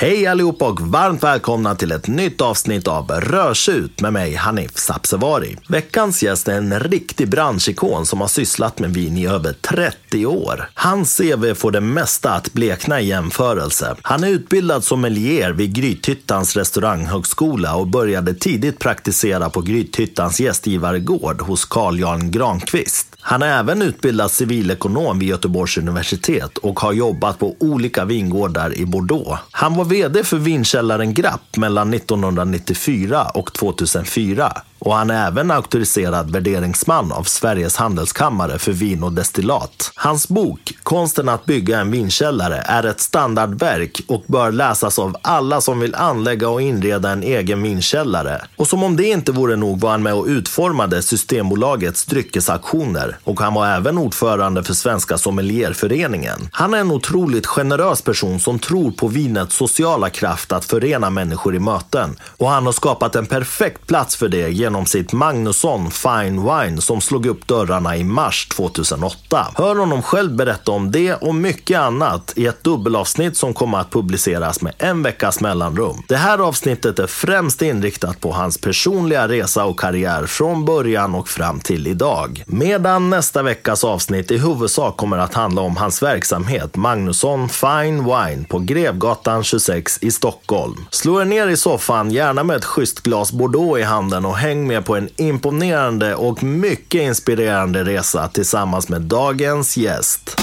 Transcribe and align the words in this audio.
Hej 0.00 0.26
allihopa 0.26 0.68
och 0.68 0.80
varmt 0.80 1.22
välkomna 1.22 1.74
till 1.74 1.92
ett 1.92 2.08
nytt 2.08 2.40
avsnitt 2.40 2.88
av 2.88 3.10
Rörsut 3.10 4.00
med 4.00 4.12
mig 4.12 4.34
Hanif 4.34 4.76
Sabsevari. 4.76 5.56
Veckans 5.68 6.22
gäst 6.22 6.48
är 6.48 6.58
en 6.58 6.80
riktig 6.80 7.28
branschikon 7.28 8.06
som 8.06 8.20
har 8.20 8.28
sysslat 8.28 8.78
med 8.78 8.94
vin 8.94 9.16
i 9.16 9.26
över 9.26 9.52
30 9.52 10.26
år. 10.26 10.70
Hans 10.74 11.16
CV 11.16 11.54
får 11.54 11.70
det 11.70 11.80
mesta 11.80 12.30
att 12.30 12.52
blekna 12.52 13.00
i 13.00 13.06
jämförelse. 13.06 13.96
Han 14.02 14.24
är 14.24 14.28
utbildad 14.28 14.84
sommelier 14.84 15.52
vid 15.52 15.74
Grythyttans 15.74 16.56
restauranghögskola 16.56 17.76
och 17.76 17.86
började 17.86 18.34
tidigt 18.34 18.78
praktisera 18.78 19.50
på 19.50 19.60
Grythyttans 19.60 20.40
gästgivargård 20.40 21.40
hos 21.40 21.64
Carl 21.64 22.00
Jan 22.00 22.30
Granqvist. 22.30 23.08
Han 23.20 23.42
är 23.42 23.58
även 23.58 23.82
utbildad 23.82 24.30
civilekonom 24.30 25.18
vid 25.18 25.28
Göteborgs 25.28 25.78
universitet 25.78 26.58
och 26.58 26.80
har 26.80 26.92
jobbat 26.92 27.38
på 27.38 27.56
olika 27.60 28.04
vingårdar 28.04 28.78
i 28.78 28.86
Bordeaux. 28.86 29.40
Han 29.50 29.74
var 29.74 29.87
VD 29.88 30.24
för 30.24 30.36
vinkällaren 30.36 31.14
Grapp 31.14 31.56
mellan 31.56 31.94
1994 31.94 33.26
och 33.34 33.52
2004 33.52 34.52
och 34.78 34.94
han 34.94 35.10
är 35.10 35.26
även 35.26 35.50
auktoriserad 35.50 36.30
värderingsman 36.30 37.12
av 37.12 37.22
Sveriges 37.22 37.76
handelskammare 37.76 38.58
för 38.58 38.72
vin 38.72 39.02
och 39.02 39.12
destillat. 39.12 39.92
Hans 39.94 40.28
bok 40.28 40.72
Konsten 40.82 41.28
att 41.28 41.44
bygga 41.44 41.80
en 41.80 41.90
vinkällare 41.90 42.56
är 42.66 42.86
ett 42.86 43.00
standardverk 43.00 44.00
och 44.06 44.24
bör 44.26 44.52
läsas 44.52 44.98
av 44.98 45.16
alla 45.22 45.60
som 45.60 45.80
vill 45.80 45.94
anlägga 45.94 46.48
och 46.48 46.62
inreda 46.62 47.10
en 47.10 47.22
egen 47.22 47.62
vinkällare. 47.62 48.42
Och 48.56 48.66
som 48.66 48.82
om 48.82 48.96
det 48.96 49.08
inte 49.08 49.32
vore 49.32 49.56
nog 49.56 49.80
var 49.80 49.90
han 49.90 50.02
med 50.02 50.14
och 50.14 50.26
utformade 50.26 51.02
Systembolagets 51.02 52.04
dryckesaktioner 52.04 53.18
och 53.24 53.40
han 53.40 53.54
var 53.54 53.66
även 53.66 53.98
ordförande 53.98 54.62
för 54.62 54.74
Svenska 54.74 55.18
Sommelierföreningen. 55.18 56.48
Han 56.52 56.74
är 56.74 56.78
en 56.78 56.90
otroligt 56.90 57.46
generös 57.46 58.02
person 58.02 58.40
som 58.40 58.58
tror 58.58 58.90
på 58.90 59.08
vinets 59.08 59.56
sociala 59.56 60.10
kraft 60.10 60.52
att 60.52 60.64
förena 60.64 61.10
människor 61.10 61.54
i 61.54 61.58
möten 61.58 62.16
och 62.38 62.48
han 62.48 62.66
har 62.66 62.72
skapat 62.72 63.16
en 63.16 63.26
perfekt 63.26 63.86
plats 63.86 64.16
för 64.16 64.28
det 64.28 64.48
genom 64.68 64.86
sitt 64.86 65.12
Magnusson 65.12 65.90
Fine 65.90 66.42
Wine 66.42 66.80
som 66.80 67.00
slog 67.00 67.26
upp 67.26 67.46
dörrarna 67.46 67.96
i 67.96 68.04
mars 68.04 68.48
2008. 68.48 69.46
Hör 69.54 69.76
honom 69.76 70.02
själv 70.02 70.36
berätta 70.36 70.72
om 70.72 70.90
det 70.90 71.14
och 71.14 71.34
mycket 71.34 71.78
annat 71.78 72.32
i 72.36 72.46
ett 72.46 72.64
dubbelavsnitt 72.64 73.36
som 73.36 73.54
kommer 73.54 73.78
att 73.78 73.90
publiceras 73.90 74.62
med 74.62 74.74
en 74.78 75.02
veckas 75.02 75.40
mellanrum. 75.40 76.02
Det 76.08 76.16
här 76.16 76.38
avsnittet 76.38 76.98
är 76.98 77.06
främst 77.06 77.62
inriktat 77.62 78.20
på 78.20 78.32
hans 78.32 78.58
personliga 78.58 79.28
resa 79.28 79.64
och 79.64 79.80
karriär 79.80 80.26
från 80.26 80.64
början 80.64 81.14
och 81.14 81.28
fram 81.28 81.60
till 81.60 81.86
idag. 81.86 82.44
Medan 82.46 83.10
nästa 83.10 83.42
veckas 83.42 83.84
avsnitt 83.84 84.30
i 84.30 84.38
huvudsak 84.38 84.96
kommer 84.96 85.18
att 85.18 85.34
handla 85.34 85.62
om 85.62 85.76
hans 85.76 86.02
verksamhet 86.02 86.76
Magnusson 86.76 87.48
Fine 87.48 88.04
Wine 88.04 88.44
på 88.48 88.58
Grevgatan 88.58 89.44
26 89.44 89.98
i 90.02 90.10
Stockholm. 90.10 90.86
Slå 90.90 91.20
er 91.20 91.24
ner 91.24 91.48
i 91.48 91.56
soffan, 91.56 92.10
gärna 92.10 92.44
med 92.44 92.56
ett 92.56 92.64
schysst 92.64 93.00
glas 93.00 93.32
Bordeaux 93.32 93.80
i 93.80 93.82
handen 93.82 94.24
och 94.24 94.36
häng 94.36 94.57
med 94.66 94.84
på 94.84 94.96
en 94.96 95.08
imponerande 95.16 96.14
och 96.14 96.42
mycket 96.42 97.02
inspirerande 97.02 97.84
resa 97.84 98.28
tillsammans 98.28 98.88
med 98.88 99.02
dagens 99.02 99.76
gäst. 99.76 100.40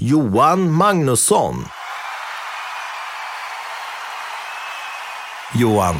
Johan 0.00 0.72
Magnusson. 0.72 1.64
Johan, 5.54 5.94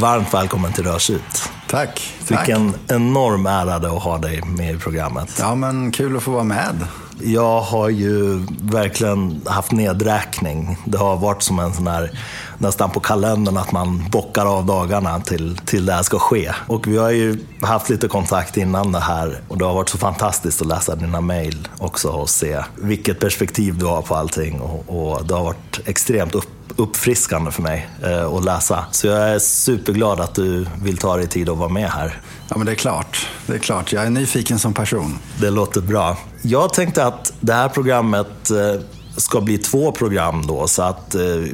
varmt 0.00 0.34
välkommen 0.34 0.72
till 0.72 0.84
Rörsut. 0.84 1.50
Tack. 1.68 2.14
Vilken 2.28 2.72
tack. 2.72 2.80
enorm 2.90 3.46
ära 3.46 3.78
det 3.78 3.88
att 3.90 4.02
ha 4.02 4.18
dig 4.18 4.42
med 4.42 4.74
i 4.74 4.78
programmet. 4.78 5.36
Ja, 5.40 5.54
men 5.54 5.92
kul 5.92 6.16
att 6.16 6.22
få 6.22 6.30
vara 6.30 6.44
med. 6.44 6.86
Jag 7.22 7.60
har 7.60 7.88
ju 7.88 8.46
verkligen 8.62 9.40
haft 9.46 9.72
nedräkning. 9.72 10.78
Det 10.84 10.98
har 10.98 11.16
varit 11.16 11.42
som 11.42 11.58
en 11.58 11.74
sån 11.74 11.86
här 11.86 12.10
nästan 12.58 12.90
på 12.90 13.00
kalendern 13.00 13.56
att 13.56 13.72
man 13.72 14.04
bockar 14.10 14.46
av 14.46 14.66
dagarna 14.66 15.20
till, 15.20 15.56
till 15.64 15.86
det 15.86 15.92
här 15.92 16.02
ska 16.02 16.18
ske. 16.18 16.52
Och 16.66 16.86
vi 16.86 16.96
har 16.96 17.10
ju 17.10 17.38
haft 17.60 17.90
lite 17.90 18.08
kontakt 18.08 18.56
innan 18.56 18.92
det 18.92 19.00
här 19.00 19.40
och 19.48 19.58
det 19.58 19.64
har 19.64 19.74
varit 19.74 19.88
så 19.88 19.98
fantastiskt 19.98 20.60
att 20.60 20.66
läsa 20.68 20.96
dina 20.96 21.20
mejl 21.20 21.68
också 21.78 22.08
och 22.08 22.30
se 22.30 22.62
vilket 22.76 23.20
perspektiv 23.20 23.78
du 23.78 23.86
har 23.86 24.02
på 24.02 24.14
allting. 24.14 24.60
Och, 24.60 24.84
och 24.88 25.26
det 25.26 25.34
har 25.34 25.44
varit 25.44 25.80
extremt 25.84 26.34
upp, 26.34 26.48
uppfriskande 26.76 27.50
för 27.50 27.62
mig 27.62 27.88
eh, 28.02 28.34
att 28.34 28.44
läsa. 28.44 28.84
Så 28.90 29.06
jag 29.06 29.28
är 29.28 29.38
superglad 29.38 30.20
att 30.20 30.34
du 30.34 30.66
vill 30.82 30.96
ta 30.96 31.16
dig 31.16 31.26
tid 31.26 31.48
att 31.48 31.58
vara 31.58 31.68
med 31.68 31.90
här. 31.90 32.20
Ja, 32.48 32.56
men 32.56 32.66
det 32.66 32.72
är 32.72 32.76
klart. 32.76 33.28
Det 33.46 33.54
är 33.54 33.58
klart. 33.58 33.92
Jag 33.92 34.06
är 34.06 34.10
nyfiken 34.10 34.58
som 34.58 34.74
person. 34.74 35.18
Det 35.40 35.50
låter 35.50 35.80
bra. 35.80 36.16
Jag 36.50 36.72
tänkte 36.72 37.04
att 37.04 37.32
det 37.40 37.52
här 37.52 37.68
programmet 37.68 38.50
eh, 38.50 38.80
ska 39.16 39.40
bli 39.40 39.58
två 39.58 39.92
program 39.92 40.46
då, 40.46 40.66
så 40.66 40.82
att 40.82 41.14
eh, 41.14 41.44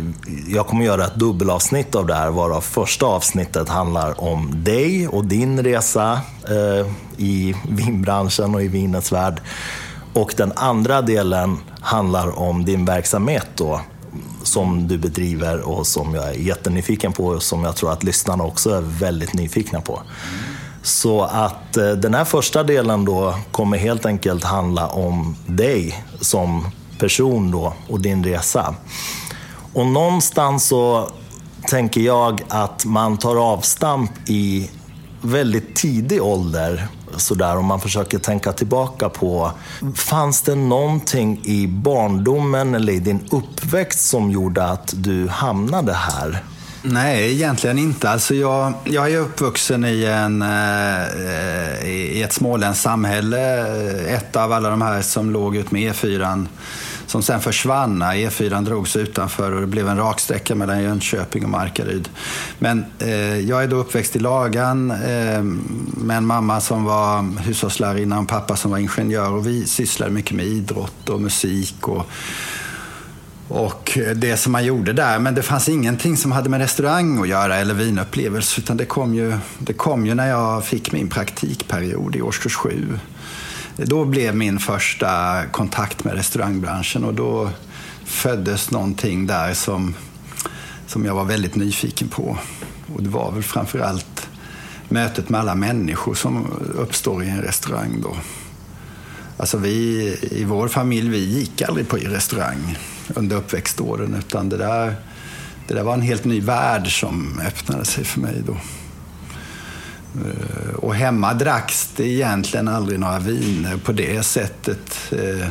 jag 0.48 0.66
kommer 0.66 0.84
göra 0.84 1.04
ett 1.04 1.14
dubbelavsnitt 1.14 1.94
av 1.94 2.06
det 2.06 2.14
här, 2.14 2.30
varav 2.30 2.60
första 2.60 3.06
avsnittet 3.06 3.68
handlar 3.68 4.20
om 4.20 4.64
dig 4.64 5.08
och 5.08 5.24
din 5.24 5.62
resa 5.62 6.20
eh, 6.48 6.86
i 7.16 7.54
vinbranschen 7.68 8.54
och 8.54 8.62
i 8.62 8.68
vinets 8.68 9.12
värld. 9.12 9.40
Och 10.12 10.34
den 10.36 10.52
andra 10.56 11.02
delen 11.02 11.58
handlar 11.80 12.38
om 12.38 12.64
din 12.64 12.84
verksamhet 12.84 13.48
då, 13.56 13.80
som 14.42 14.88
du 14.88 14.98
bedriver 14.98 15.68
och 15.68 15.86
som 15.86 16.14
jag 16.14 16.28
är 16.28 16.32
jättenyfiken 16.32 17.12
på 17.12 17.26
och 17.26 17.42
som 17.42 17.64
jag 17.64 17.76
tror 17.76 17.92
att 17.92 18.04
lyssnarna 18.04 18.44
också 18.44 18.70
är 18.70 18.80
väldigt 18.80 19.34
nyfikna 19.34 19.80
på. 19.80 20.02
Så 20.84 21.22
att 21.22 21.76
eh, 21.76 21.90
den 21.90 22.14
här 22.14 22.24
första 22.24 22.62
delen 22.62 23.04
då 23.04 23.34
kommer 23.52 23.78
helt 23.78 24.06
enkelt 24.06 24.44
handla 24.44 24.88
om 24.88 25.36
dig 25.46 26.04
som 26.20 26.66
person 26.98 27.50
då 27.50 27.74
och 27.88 28.00
din 28.00 28.24
resa. 28.24 28.74
Och 29.72 29.86
någonstans 29.86 30.66
så 30.66 31.08
tänker 31.68 32.00
jag 32.00 32.42
att 32.48 32.84
man 32.84 33.16
tar 33.16 33.36
avstamp 33.36 34.10
i 34.26 34.70
väldigt 35.22 35.76
tidig 35.76 36.22
ålder 36.22 36.88
sådär 37.16 37.56
om 37.56 37.66
man 37.66 37.80
försöker 37.80 38.18
tänka 38.18 38.52
tillbaka 38.52 39.08
på. 39.08 39.50
Fanns 39.94 40.42
det 40.42 40.54
någonting 40.54 41.40
i 41.44 41.66
barndomen 41.66 42.74
eller 42.74 42.92
i 42.92 42.98
din 42.98 43.28
uppväxt 43.30 44.08
som 44.08 44.30
gjorde 44.30 44.64
att 44.64 44.94
du 44.96 45.28
hamnade 45.28 45.92
här? 45.92 46.42
Nej, 46.86 47.32
egentligen 47.32 47.78
inte. 47.78 48.10
Alltså 48.10 48.34
jag, 48.34 48.72
jag 48.84 49.12
är 49.12 49.18
uppvuxen 49.18 49.84
i, 49.84 50.04
en, 50.04 50.42
eh, 50.42 51.88
i 51.88 52.22
ett 52.22 52.32
småländskt 52.32 52.82
samhälle. 52.82 53.66
Ett 54.06 54.36
av 54.36 54.52
alla 54.52 54.70
de 54.70 54.82
här 54.82 55.02
som 55.02 55.30
låg 55.30 55.56
ut 55.56 55.70
med 55.70 55.92
E4 55.92 56.46
som 57.06 57.22
sen 57.22 57.40
försvann 57.40 57.98
när 57.98 58.14
E4 58.14 58.64
drogs 58.64 58.96
utanför 58.96 59.52
och 59.52 59.60
det 59.60 59.66
blev 59.66 59.88
en 59.88 59.96
raksträcka 59.96 60.54
mellan 60.54 60.82
Jönköping 60.82 61.44
och 61.44 61.50
Markaryd. 61.50 62.08
Men 62.58 62.84
eh, 62.98 63.38
jag 63.38 63.62
är 63.62 63.68
då 63.68 63.76
uppväxt 63.76 64.16
i 64.16 64.18
Lagan 64.18 64.90
eh, 64.90 65.42
med 65.96 66.16
en 66.16 66.26
mamma 66.26 66.60
som 66.60 66.84
var 66.84 67.40
hushållslärarinna 67.40 68.16
och 68.16 68.20
en 68.20 68.26
pappa 68.26 68.56
som 68.56 68.70
var 68.70 68.78
ingenjör 68.78 69.32
och 69.32 69.46
vi 69.46 69.66
sysslade 69.66 70.12
mycket 70.12 70.36
med 70.36 70.46
idrott 70.46 71.08
och 71.08 71.20
musik 71.20 71.88
och 71.88 72.06
och 73.48 73.98
eh, 73.98 74.10
det 74.16 74.36
som 74.36 74.52
man 74.52 74.64
gjorde 74.64 74.92
där. 74.92 75.18
Men 75.18 75.34
det 75.34 75.42
fanns 75.42 75.68
ingenting 75.68 76.16
som 76.16 76.32
hade 76.32 76.48
med 76.48 76.60
restaurang 76.60 77.20
att 77.22 77.28
göra 77.28 77.56
eller 77.56 77.74
vinupplevelse. 77.74 78.60
Utan 78.60 78.76
det 78.76 78.84
kom 78.84 79.14
ju, 79.14 79.38
det 79.58 79.72
kom 79.72 80.06
ju 80.06 80.14
när 80.14 80.28
jag 80.28 80.64
fick 80.64 80.92
min 80.92 81.08
praktikperiod 81.08 82.16
i 82.16 82.22
årskurs 82.22 82.54
sju. 82.54 82.98
Då 83.76 84.04
blev 84.04 84.36
min 84.36 84.58
första 84.58 85.42
kontakt 85.46 86.04
med 86.04 86.14
restaurangbranschen 86.14 87.04
och 87.04 87.14
då 87.14 87.50
föddes 88.04 88.70
någonting 88.70 89.26
där 89.26 89.54
som, 89.54 89.94
som 90.86 91.04
jag 91.04 91.14
var 91.14 91.24
väldigt 91.24 91.54
nyfiken 91.54 92.08
på. 92.08 92.38
Och 92.94 93.02
det 93.02 93.08
var 93.08 93.32
väl 93.32 93.42
framförallt 93.42 94.28
mötet 94.88 95.28
med 95.28 95.40
alla 95.40 95.54
människor 95.54 96.14
som 96.14 96.46
uppstår 96.74 97.24
i 97.24 97.28
en 97.28 97.42
restaurang 97.42 98.00
då. 98.02 98.16
Alltså 99.36 99.58
vi 99.58 100.18
i 100.30 100.44
vår 100.44 100.68
familj, 100.68 101.08
vi 101.08 101.18
gick 101.18 101.62
aldrig 101.62 101.88
på 101.88 101.96
restaurang 101.96 102.76
under 103.14 103.36
uppväxtåren 103.36 104.14
utan 104.14 104.48
det 104.48 104.56
där, 104.56 104.94
det 105.68 105.74
där 105.74 105.82
var 105.82 105.94
en 105.94 106.02
helt 106.02 106.24
ny 106.24 106.40
värld 106.40 107.00
som 107.00 107.40
öppnade 107.46 107.84
sig 107.84 108.04
för 108.04 108.20
mig 108.20 108.42
då. 108.46 108.56
Eh, 110.14 110.74
och 110.74 110.94
hemma 110.94 111.34
dracks 111.34 111.90
det 111.96 112.08
egentligen 112.08 112.68
aldrig 112.68 113.00
några 113.00 113.18
viner 113.18 113.76
på 113.76 113.92
det 113.92 114.22
sättet. 114.22 115.12
Eh, 115.12 115.48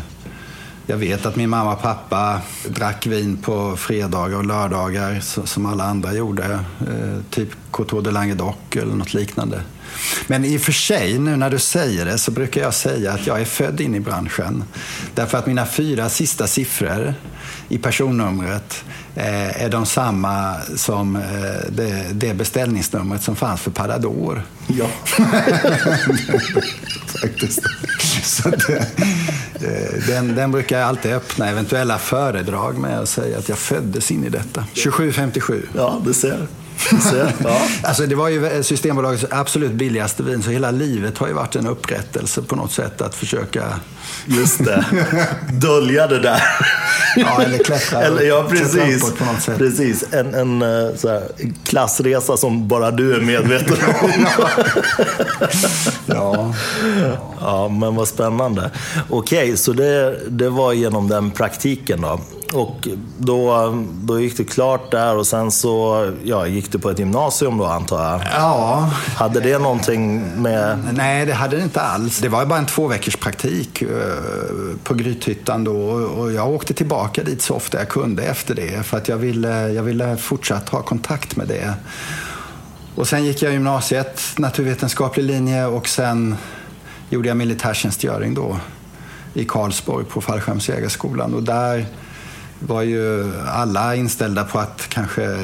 jag 0.85 0.97
vet 0.97 1.25
att 1.25 1.35
min 1.35 1.49
mamma 1.49 1.73
och 1.73 1.81
pappa 1.81 2.41
drack 2.67 3.07
vin 3.07 3.37
på 3.37 3.77
fredagar 3.77 4.37
och 4.37 4.45
lördagar 4.45 5.19
som 5.45 5.65
alla 5.65 5.83
andra 5.83 6.13
gjorde. 6.13 6.53
Eh, 6.79 7.23
typ 7.29 7.49
Coteau 7.71 8.01
de 8.01 8.11
Languedoc 8.11 8.55
eller 8.71 8.95
något 8.95 9.13
liknande. 9.13 9.61
Men 10.27 10.45
i 10.45 10.57
och 10.57 10.61
för 10.61 10.71
sig, 10.71 11.19
nu 11.19 11.35
när 11.35 11.49
du 11.49 11.59
säger 11.59 12.05
det, 12.05 12.17
så 12.17 12.31
brukar 12.31 12.61
jag 12.61 12.73
säga 12.73 13.11
att 13.11 13.27
jag 13.27 13.41
är 13.41 13.45
född 13.45 13.81
in 13.81 13.95
i 13.95 13.99
branschen. 13.99 14.63
Därför 15.15 15.37
att 15.37 15.47
mina 15.47 15.65
fyra 15.65 16.09
sista 16.09 16.47
siffror 16.47 17.13
i 17.69 17.77
personnumret 17.77 18.83
eh, 19.15 19.63
är 19.63 19.69
de 19.69 19.85
samma 19.85 20.55
som 20.75 21.15
eh, 21.15 21.21
det, 21.69 22.05
det 22.13 22.33
beställningsnumret 22.33 23.23
som 23.23 23.35
fanns 23.35 23.61
för 23.61 23.71
Parador. 23.71 24.43
Ja. 24.67 24.87
Faktiskt. 27.21 27.61
Så 28.23 28.49
att, 28.49 28.69
eh, 28.69 28.83
den, 30.07 30.35
den 30.35 30.51
brukar 30.51 30.79
jag 30.79 30.87
alltid 30.87 31.13
öppna 31.13 31.49
eventuella 31.49 31.97
föredrag 31.97 32.77
med 32.77 32.99
att 32.99 33.09
säga 33.09 33.37
att 33.37 33.49
jag 33.49 33.57
föddes 33.57 34.11
in 34.11 34.23
i 34.23 34.29
detta. 34.29 34.65
2757. 34.73 35.67
Ja, 35.75 36.01
du 36.05 36.13
ser. 36.13 36.47
Ja. 37.43 37.57
Alltså 37.83 38.05
det 38.05 38.15
var 38.15 38.29
ju 38.29 38.47
eh, 38.47 38.61
Systembolagets 38.61 39.25
absolut 39.29 39.71
billigaste 39.71 40.23
vin, 40.23 40.43
så 40.43 40.51
hela 40.51 40.71
livet 40.71 41.17
har 41.17 41.27
ju 41.27 41.33
varit 41.33 41.55
en 41.55 41.67
upprättelse 41.67 42.41
på 42.41 42.55
något 42.55 42.71
sätt 42.71 43.01
att 43.01 43.15
försöka... 43.15 43.79
Just 44.25 44.65
det. 44.65 44.85
Dölja 45.51 46.07
det 46.07 46.19
där. 46.19 46.43
Ja, 47.15 47.41
eller 47.41 47.57
klättra, 47.57 48.01
Eller, 48.01 48.21
ja, 48.21 48.43
klättra 48.43 48.67
precis. 48.81 49.03
uppåt 49.03 49.19
på 49.19 49.25
något 49.25 49.41
sätt. 49.41 49.57
precis. 49.57 50.03
En, 50.13 50.33
en 50.35 50.61
eh, 50.61 50.67
här, 51.03 51.23
klassresa 51.63 52.37
som 52.37 52.67
bara 52.67 52.91
du 52.91 53.15
är 53.15 53.21
medveten 53.21 53.77
om. 54.01 54.25
Ja. 56.05 56.53
Ja, 57.41 57.67
men 57.67 57.95
vad 57.95 58.07
spännande. 58.07 58.71
Okej, 59.09 59.57
så 59.57 59.73
det, 59.73 60.19
det 60.29 60.49
var 60.49 60.73
genom 60.73 61.07
den 61.07 61.31
praktiken 61.31 62.01
då. 62.01 62.19
Och 62.53 62.87
då, 63.17 63.73
då 64.03 64.19
gick 64.19 64.37
det 64.37 64.43
klart 64.43 64.91
där 64.91 65.17
och 65.17 65.27
sen 65.27 65.51
så 65.51 66.07
ja, 66.23 66.47
gick 66.47 66.71
du 66.71 66.79
på 66.79 66.89
ett 66.89 66.99
gymnasium 66.99 67.57
då 67.57 67.65
antar 67.65 68.03
jag. 68.11 68.21
ja, 68.35 68.89
Hade 69.17 69.39
det 69.39 69.57
någonting 69.59 70.21
med... 70.41 70.77
Nej, 70.93 71.25
det 71.25 71.33
hade 71.33 71.57
det 71.57 71.63
inte 71.63 71.81
alls. 71.81 72.19
Det 72.19 72.29
var 72.29 72.45
bara 72.45 72.59
en 72.59 72.65
två 72.65 72.87
veckors 72.87 73.15
praktik 73.15 73.81
eh, 73.81 73.87
Eh, 74.03 74.77
på 74.83 74.93
Grythyttan 74.93 75.63
då 75.63 75.75
och 75.91 76.31
jag 76.31 76.49
åkte 76.49 76.73
tillbaka 76.73 77.23
dit 77.23 77.41
så 77.41 77.55
ofta 77.55 77.77
jag 77.77 77.89
kunde 77.89 78.23
efter 78.23 78.55
det 78.55 78.85
för 78.85 78.97
att 78.97 79.07
jag 79.07 79.17
ville, 79.17 79.69
jag 79.69 79.83
ville 79.83 80.17
fortsatt 80.17 80.69
ha 80.69 80.81
kontakt 80.81 81.35
med 81.35 81.47
det. 81.47 81.73
Och 82.95 83.07
sen 83.07 83.25
gick 83.25 83.41
jag 83.41 83.53
gymnasiet, 83.53 84.21
naturvetenskaplig 84.37 85.23
linje 85.23 85.65
och 85.65 85.87
sen 85.87 86.35
gjorde 87.09 87.27
jag 87.27 87.37
militärtjänstgöring 87.37 88.33
då 88.33 88.59
i 89.33 89.45
Karlsborg 89.45 90.05
på 90.05 90.21
Fallskärmsjägarskolan 90.21 91.33
och 91.33 91.43
där 91.43 91.85
var 92.59 92.81
ju 92.81 93.33
alla 93.47 93.95
inställda 93.95 94.43
på 94.43 94.59
att 94.59 94.85
kanske 94.89 95.37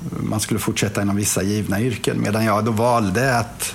man 0.00 0.40
skulle 0.40 0.60
fortsätta 0.60 1.02
inom 1.02 1.16
vissa 1.16 1.42
givna 1.42 1.80
yrken 1.80 2.20
medan 2.20 2.44
jag 2.44 2.64
då 2.64 2.70
valde 2.70 3.38
att 3.38 3.74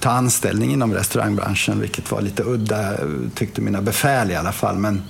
ta 0.00 0.10
anställning 0.10 0.72
inom 0.72 0.94
restaurangbranschen 0.94 1.80
vilket 1.80 2.10
var 2.10 2.20
lite 2.20 2.42
udda 2.42 2.94
tyckte 3.34 3.60
mina 3.60 3.82
befäl 3.82 4.30
i 4.30 4.36
alla 4.36 4.52
fall. 4.52 4.76
Men, 4.76 5.02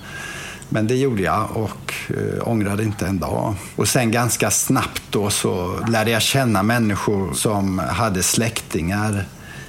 men 0.69 0.87
det 0.87 0.95
gjorde 0.95 1.21
jag 1.21 1.47
och 1.57 1.93
eh, 2.09 2.47
ångrade 2.47 2.83
inte 2.83 3.07
en 3.07 3.19
dag. 3.19 3.55
Och 3.75 3.87
sen 3.87 4.11
ganska 4.11 4.51
snabbt 4.51 5.01
då 5.09 5.29
så 5.29 5.79
lärde 5.89 6.11
jag 6.11 6.21
känna 6.21 6.63
människor 6.63 7.33
som 7.33 7.79
hade 7.79 8.23
släktingar 8.23 9.25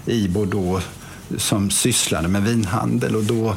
i 0.06 0.28
Bordeaux 0.28 0.86
som 1.36 1.70
sysslade 1.70 2.28
med 2.28 2.42
vinhandel 2.42 3.16
och 3.16 3.24
då 3.24 3.56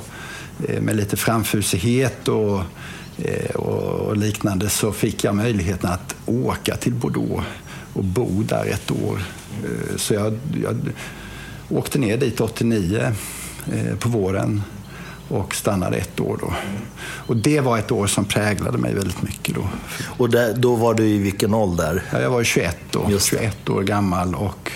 eh, 0.67 0.81
med 0.81 0.95
lite 0.95 1.17
framfusighet 1.17 2.27
och 2.27 2.61
eh, 3.17 3.55
och 3.55 4.17
liknande 4.17 4.69
så 4.69 4.91
fick 4.91 5.23
jag 5.23 5.35
möjligheten 5.35 5.89
att 5.91 6.15
åka 6.25 6.75
till 6.75 6.93
Bordeaux 6.93 7.45
och 7.93 8.03
bo 8.03 8.43
där 8.43 8.65
ett 8.65 8.91
år. 8.91 9.21
Eh, 9.63 9.97
Så 9.97 10.13
jag, 10.13 10.39
jag 10.63 10.77
åkte 11.69 11.99
ner 11.99 12.17
dit 12.17 12.41
89 12.41 13.11
eh, 13.73 13.95
på 13.99 14.09
våren 14.09 14.61
och 15.27 15.55
stannade 15.55 15.97
ett 15.97 16.19
år 16.19 16.37
då. 16.41 16.53
Och 17.03 17.37
det 17.37 17.59
var 17.59 17.77
ett 17.77 17.91
år 17.91 18.07
som 18.07 18.25
präglade 18.25 18.77
mig 18.77 18.93
väldigt 18.93 19.21
mycket 19.21 19.55
då. 19.55 19.69
Och 20.17 20.29
det, 20.29 20.53
då 20.53 20.75
var 20.75 20.93
du 20.93 21.03
i 21.03 21.17
vilken 21.17 21.53
ålder? 21.53 22.03
Ja, 22.11 22.21
Jag 22.21 22.29
var 22.29 22.39
ju 22.39 22.45
21 22.45 22.77
då, 22.91 23.07
Just 23.09 23.31
det. 23.31 23.37
21 23.37 23.69
år 23.69 23.81
gammal 23.81 24.35
och 24.35 24.71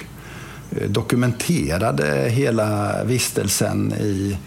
eh, 0.72 0.90
dokumenterade 0.90 2.30
hela 2.30 3.04
vistelsen 3.04 3.94
i 3.94 4.38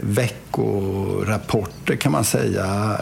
veckorapporter 0.00 1.96
kan 1.96 2.12
man 2.12 2.24
säga. 2.24 2.96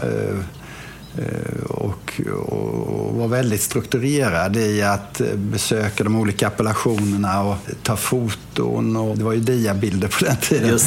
Eh, 1.18 1.62
Och, 1.70 2.20
och 2.46 3.14
var 3.14 3.28
väldigt 3.28 3.62
strukturerad 3.62 4.56
i 4.56 4.82
att 4.82 5.20
eh, 5.20 5.26
besöka 5.36 6.04
de 6.04 6.16
olika 6.16 6.46
appellationerna 6.46 7.42
och 7.42 7.56
ta 7.82 7.96
foton. 7.96 8.96
Och 8.96 9.18
det 9.18 9.24
var 9.24 9.32
ju 9.32 9.40
diabilder 9.40 10.08
på 10.08 10.24
den 10.24 10.36
tiden. 10.36 10.78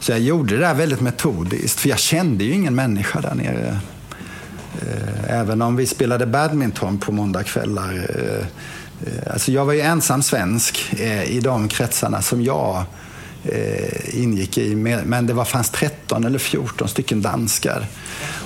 Så 0.00 0.12
jag 0.12 0.20
gjorde 0.20 0.54
det 0.54 0.60
där 0.60 0.74
väldigt 0.74 1.00
metodiskt, 1.00 1.80
för 1.80 1.88
jag 1.88 1.98
kände 1.98 2.44
ju 2.44 2.52
ingen 2.52 2.74
människa 2.74 3.20
där 3.20 3.34
nere. 3.34 3.78
Eh, 4.80 5.38
Även 5.40 5.62
om 5.62 5.76
vi 5.76 5.86
spelade 5.86 6.26
badminton 6.26 6.98
på 6.98 7.12
måndagskvällar. 7.12 8.10
Alltså 9.30 9.52
jag 9.52 9.64
var 9.64 9.72
ju 9.72 9.80
ensam 9.80 10.22
svensk 10.22 10.94
i 11.26 11.40
de 11.40 11.68
kretsarna 11.68 12.22
som 12.22 12.42
jag 12.42 12.84
eh, 13.44 14.22
ingick 14.22 14.58
i. 14.58 14.74
Men 14.76 15.26
det 15.26 15.32
var, 15.32 15.44
fanns 15.44 15.70
13 15.70 16.24
eller 16.24 16.38
14 16.38 16.88
stycken 16.88 17.22
danskar. 17.22 17.86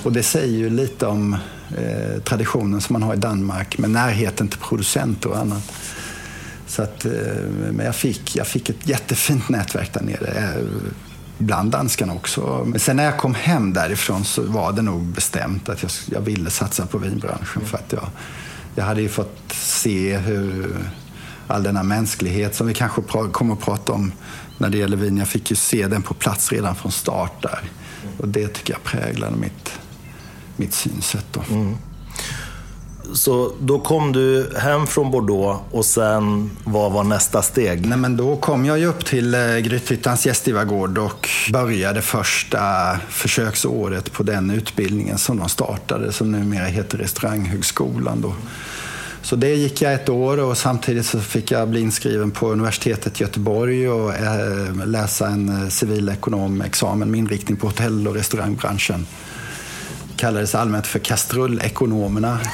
Och 0.03 0.11
det 0.11 0.23
säger 0.23 0.57
ju 0.57 0.69
lite 0.69 1.05
om 1.05 1.33
eh, 1.77 2.21
traditionen 2.23 2.81
som 2.81 2.93
man 2.93 3.03
har 3.03 3.13
i 3.13 3.17
Danmark 3.17 3.77
med 3.77 3.89
närheten 3.89 4.47
till 4.47 4.59
producenter 4.59 5.29
och 5.29 5.37
annat. 5.37 5.71
Så 6.67 6.81
att, 6.81 7.05
eh, 7.05 7.11
men 7.71 7.85
jag 7.85 7.95
fick, 7.95 8.35
jag 8.35 8.47
fick 8.47 8.69
ett 8.69 8.87
jättefint 8.87 9.49
nätverk 9.49 9.93
där 9.93 10.01
nere. 10.01 10.53
eh, 10.55 10.63
Bland 11.39 11.71
danskarna 11.71 12.13
också. 12.13 12.63
Men 12.65 12.79
sen 12.79 12.95
när 12.95 13.03
jag 13.03 13.17
kom 13.17 13.35
hem 13.35 13.73
därifrån 13.73 14.23
så 14.25 14.41
var 14.41 14.71
det 14.71 14.81
nog 14.81 15.03
bestämt 15.03 15.69
att 15.69 15.83
jag, 15.83 15.91
jag 16.11 16.21
ville 16.21 16.49
satsa 16.49 16.85
på 16.85 16.97
vinbranschen. 16.97 17.61
För 17.65 17.77
att 17.77 17.93
jag, 17.93 18.09
jag 18.75 18.83
hade 18.85 19.01
ju 19.01 19.09
fått 19.09 19.37
se 19.53 20.17
hur 20.17 20.75
all 21.47 21.63
denna 21.63 21.83
mänsklighet 21.83 22.55
som 22.55 22.67
vi 22.67 22.73
kanske 22.73 23.01
pra, 23.01 23.27
kommer 23.29 23.53
att 23.53 23.61
prata 23.61 23.93
om 23.93 24.11
när 24.57 24.69
det 24.69 24.77
gäller 24.77 24.97
vin. 24.97 25.17
Jag 25.17 25.27
fick 25.27 25.49
ju 25.49 25.55
se 25.55 25.87
den 25.87 26.01
på 26.01 26.13
plats 26.13 26.51
redan 26.51 26.75
från 26.75 26.91
start 26.91 27.41
där. 27.41 27.59
Och 28.17 28.27
det 28.27 28.47
tycker 28.47 28.73
jag 28.73 28.83
präglade 28.83 29.35
mitt, 29.35 29.71
mitt 30.55 30.73
synsätt. 30.73 31.25
Då. 31.31 31.41
Så 33.13 33.53
då 33.59 33.79
kom 33.79 34.11
du 34.11 34.53
hem 34.57 34.87
från 34.87 35.11
Bordeaux 35.11 35.61
och 35.71 35.85
sen, 35.85 36.51
vad 36.63 36.91
var 36.91 37.03
nästa 37.03 37.41
steg? 37.41 37.85
Nej, 37.85 37.97
men 37.97 38.17
då 38.17 38.35
kom 38.35 38.65
jag 38.65 38.79
ju 38.79 38.85
upp 38.85 39.05
till 39.05 39.33
eh, 39.33 39.57
Grythyttans 39.57 40.25
gästgivargård 40.25 40.97
och 40.97 41.29
började 41.53 42.01
första 42.01 42.59
försöksåret 43.09 44.11
på 44.11 44.23
den 44.23 44.51
utbildningen 44.51 45.17
som 45.17 45.37
de 45.37 45.49
startade, 45.49 46.11
som 46.11 46.31
numera 46.31 46.65
heter 46.65 46.97
Restauranghögskolan. 46.97 48.21
Då. 48.21 48.33
Så 49.27 49.35
det 49.35 49.55
gick 49.55 49.81
jag 49.81 49.93
ett 49.93 50.09
år 50.09 50.39
och 50.39 50.57
samtidigt 50.57 51.05
så 51.05 51.19
fick 51.19 51.51
jag 51.51 51.69
bli 51.69 51.81
inskriven 51.81 52.31
på 52.31 52.51
universitetet 52.51 53.21
i 53.21 53.23
Göteborg 53.23 53.89
och 53.89 54.15
eh, 54.15 54.85
läsa 54.85 55.27
en 55.27 55.63
eh, 55.63 55.69
civilekonomexamen 55.69 57.11
med 57.11 57.17
inriktning 57.17 57.57
på 57.57 57.67
hotell 57.67 58.07
och 58.07 58.15
restaurangbranschen. 58.15 59.07
Kallades 60.15 60.55
allmänt 60.55 60.87
för 60.87 60.99
kastrullekonomerna. 60.99 62.39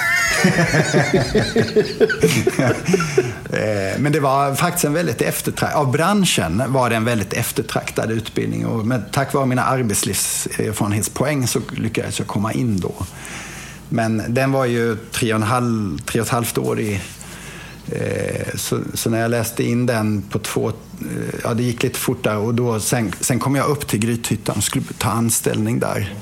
Eh, 3.53 3.99
men 3.99 4.11
det 4.11 4.19
var 4.19 4.55
faktiskt 4.55 4.85
en 4.85 4.93
väldigt 4.93 5.21
eftertraktad, 5.21 5.79
av 5.79 5.91
branschen 5.91 6.63
var 6.67 6.89
det 6.89 6.95
en 6.95 7.05
väldigt 7.05 7.33
eftertraktad 7.33 8.11
utbildning. 8.11 8.65
Och 8.65 8.85
tack 9.11 9.33
vare 9.33 9.45
mina 9.45 9.63
arbetslivserfarenhetspoäng 9.63 11.47
så 11.47 11.61
lyckades 11.71 12.19
jag 12.19 12.27
komma 12.27 12.53
in 12.53 12.79
då. 12.79 12.93
Men 13.93 14.23
den 14.27 14.51
var 14.51 14.65
ju 14.65 14.97
tre 15.11 15.33
och, 15.33 15.39
en 15.39 15.43
halv, 15.43 15.97
tre 15.97 16.21
och 16.21 16.27
ett 16.27 16.31
halvt 16.31 16.57
år 16.57 16.79
i. 16.79 17.01
Eh, 17.91 18.55
Så, 18.55 18.79
så 18.93 19.09
när 19.09 19.19
jag 19.21 19.31
läste 19.31 19.63
in 19.63 19.85
den 19.85 20.21
på 20.21 20.39
två, 20.39 20.69
eh, 20.69 21.39
ja 21.43 21.53
det 21.53 21.63
gick 21.63 21.83
lite 21.83 21.99
fortare 21.99 22.37
och 22.37 22.55
då, 22.55 22.79
sen, 22.79 23.11
sen 23.19 23.39
kom 23.39 23.55
jag 23.55 23.67
upp 23.67 23.87
till 23.87 23.99
Grythyttan 23.99 24.55
och 24.57 24.63
skulle 24.63 24.85
ta 24.97 25.09
anställning 25.09 25.79
där. 25.79 26.13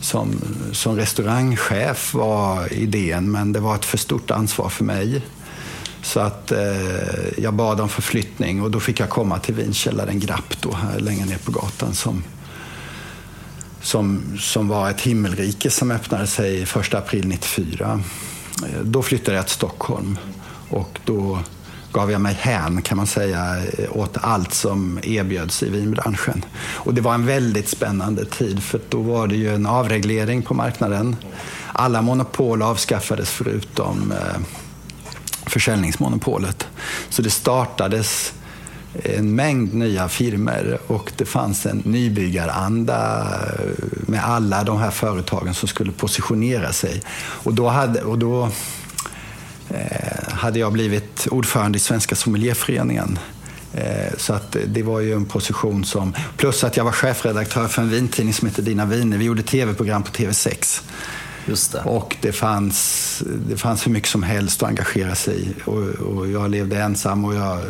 Som, 0.00 0.34
som 0.72 0.96
restaurangchef 0.96 2.14
var 2.14 2.72
idén, 2.72 3.30
men 3.30 3.52
det 3.52 3.60
var 3.60 3.74
ett 3.74 3.84
för 3.84 3.98
stort 3.98 4.30
ansvar 4.30 4.68
för 4.68 4.84
mig. 4.84 5.22
Så 6.02 6.20
att 6.20 6.52
eh, 6.52 7.38
jag 7.38 7.54
bad 7.54 7.80
om 7.80 7.88
förflyttning 7.88 8.62
och 8.62 8.70
då 8.70 8.80
fick 8.80 9.00
jag 9.00 9.10
komma 9.10 9.38
till 9.38 9.54
vinkällaren 9.54 10.20
Grapp 10.20 10.54
då, 10.60 10.72
här 10.72 11.00
längre 11.00 11.24
ner 11.26 11.38
på 11.38 11.50
gatan 11.50 11.94
som, 11.94 12.24
som, 13.84 14.22
som 14.38 14.68
var 14.68 14.90
ett 14.90 15.00
himmelrike 15.00 15.70
som 15.70 15.90
öppnade 15.90 16.26
sig 16.26 16.62
1 16.62 16.94
april 16.94 17.28
94. 17.28 18.00
Eh, 18.62 18.80
då 18.82 19.02
flyttade 19.02 19.36
jag 19.36 19.46
till 19.46 19.54
Stockholm 19.54 20.18
och 20.68 21.00
då 21.04 21.38
gav 21.92 22.10
jag 22.10 22.20
mig 22.20 22.34
hän 22.40 22.82
kan 22.82 22.96
man 22.96 23.06
säga 23.06 23.56
eh, 23.78 23.96
åt 23.96 24.16
allt 24.20 24.54
som 24.54 25.00
erbjöds 25.02 25.62
i 25.62 25.68
vinbranschen. 25.68 26.44
Och 26.56 26.94
det 26.94 27.00
var 27.00 27.14
en 27.14 27.26
väldigt 27.26 27.68
spännande 27.68 28.24
tid 28.24 28.62
för 28.62 28.80
då 28.88 29.02
var 29.02 29.26
det 29.26 29.36
ju 29.36 29.54
en 29.54 29.66
avreglering 29.66 30.42
på 30.42 30.54
marknaden. 30.54 31.16
Alla 31.72 32.02
monopol 32.02 32.62
avskaffades 32.62 33.30
förutom 33.30 34.12
eh, 34.12 34.40
försäljningsmonopolet. 35.46 36.66
Så 37.08 37.22
det 37.22 37.30
startades 37.30 38.32
en 39.02 39.34
mängd 39.34 39.74
nya 39.74 40.08
firmer 40.08 40.78
och 40.86 41.12
det 41.16 41.24
fanns 41.24 41.66
en 41.66 41.82
nybyggaranda 41.84 43.26
med 43.92 44.24
alla 44.24 44.64
de 44.64 44.78
här 44.78 44.90
företagen 44.90 45.54
som 45.54 45.68
skulle 45.68 45.92
positionera 45.92 46.72
sig. 46.72 47.02
Och 47.16 47.54
då 47.54 47.68
hade, 47.68 48.02
och 48.02 48.18
då, 48.18 48.50
eh, 49.70 50.32
hade 50.32 50.58
jag 50.58 50.72
blivit 50.72 51.26
ordförande 51.30 51.76
i 51.76 51.80
Svenska 51.80 52.14
Sommelierföreningen 52.16 53.18
Så 54.16 54.32
att 54.32 54.56
det 54.66 54.82
var 54.82 55.00
ju 55.00 55.12
en 55.12 55.24
position 55.24 55.84
som... 55.84 56.14
Plus 56.36 56.64
att 56.64 56.76
jag 56.76 56.84
var 56.84 56.92
chefredaktör 56.92 57.68
för 57.68 57.82
en 57.82 57.90
vintidning 57.90 58.34
som 58.34 58.48
heter 58.48 58.62
Dina 58.62 58.86
viner. 58.86 59.18
Vi 59.18 59.24
gjorde 59.24 59.42
tv-program 59.42 60.02
på 60.02 60.10
TV6. 60.10 60.82
Just 61.46 61.72
det. 61.72 61.80
Och 61.80 62.16
det 62.20 62.32
fanns, 62.32 63.22
det 63.48 63.56
fanns 63.56 63.86
hur 63.86 63.92
mycket 63.92 64.08
som 64.08 64.22
helst 64.22 64.62
att 64.62 64.68
engagera 64.68 65.14
sig 65.14 65.42
i. 65.42 65.54
Och, 65.64 65.82
och 65.82 66.28
jag 66.28 66.50
levde 66.50 66.82
ensam 66.82 67.24
och 67.24 67.34
jag 67.34 67.60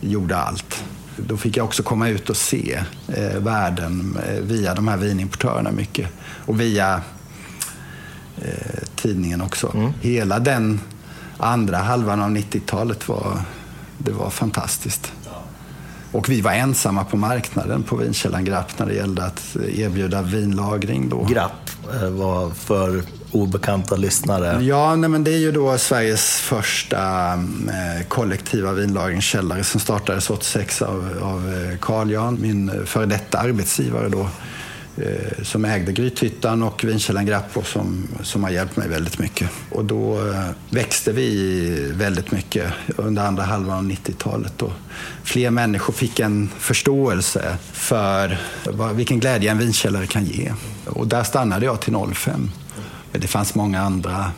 gjorde 0.00 0.36
allt. 0.36 0.84
Då 1.16 1.36
fick 1.36 1.56
jag 1.56 1.64
också 1.64 1.82
komma 1.82 2.08
ut 2.08 2.30
och 2.30 2.36
se 2.36 2.82
eh, 3.08 3.38
världen 3.38 4.18
eh, 4.28 4.40
via 4.40 4.74
de 4.74 4.88
här 4.88 4.96
vinimportörerna 4.96 5.70
mycket. 5.70 6.08
Och 6.46 6.60
via 6.60 7.00
eh, 8.36 8.82
tidningen 8.96 9.40
också. 9.40 9.70
Mm. 9.74 9.92
Hela 10.00 10.38
den 10.38 10.80
andra 11.38 11.76
halvan 11.76 12.22
av 12.22 12.30
90-talet 12.30 13.08
var, 13.08 13.42
det 13.98 14.12
var 14.12 14.30
fantastiskt. 14.30 15.12
Och 16.12 16.28
vi 16.28 16.40
var 16.40 16.52
ensamma 16.52 17.04
på 17.04 17.16
marknaden 17.16 17.82
på 17.82 17.96
vinkällan 17.96 18.44
Grapp 18.44 18.78
när 18.78 18.86
det 18.86 18.94
gällde 18.94 19.24
att 19.24 19.56
erbjuda 19.56 20.22
vinlagring. 20.22 21.08
Då. 21.08 21.24
Grapp 21.24 21.70
eh, 21.92 22.08
var 22.08 22.50
för 22.50 23.02
obekanta 23.34 23.96
lyssnare? 23.96 24.64
Ja, 24.64 24.96
nej, 24.96 25.10
men 25.10 25.24
det 25.24 25.30
är 25.30 25.38
ju 25.38 25.52
då 25.52 25.78
Sveriges 25.78 26.40
första 26.40 27.32
eh, 27.32 28.06
kollektiva 28.08 28.72
vinlagringskällare 28.72 29.64
som 29.64 29.80
startades 29.80 30.30
86 30.30 30.82
av, 30.82 31.18
av 31.22 31.54
eh, 31.54 31.78
Carl 31.78 32.10
Jan, 32.10 32.38
min 32.40 32.86
före 32.86 33.06
detta 33.06 33.38
arbetsgivare 33.38 34.08
då 34.08 34.28
eh, 34.96 35.42
som 35.42 35.64
ägde 35.64 35.92
Grythyttan 35.92 36.62
och 36.62 36.84
vinkällaren 36.84 37.26
Grappo 37.26 37.62
som, 37.62 38.08
som 38.22 38.44
har 38.44 38.50
hjälpt 38.50 38.76
mig 38.76 38.88
väldigt 38.88 39.18
mycket. 39.18 39.50
Och 39.70 39.84
då 39.84 40.30
eh, 40.30 40.50
växte 40.70 41.12
vi 41.12 41.92
väldigt 41.92 42.30
mycket 42.30 42.72
under 42.96 43.22
andra 43.22 43.42
halvan 43.42 43.78
av 43.78 43.84
90-talet. 43.84 44.62
Och 44.62 44.72
fler 45.22 45.50
människor 45.50 45.92
fick 45.92 46.20
en 46.20 46.50
förståelse 46.58 47.56
för 47.72 48.38
vad, 48.64 48.96
vilken 48.96 49.20
glädje 49.20 49.50
en 49.50 49.58
vinkällare 49.58 50.06
kan 50.06 50.24
ge. 50.24 50.52
Och 50.86 51.06
där 51.06 51.22
stannade 51.22 51.66
jag 51.66 51.80
till 51.80 51.96
05. 52.14 52.50
Det 53.18 53.26
fanns 53.26 53.54
många 53.54 53.80
andra 53.80 54.32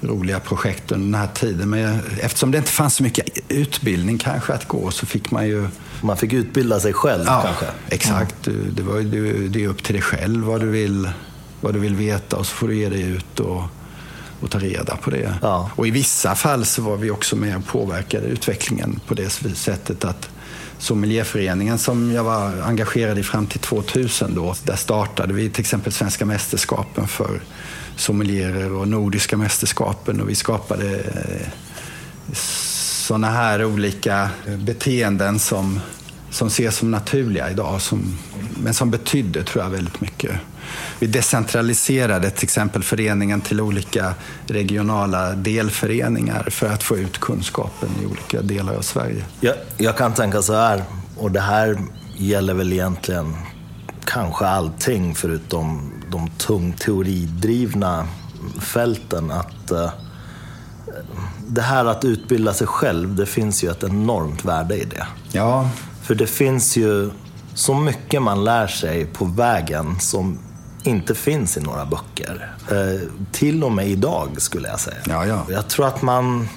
roliga 0.00 0.40
projekt 0.40 0.92
under 0.92 1.06
den 1.06 1.14
här 1.14 1.34
tiden. 1.34 1.70
Men 1.70 2.00
eftersom 2.20 2.50
det 2.50 2.58
inte 2.58 2.70
fanns 2.70 2.94
så 2.94 3.02
mycket 3.02 3.38
utbildning 3.48 4.18
kanske 4.18 4.52
att 4.52 4.68
gå 4.68 4.90
så 4.90 5.06
fick 5.06 5.30
man 5.30 5.48
ju... 5.48 5.68
Man 6.00 6.16
fick 6.16 6.32
utbilda 6.32 6.80
sig 6.80 6.92
själv 6.92 7.24
ja, 7.26 7.42
kanske? 7.44 7.66
exakt. 7.88 8.46
Mm. 8.46 8.74
Det, 8.76 8.82
var, 8.82 9.00
det, 9.00 9.48
det 9.48 9.64
är 9.64 9.68
upp 9.68 9.82
till 9.82 9.94
dig 9.94 10.02
själv 10.02 10.44
vad 10.44 10.60
du 10.60 10.66
vill, 10.66 11.10
vad 11.60 11.74
du 11.74 11.78
vill 11.78 11.94
veta 11.94 12.36
och 12.36 12.46
så 12.46 12.54
får 12.54 12.68
du 12.68 12.76
ge 12.76 12.88
dig 12.88 13.02
ut 13.02 13.40
och, 13.40 13.62
och 14.40 14.50
ta 14.50 14.58
reda 14.58 14.96
på 14.96 15.10
det. 15.10 15.34
Ja. 15.42 15.70
Och 15.74 15.86
i 15.86 15.90
vissa 15.90 16.34
fall 16.34 16.64
så 16.64 16.82
var 16.82 16.96
vi 16.96 17.10
också 17.10 17.36
med 17.36 17.56
och 17.56 17.66
påverkade 17.66 18.26
utvecklingen 18.26 19.00
på 19.06 19.14
det 19.14 19.30
sättet 19.54 20.04
att 20.04 20.28
Sommelierföreningen 20.80 21.78
som 21.78 22.12
jag 22.12 22.24
var 22.24 22.62
engagerad 22.62 23.18
i 23.18 23.22
fram 23.22 23.46
till 23.46 23.60
2000 23.60 24.34
då, 24.34 24.54
där 24.64 24.76
startade 24.76 25.32
vi 25.32 25.50
till 25.50 25.60
exempel 25.60 25.92
Svenska 25.92 26.26
mästerskapen 26.26 27.08
för 27.08 27.40
sommelierer 27.98 28.72
och 28.72 28.88
Nordiska 28.88 29.36
mästerskapen 29.36 30.20
och 30.20 30.28
vi 30.28 30.34
skapade 30.34 30.94
eh, 30.94 31.48
sådana 32.32 33.30
här 33.30 33.64
olika 33.64 34.30
beteenden 34.58 35.38
som, 35.38 35.80
som 36.30 36.48
ses 36.48 36.76
som 36.76 36.90
naturliga 36.90 37.50
idag, 37.50 37.82
som, 37.82 38.18
men 38.56 38.74
som 38.74 38.90
betydde, 38.90 39.42
tror 39.44 39.64
jag, 39.64 39.70
väldigt 39.70 40.00
mycket. 40.00 40.32
Vi 40.98 41.06
decentraliserade 41.06 42.30
till 42.30 42.44
exempel 42.44 42.82
föreningen 42.82 43.40
till 43.40 43.60
olika 43.60 44.14
regionala 44.46 45.32
delföreningar 45.32 46.48
för 46.50 46.66
att 46.66 46.82
få 46.82 46.96
ut 46.96 47.18
kunskapen 47.18 47.88
i 48.02 48.06
olika 48.06 48.42
delar 48.42 48.74
av 48.74 48.82
Sverige. 48.82 49.24
Jag, 49.40 49.54
jag 49.76 49.96
kan 49.96 50.14
tänka 50.14 50.42
så 50.42 50.54
här, 50.54 50.82
och 51.16 51.30
det 51.30 51.40
här 51.40 51.78
gäller 52.16 52.54
väl 52.54 52.72
egentligen 52.72 53.36
kanske 54.04 54.46
allting 54.46 55.14
förutom 55.14 55.92
de 56.10 56.30
tung 56.30 56.72
teoridrivna 56.72 58.06
fälten. 58.60 59.30
Att 59.30 59.72
uh, 59.72 59.90
det 61.46 61.62
här 61.62 61.84
att 61.84 62.04
utbilda 62.04 62.52
sig 62.52 62.66
själv, 62.66 63.14
det 63.14 63.26
finns 63.26 63.64
ju 63.64 63.70
ett 63.70 63.84
enormt 63.84 64.44
värde 64.44 64.76
i 64.76 64.84
det. 64.84 65.06
Ja. 65.32 65.70
För 66.02 66.14
det 66.14 66.26
finns 66.26 66.76
ju 66.76 67.10
så 67.54 67.74
mycket 67.74 68.22
man 68.22 68.44
lär 68.44 68.66
sig 68.66 69.06
på 69.06 69.24
vägen 69.24 70.00
som 70.00 70.38
inte 70.82 71.14
finns 71.14 71.56
i 71.56 71.60
några 71.60 71.84
böcker. 71.84 72.54
Uh, 72.72 73.08
till 73.32 73.64
och 73.64 73.72
med 73.72 73.88
idag 73.88 74.28
skulle 74.38 74.68
jag 74.68 74.80
säga. 74.80 74.96
Ja, 75.06 75.26
ja. 75.26 75.44
Jag 75.48 75.68
tror 75.68 75.86
att 75.86 76.02
man 76.02 76.48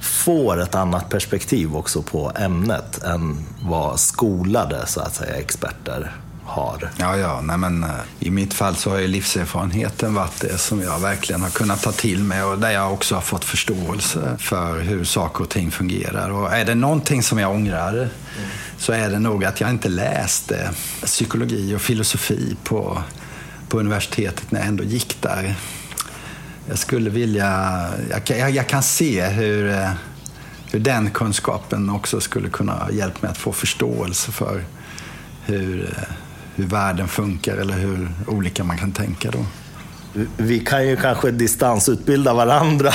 får 0.00 0.60
ett 0.62 0.74
annat 0.74 1.08
perspektiv 1.08 1.76
också 1.76 2.02
på 2.02 2.32
ämnet 2.36 3.02
än 3.02 3.36
vad 3.62 4.00
skolade 4.00 4.86
så 4.86 5.00
att 5.00 5.14
säga, 5.14 5.34
experter 5.34 6.12
har. 6.44 6.90
Ja, 6.96 7.16
ja. 7.16 7.40
Nej, 7.40 7.58
men, 7.58 7.84
eh, 7.84 7.90
I 8.20 8.30
mitt 8.30 8.54
fall 8.54 8.76
så 8.76 8.90
har 8.90 8.98
ju 8.98 9.06
livserfarenheten 9.06 10.14
varit 10.14 10.40
det 10.40 10.58
som 10.58 10.82
jag 10.82 10.98
verkligen 10.98 11.42
har 11.42 11.50
kunnat 11.50 11.82
ta 11.82 11.92
till 11.92 12.24
mig 12.24 12.42
och 12.42 12.58
där 12.58 12.70
jag 12.70 12.92
också 12.92 13.14
har 13.14 13.22
fått 13.22 13.44
förståelse 13.44 14.36
för 14.38 14.80
hur 14.80 15.04
saker 15.04 15.44
och 15.44 15.50
ting 15.50 15.70
fungerar. 15.70 16.30
Och 16.30 16.52
är 16.52 16.64
det 16.64 16.74
någonting 16.74 17.22
som 17.22 17.38
jag 17.38 17.50
ångrar 17.50 17.94
mm. 17.94 18.10
så 18.78 18.92
är 18.92 19.10
det 19.10 19.18
nog 19.18 19.44
att 19.44 19.60
jag 19.60 19.70
inte 19.70 19.88
läste 19.88 20.70
psykologi 21.04 21.74
och 21.74 21.80
filosofi 21.80 22.56
på, 22.64 23.02
på 23.68 23.80
universitetet 23.80 24.50
när 24.50 24.60
jag 24.60 24.68
ändå 24.68 24.84
gick 24.84 25.16
där. 25.22 25.54
Jag 26.68 26.78
skulle 26.78 27.10
vilja... 27.10 27.88
Jag, 28.10 28.38
jag, 28.38 28.50
jag 28.50 28.66
kan 28.66 28.82
se 28.82 29.26
hur, 29.26 29.70
eh, 29.70 29.90
hur 30.72 30.80
den 30.80 31.10
kunskapen 31.10 31.90
också 31.90 32.20
skulle 32.20 32.48
kunna 32.48 32.88
hjälpa 32.92 33.18
mig 33.20 33.30
att 33.30 33.38
få 33.38 33.52
förståelse 33.52 34.32
för 34.32 34.64
hur 35.46 35.84
eh, 35.84 36.14
hur 36.54 36.64
världen 36.64 37.08
funkar 37.08 37.56
eller 37.56 37.74
hur 37.74 38.10
olika 38.26 38.64
man 38.64 38.78
kan 38.78 38.92
tänka 38.92 39.30
då. 39.30 39.44
Vi 40.36 40.60
kan 40.60 40.88
ju 40.88 40.96
kanske 40.96 41.30
distansutbilda 41.30 42.34
varandra. 42.34 42.90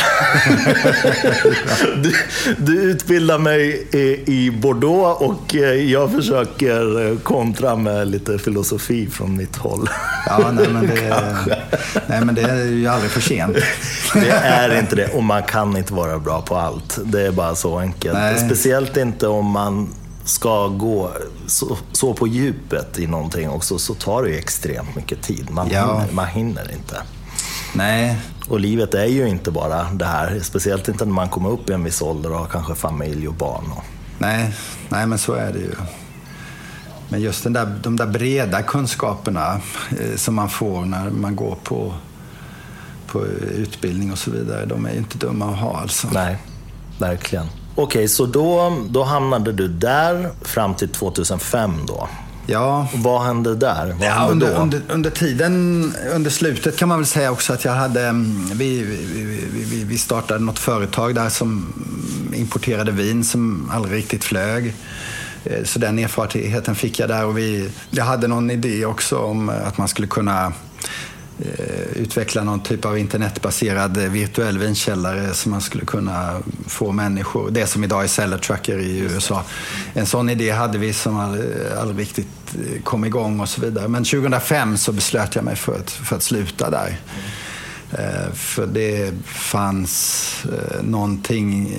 du, 2.04 2.14
du, 2.58 2.82
utbildar 2.82 3.38
mig 3.38 3.88
i 4.26 4.52
Bordeaux 4.52 5.22
och 5.22 5.56
eh, 5.56 5.92
jag 5.92 6.12
försöker 6.12 7.12
eh, 7.12 7.18
kontra 7.18 7.76
med 7.76 8.08
lite 8.08 8.40
filosofi 8.40 9.08
från 9.10 9.38
mitt 9.38 9.56
håll. 9.56 9.90
Ja, 10.26 10.52
nej, 10.52 10.68
men 10.70 10.88
det, 10.88 11.36
nej, 12.08 12.22
men 12.26 12.36
det 12.36 12.42
är 12.42 12.66
ju 12.66 12.88
aldrig 12.88 13.12
för 13.12 13.22
sent. 13.22 13.58
det 14.14 14.30
är 14.32 14.80
inte 14.80 14.96
det 14.96 15.08
och 15.08 15.24
man 15.24 15.44
kan 15.44 15.78
inte 15.78 15.94
vara 15.94 16.20
bra 16.20 16.42
på 16.42 16.56
allt. 16.56 17.00
Det 17.04 17.22
är 17.22 17.32
bara 17.32 17.56
så 17.56 17.80
enkelt. 17.80 18.14
Nej. 18.14 18.40
Speciellt 18.40 18.98
inte 18.98 19.28
om 19.28 19.46
man 19.46 19.90
ska 20.30 20.68
gå 20.68 21.12
så, 21.48 21.78
så, 21.92 22.14
på 22.14 22.28
djupet 22.28 23.00
i 23.00 23.08
någonting 23.08 23.50
också 23.50 23.80
så 23.80 23.94
tar 23.94 24.24
det 24.24 24.30
ju 24.30 24.38
extremt 24.38 24.96
mycket 24.96 25.22
tid. 25.22 25.50
Man, 25.52 25.70
ja. 25.72 26.00
hinner, 26.00 26.14
man 26.14 26.28
hinner 26.28 26.72
inte. 26.72 27.02
Nej. 27.74 28.20
Och 28.50 28.60
livet 28.60 28.94
är 28.94 29.06
ju 29.06 29.28
inte 29.28 29.52
bara 29.52 29.84
det 29.84 30.06
här. 30.06 30.40
Speciellt 30.40 30.88
inte 30.88 31.06
när 31.06 31.14
man 31.14 31.30
kommer 31.30 31.50
upp 31.50 31.70
i 31.70 31.74
en 31.74 31.84
viss 31.84 32.02
ålder 32.02 32.32
och 32.32 32.38
har 32.38 32.46
kanske 32.46 32.76
familj 32.76 33.28
och 33.28 33.34
barn. 33.34 33.72
Och... 33.72 33.84
Nej, 34.18 34.54
nej 34.90 35.08
men 35.08 35.18
så 35.18 35.34
är 35.34 35.54
det 35.54 35.60
ju. 35.60 35.76
Men 37.10 37.22
just 37.22 37.44
den 37.44 37.54
där, 37.54 37.80
de 37.84 37.96
där 37.96 38.08
breda 38.08 38.62
kunskaperna 38.62 39.62
eh, 40.00 40.16
som 40.16 40.36
man 40.36 40.50
får 40.50 40.86
när 40.86 41.10
man 41.10 41.36
går 41.36 41.58
på, 41.64 41.94
på 43.08 43.26
utbildning 43.56 44.12
och 44.12 44.18
så 44.18 44.32
vidare, 44.32 44.66
de 44.66 44.86
är 44.86 44.92
ju 44.92 44.98
inte 44.98 45.18
dumma 45.18 45.52
att 45.52 45.60
ha 45.60 45.78
alltså. 45.78 46.08
Nej, 46.14 46.38
verkligen. 47.00 47.48
Okej, 47.82 48.08
så 48.08 48.26
då, 48.26 48.78
då 48.90 49.04
hamnade 49.04 49.52
du 49.52 49.68
där 49.68 50.30
fram 50.42 50.76
till 50.76 50.90
2005 50.90 51.72
då? 51.88 52.10
Ja. 52.46 52.88
Vad 52.94 53.22
hände 53.22 53.56
där? 53.56 53.96
Vad 54.00 54.08
ja, 54.08 54.12
hände 54.12 54.46
under, 54.46 54.62
under, 54.62 54.82
under, 54.88 55.10
tiden, 55.10 55.94
under 56.16 56.30
slutet 56.30 56.78
kan 56.78 56.90
man 56.90 56.98
väl 56.98 57.06
säga 57.06 57.32
också 57.32 57.54
att 57.54 57.66
jag 57.66 57.72
hade, 57.72 58.08
mm, 58.08 58.50
vi, 58.54 58.82
vi, 58.84 59.48
vi, 59.64 59.84
vi 59.84 59.98
startade 59.98 60.40
något 60.40 60.60
företag 60.60 61.16
där 61.16 61.30
som 61.30 61.74
importerade 62.34 62.92
vin 62.92 63.24
som 63.24 63.72
aldrig 63.74 63.98
riktigt 63.98 64.24
flög. 64.24 64.74
Eh, 65.44 65.64
så 65.64 65.80
den 65.80 66.00
erfarenheten 66.00 66.76
fick 66.76 67.00
jag 67.00 67.10
där 67.10 67.26
och 67.26 67.38
vi, 67.38 67.70
jag 67.90 68.06
hade 68.06 68.28
någon 68.28 68.52
idé 68.52 68.86
också 68.86 69.18
om 69.18 69.50
att 69.50 69.78
man 69.78 69.88
skulle 69.88 70.08
kunna 70.08 70.54
utveckla 71.96 72.44
någon 72.44 72.60
typ 72.60 72.86
av 72.86 72.98
internetbaserad 72.98 73.98
eh, 73.98 74.10
virtuell 74.10 74.58
vinkällare 74.58 75.34
som 75.34 75.52
man 75.52 75.62
skulle 75.62 75.86
kunna 75.86 76.38
få 76.68 76.92
människor, 76.92 77.50
det 77.52 77.68
som 77.68 77.84
idag 77.84 78.04
är 78.04 78.08
Seller 78.08 78.38
Trucker 78.38 78.80
i 78.80 79.00
USA. 79.00 79.44
En 79.94 80.06
sån 80.06 80.30
idé 80.30 80.52
hade 80.52 80.78
vi 80.78 80.94
som 80.94 81.18
aldrig, 81.18 81.46
aldrig 81.82 82.00
riktigt 82.00 82.28
eh, 82.56 82.82
kom 82.82 83.06
igång 83.06 83.40
och 83.40 83.50
så 83.50 83.62
vidare. 83.62 83.88
Men 83.88 84.04
2005 84.04 84.78
så 84.78 84.92
beslöt 84.92 85.36
jag 85.36 85.44
mig 85.44 85.56
för 85.56 85.76
att, 85.76 85.92
för 85.92 86.16
att 86.16 86.24
sluta 86.24 86.70
där. 86.70 86.98
För 88.34 88.68
det 88.68 89.14
fanns 89.26 90.46
någonting 90.82 91.78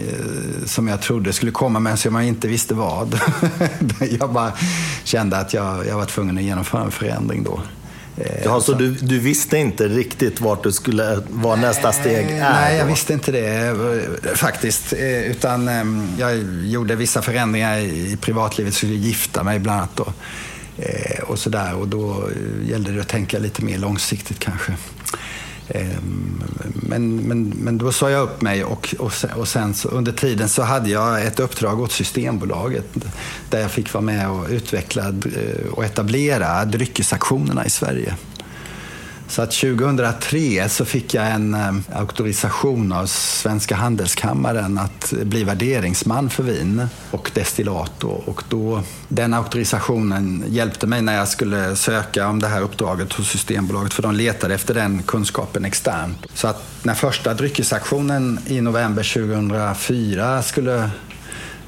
som 0.67 0.89
jag 0.89 1.03
trodde 1.03 1.33
skulle 1.33 1.53
komma 1.53 1.81
men 1.81 1.97
som 1.97 2.15
jag 2.15 2.25
inte 2.25 2.49
visste 2.49 2.75
vad. 2.75 3.21
jag 4.21 4.33
bara 4.33 4.53
kände 5.05 5.39
att 5.39 5.55
jag, 5.55 5.87
jag 5.87 5.97
var 5.97 6.05
tvungen 6.05 6.39
att 6.39 6.45
genomföra 6.45 6.83
en 6.83 6.91
förändring 6.91 7.43
då. 7.43 7.61
Ja, 8.45 8.61
så 8.61 8.73
du, 8.73 8.91
du 8.91 9.19
visste 9.19 9.59
inte 9.59 9.89
riktigt 9.89 10.41
vart 10.41 10.63
du 10.63 10.73
skulle, 10.73 11.23
vad 11.29 11.59
nästa 11.59 11.93
steg 11.93 12.31
är? 12.31 12.41
Nej, 12.41 12.77
jag 12.77 12.87
visste 12.87 13.13
inte 13.13 13.33
det 13.33 13.77
faktiskt. 14.35 14.93
Utan 15.27 15.69
jag 16.19 16.39
gjorde 16.65 16.95
vissa 16.95 17.23
förändringar 17.23 17.79
i 17.79 18.19
privatlivet. 18.21 18.75
Skulle 18.75 18.95
gifta 18.95 19.43
mig 19.43 19.59
bland 19.59 19.79
annat. 19.79 19.97
Då. 19.97 20.13
Och 21.23 21.39
sådär. 21.39 21.75
Och 21.75 21.89
då 21.89 22.29
gällde 22.65 22.93
det 22.93 23.01
att 23.01 23.09
tänka 23.09 23.39
lite 23.39 23.65
mer 23.65 23.79
långsiktigt 23.79 24.39
kanske. 24.39 24.73
Ehm, 25.75 26.43
men, 26.75 27.17
men, 27.17 27.49
men 27.49 27.79
då 27.79 27.93
sa 27.93 28.11
jag 28.11 28.23
upp 28.23 28.43
mig 28.43 28.65
och, 28.65 28.95
och, 28.99 29.13
sen, 29.13 29.31
och 29.31 29.49
sen 29.49 29.75
så, 29.75 29.89
under 29.89 30.13
tiden 30.13 30.49
så 30.49 30.63
hade 30.63 30.91
jag 30.91 31.27
ett 31.27 31.41
uppdrag 31.41 31.81
åt 31.81 31.93
Systembolaget 31.93 32.87
där 33.51 33.61
jag 33.61 33.71
fick 33.71 33.95
vara 33.95 34.05
med 34.05 34.31
och 34.31 34.47
utveckla 34.49 35.09
eh, 35.09 35.73
och 35.73 35.85
etablera 35.85 36.65
dryckesaktionerna 36.65 37.67
i 37.67 37.71
Sverige. 37.71 38.17
Så 39.31 39.43
att 39.43 39.51
2003 39.51 40.69
så 40.69 40.85
fick 40.85 41.15
jag 41.15 41.31
en 41.31 41.55
eh, 41.55 41.75
auktorisation 41.93 42.93
av 42.93 43.07
Svenska 43.07 43.75
Handelskammaren 43.75 44.79
att 44.79 45.13
bli 45.23 45.45
värderingsman 45.45 46.31
för 46.31 46.43
vin 46.43 46.87
och 47.11 47.31
destillat. 47.35 48.05
Och 48.05 48.43
då, 48.49 48.83
den 49.09 49.35
auktorisationen 49.35 50.45
hjälpte 50.49 50.87
mig 50.87 51.03
när 51.03 51.17
jag 51.17 51.29
skulle 51.29 51.77
söka 51.77 52.29
om 52.29 52.39
det 52.39 52.49
här 52.49 52.63
uppdraget 52.63 53.13
hos 53.13 53.29
Systembolaget 53.29 53.95
för 53.95 54.03
de 54.03 54.15
letade 54.15 54.55
efter 54.55 54.75
den 54.75 55.03
kunskapen 55.03 55.65
externt. 55.65 56.27
Så 56.35 56.49
att 56.49 56.65
när 56.83 56.95
första 56.95 57.35
dryckesaktionen 57.35 58.39
i 58.47 58.61
november 58.61 59.03
2004 59.03 60.43
skulle 60.43 60.91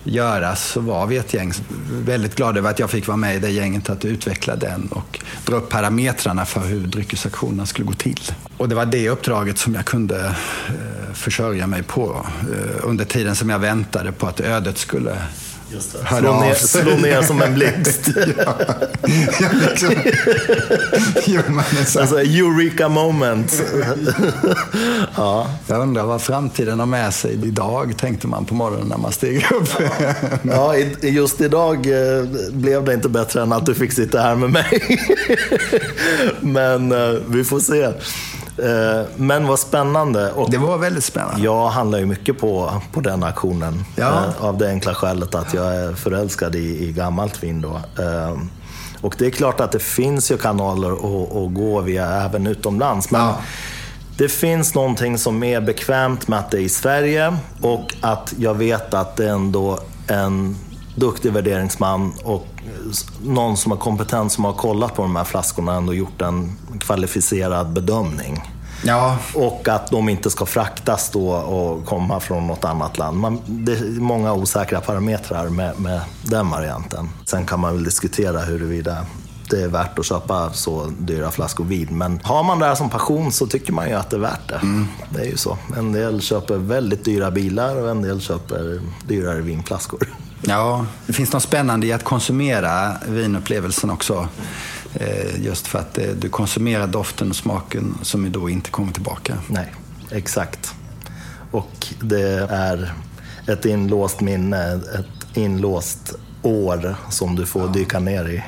göras 0.05 0.65
så 0.65 0.81
var 0.81 1.07
vi 1.07 1.17
ett 1.17 1.35
gäng 1.35 1.53
väldigt 1.91 2.35
glada 2.35 2.59
över 2.59 2.71
att 2.71 2.79
jag 2.79 2.91
fick 2.91 3.07
vara 3.07 3.17
med 3.17 3.37
i 3.37 3.39
det 3.39 3.51
gänget 3.51 3.91
att 3.91 4.05
utveckla 4.05 4.57
den 4.57 4.89
och 4.91 5.21
dra 5.47 5.57
upp 5.57 5.69
parametrarna 5.69 6.45
för 6.45 6.61
hur 6.61 6.81
dryckesaktionerna 6.87 7.67
skulle 7.67 7.87
gå 7.87 7.93
till. 7.93 8.21
Och 8.57 8.69
det 8.69 8.75
var 8.75 8.87
det 8.87 9.09
uppdraget 9.09 9.59
som 9.59 9.75
jag 9.75 9.85
kunde 9.85 10.27
eh, 10.69 11.13
försörja 11.15 11.67
mig 11.67 11.83
på 11.83 12.27
eh, 12.41 12.89
under 12.89 13.05
tiden 13.05 13.37
som 13.37 13.51
jag 13.51 13.59
väntade 13.59 14.13
på 14.13 14.27
att 14.27 14.41
ödet 14.41 14.79
skulle 14.79 15.17
Slå 15.81 16.41
ner, 16.41 16.55
slå 16.55 16.97
ner 16.97 17.23
som 17.23 17.43
en 17.43 17.55
blixt. 17.55 18.09
ja. 18.37 18.55
ja, 19.41 19.49
liksom. 19.69 19.95
jo, 21.27 21.41
alltså, 22.01 22.19
Eureka 22.19 22.89
moment. 22.89 23.63
ja. 25.17 25.51
Jag 25.67 25.81
undrar 25.81 26.05
vad 26.05 26.23
framtiden 26.23 26.79
har 26.79 26.87
med 26.87 27.15
sig 27.15 27.33
idag, 27.33 27.95
tänkte 27.99 28.27
man 28.27 28.45
på 28.45 28.55
morgonen 28.55 28.89
när 28.89 28.99
man 28.99 29.13
steg 29.13 29.47
upp. 29.53 29.69
ja, 30.43 30.77
just 31.01 31.41
idag 31.41 31.77
eh, 31.87 32.25
blev 32.51 32.85
det 32.85 32.95
inte 32.95 33.09
bättre 33.09 33.43
än 33.43 33.53
att 33.53 33.67
du 33.67 33.75
fick 33.75 33.93
sitta 33.93 34.21
här 34.21 34.35
med 34.37 34.51
mig. 34.51 34.99
Men 36.41 36.93
eh, 36.93 37.21
vi 37.29 37.45
får 37.45 37.61
se. 37.61 37.93
Eh, 38.59 39.07
men 39.17 39.47
vad 39.47 39.59
spännande. 39.59 40.33
Och 40.33 40.51
det 40.51 40.59
var 40.59 40.79
väldigt 40.79 41.05
spännande. 41.05 41.45
Jag 41.45 41.69
handlar 41.69 41.99
ju 41.99 42.07
mycket 42.07 42.39
på, 42.39 42.83
på 42.93 43.01
den 43.01 43.23
auktionen. 43.23 43.85
Ja. 43.97 44.25
Eh, 44.25 44.45
av 44.45 44.59
det 44.59 44.69
enkla 44.69 44.95
skälet 44.95 45.35
att 45.35 45.55
jag 45.55 45.75
är 45.77 45.95
förälskad 45.95 46.55
i, 46.55 46.85
i 46.85 46.93
gammalt 46.93 47.43
vin. 47.43 47.61
Då. 47.61 47.81
Eh, 48.03 48.37
och 49.01 49.15
det 49.19 49.27
är 49.27 49.31
klart 49.31 49.61
att 49.61 49.73
det 49.73 49.83
finns 49.83 50.31
ju 50.31 50.39
kanaler 50.39 50.93
att, 50.93 51.37
att 51.37 51.55
gå 51.55 51.81
via 51.81 52.07
även 52.07 52.47
utomlands. 52.47 53.11
Men 53.11 53.21
ja. 53.21 53.41
det 54.19 54.29
finns 54.29 54.75
någonting 54.75 55.19
som 55.19 55.43
är 55.43 55.61
bekvämt 55.61 56.29
med 56.29 56.39
att 56.39 56.51
det 56.51 56.57
är 56.57 56.63
i 56.63 56.69
Sverige 56.69 57.37
och 57.61 57.95
att 58.01 58.35
jag 58.39 58.55
vet 58.55 58.95
att 58.95 59.17
det 59.17 59.25
är 59.25 59.33
ändå 59.33 59.79
en 60.07 60.57
duktig 60.95 61.33
värderingsman 61.33 62.13
och 62.25 62.47
någon 63.23 63.57
som 63.57 63.73
har 63.73 63.79
kompetens 63.79 64.33
som 64.33 64.45
har 64.45 64.53
kollat 64.53 64.95
på 64.95 65.03
de 65.03 65.17
här 65.17 65.25
flaskorna 65.25 65.73
och 65.73 65.79
ändå 65.79 65.95
gjort 65.95 66.23
en 66.23 66.57
kvalificerad 66.81 67.73
bedömning. 67.73 68.43
Ja. 68.85 69.19
Och 69.35 69.69
att 69.69 69.91
de 69.91 70.09
inte 70.09 70.31
ska 70.31 70.47
fraktas 70.47 71.11
då 71.11 71.33
och 71.33 71.87
komma 71.87 72.21
från 72.21 72.47
något 72.47 72.65
annat 72.65 72.99
land. 72.99 73.19
Man, 73.19 73.41
det 73.47 73.73
är 73.73 74.01
många 74.01 74.33
osäkra 74.33 74.81
parametrar 74.81 75.49
med, 75.49 75.81
med 75.81 76.01
den 76.23 76.51
varianten. 76.51 77.09
Sen 77.25 77.47
kan 77.47 77.61
man 77.61 77.75
väl 77.75 77.85
diskutera 77.85 78.41
huruvida 78.41 79.07
det 79.53 79.63
är 79.63 79.69
värt 79.69 79.99
att 79.99 80.07
köpa 80.07 80.53
så 80.53 80.93
dyra 80.99 81.31
flaskor 81.31 81.65
vin. 81.65 81.89
Men 81.91 82.21
har 82.23 82.43
man 82.43 82.59
det 82.59 82.67
här 82.67 82.75
som 82.75 82.91
passion 82.91 83.33
så 83.33 83.47
tycker 83.47 83.73
man 83.73 83.89
ju 83.89 83.95
att 83.95 84.11
det 84.11 84.17
är 84.17 84.21
värt 84.21 84.49
det. 84.49 84.55
Mm. 84.55 84.87
Det 85.11 85.21
är 85.21 85.25
ju 85.27 85.37
så. 85.37 85.59
En 85.77 85.93
del 85.93 86.21
köper 86.21 86.57
väldigt 86.57 87.05
dyra 87.05 87.31
bilar 87.31 87.77
och 87.77 87.91
en 87.91 88.03
del 88.03 88.21
köper 88.21 88.81
dyrare 89.07 89.41
vinflaskor. 89.41 90.09
Ja, 90.41 90.87
det 91.07 91.13
finns 91.13 91.33
något 91.33 91.43
spännande 91.43 91.87
i 91.87 91.93
att 91.93 92.05
konsumera 92.05 92.97
vinupplevelsen 93.09 93.91
också. 93.91 94.29
Eh, 94.95 95.45
just 95.45 95.67
för 95.67 95.79
att 95.79 95.99
eh, 95.99 96.05
du 96.05 96.29
konsumerar 96.29 96.87
doften 96.87 97.31
och 97.31 97.37
smaken 97.37 97.95
som 98.03 98.25
ju 98.25 98.31
då 98.31 98.51
inte 98.51 98.71
kommer 98.71 98.93
tillbaka. 98.93 99.39
Nej, 99.49 99.75
exakt. 100.11 100.75
Och 101.51 101.87
det 102.01 102.47
är 102.51 102.95
ett 103.47 103.65
inlåst 103.65 104.21
minne, 104.21 104.73
ett 104.75 105.37
inlåst 105.37 106.15
år 106.43 106.97
som 107.11 107.37
du 107.37 107.47
får 107.47 107.63
ja. 107.63 107.69
dyka 107.69 108.01
ner 108.01 108.29
i. 108.29 108.43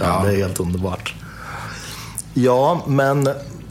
Ja, 0.00 0.06
ja. 0.06 0.28
Det 0.28 0.36
är 0.36 0.36
helt 0.36 0.60
underbart. 0.60 1.14
Ja, 2.34 2.84
men 2.86 3.28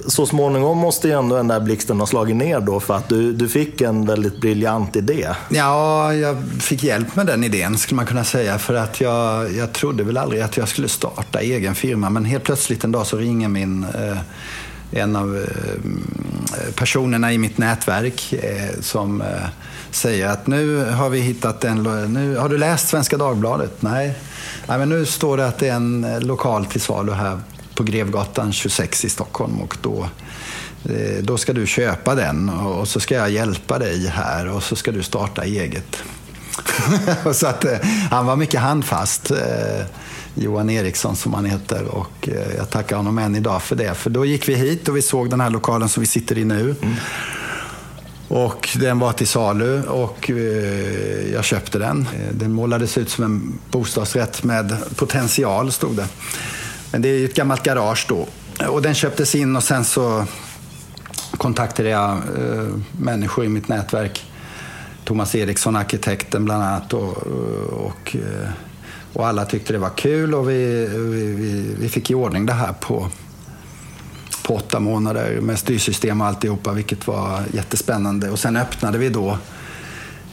så 0.07 0.25
småningom 0.25 0.77
måste 0.77 1.07
ju 1.07 1.13
ändå 1.13 1.35
den 1.35 1.47
där 1.47 1.59
blixten 1.59 1.99
ha 1.99 2.07
slagit 2.07 2.35
ner 2.35 2.59
då 2.59 2.79
för 2.79 2.95
att 2.95 3.09
du, 3.09 3.33
du 3.33 3.49
fick 3.49 3.81
en 3.81 4.05
väldigt 4.05 4.41
briljant 4.41 4.95
idé. 4.95 5.27
Ja, 5.49 6.13
jag 6.13 6.37
fick 6.59 6.83
hjälp 6.83 7.15
med 7.15 7.25
den 7.25 7.43
idén 7.43 7.77
skulle 7.77 7.95
man 7.95 8.05
kunna 8.05 8.23
säga. 8.23 8.59
För 8.59 8.73
att 8.73 9.01
jag, 9.01 9.53
jag 9.53 9.73
trodde 9.73 10.03
väl 10.03 10.17
aldrig 10.17 10.41
att 10.41 10.57
jag 10.57 10.67
skulle 10.67 10.87
starta 10.87 11.41
egen 11.41 11.75
firma. 11.75 12.09
Men 12.09 12.25
helt 12.25 12.43
plötsligt 12.43 12.83
en 12.83 12.91
dag 12.91 13.07
så 13.07 13.17
ringer 13.17 13.47
min 13.47 13.83
eh, 13.83 14.17
en 14.91 15.15
av 15.15 15.37
eh, 15.37 16.73
personerna 16.75 17.33
i 17.33 17.37
mitt 17.37 17.57
nätverk 17.57 18.33
eh, 18.33 18.81
som 18.81 19.21
eh, 19.21 19.27
Säga 19.91 20.31
att 20.31 20.47
nu 20.47 20.85
har 20.85 21.09
vi 21.09 21.19
hittat 21.19 21.63
en... 21.63 21.83
Nu, 22.13 22.37
har 22.37 22.49
du 22.49 22.57
läst 22.57 22.87
Svenska 22.87 23.17
Dagbladet? 23.17 23.81
Nej. 23.81 24.15
Nej, 24.67 24.79
men 24.79 24.89
nu 24.89 25.05
står 25.05 25.37
det 25.37 25.47
att 25.47 25.57
det 25.57 25.67
är 25.67 25.73
en 25.73 26.03
eh, 26.03 26.19
lokal 26.19 26.65
till 26.65 26.81
salu 26.81 27.11
här 27.11 27.39
på 27.75 27.83
Grevgatan 27.83 28.53
26 28.53 29.05
i 29.05 29.09
Stockholm 29.09 29.61
och 29.61 29.77
då, 29.81 30.07
eh, 30.85 31.23
då 31.23 31.37
ska 31.37 31.53
du 31.53 31.67
köpa 31.67 32.15
den 32.15 32.49
och 32.49 32.87
så 32.87 32.99
ska 32.99 33.15
jag 33.15 33.29
hjälpa 33.29 33.79
dig 33.79 34.07
här 34.07 34.47
och 34.47 34.63
så 34.63 34.75
ska 34.75 34.91
du 34.91 35.03
starta 35.03 35.43
eget. 35.43 36.03
så 37.33 37.47
att, 37.47 37.65
eh, 37.65 37.77
han 38.11 38.25
var 38.25 38.35
mycket 38.35 38.59
handfast. 38.59 39.31
Eh, 39.31 39.85
Johan 40.33 40.69
Eriksson 40.69 41.15
som 41.15 41.33
han 41.33 41.45
heter 41.45 41.85
och 41.85 42.29
jag 42.57 42.69
tackar 42.69 42.95
honom 42.95 43.17
än 43.17 43.35
idag 43.35 43.61
för 43.61 43.75
det. 43.75 43.93
För 43.93 44.09
då 44.09 44.25
gick 44.25 44.49
vi 44.49 44.55
hit 44.55 44.87
och 44.87 44.97
vi 44.97 45.01
såg 45.01 45.29
den 45.29 45.41
här 45.41 45.49
lokalen 45.49 45.89
som 45.89 46.01
vi 46.01 46.07
sitter 46.07 46.37
i 46.37 46.45
nu. 46.45 46.75
Mm. 46.81 46.95
Och 48.29 48.69
den 48.75 48.99
var 48.99 49.13
till 49.13 49.27
salu 49.27 49.83
och 49.83 50.29
eh, 50.29 51.33
jag 51.33 51.43
köpte 51.43 51.79
den. 51.79 52.01
Eh, 52.01 52.33
den 52.33 52.51
målades 52.51 52.97
ut 52.97 53.09
som 53.09 53.23
en 53.23 53.59
bostadsrätt 53.71 54.43
med 54.43 54.77
potential, 54.95 55.71
stod 55.71 55.95
det. 55.95 56.07
Men 56.91 57.01
det 57.01 57.09
är 57.09 57.17
ju 57.17 57.25
ett 57.25 57.35
gammalt 57.35 57.63
garage 57.63 58.05
då. 58.09 58.27
Och 58.67 58.81
den 58.81 58.93
köptes 58.93 59.35
in 59.35 59.55
och 59.55 59.63
sen 59.63 59.85
så 59.85 60.25
kontaktade 61.37 61.89
jag 61.89 62.11
eh, 62.11 62.67
människor 62.91 63.45
i 63.45 63.49
mitt 63.49 63.67
nätverk. 63.67 64.25
Thomas 65.05 65.35
Eriksson, 65.35 65.75
arkitekten 65.75 66.45
bland 66.45 66.63
annat. 66.63 66.93
Och, 66.93 67.17
och, 67.67 68.15
och 69.13 69.27
alla 69.27 69.45
tyckte 69.45 69.73
det 69.73 69.79
var 69.79 69.89
kul 69.97 70.35
och 70.35 70.49
vi, 70.49 70.87
vi, 70.87 71.75
vi 71.79 71.89
fick 71.89 72.11
i 72.11 72.15
ordning 72.15 72.45
det 72.45 72.53
här 72.53 72.73
på, 72.73 73.09
på 74.49 74.55
åtta 74.55 74.79
månader 74.79 75.41
med 75.41 75.59
styrsystem 75.59 76.21
och 76.21 76.27
alltihopa, 76.27 76.71
vilket 76.71 77.07
var 77.07 77.43
jättespännande. 77.53 78.29
Och 78.29 78.39
sen 78.39 78.57
öppnade 78.57 78.97
vi 78.97 79.09
då 79.09 79.37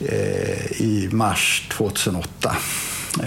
eh, 0.01 0.81
i 0.81 1.09
mars 1.13 1.69
2008. 1.73 2.57
Eh, 3.23 3.27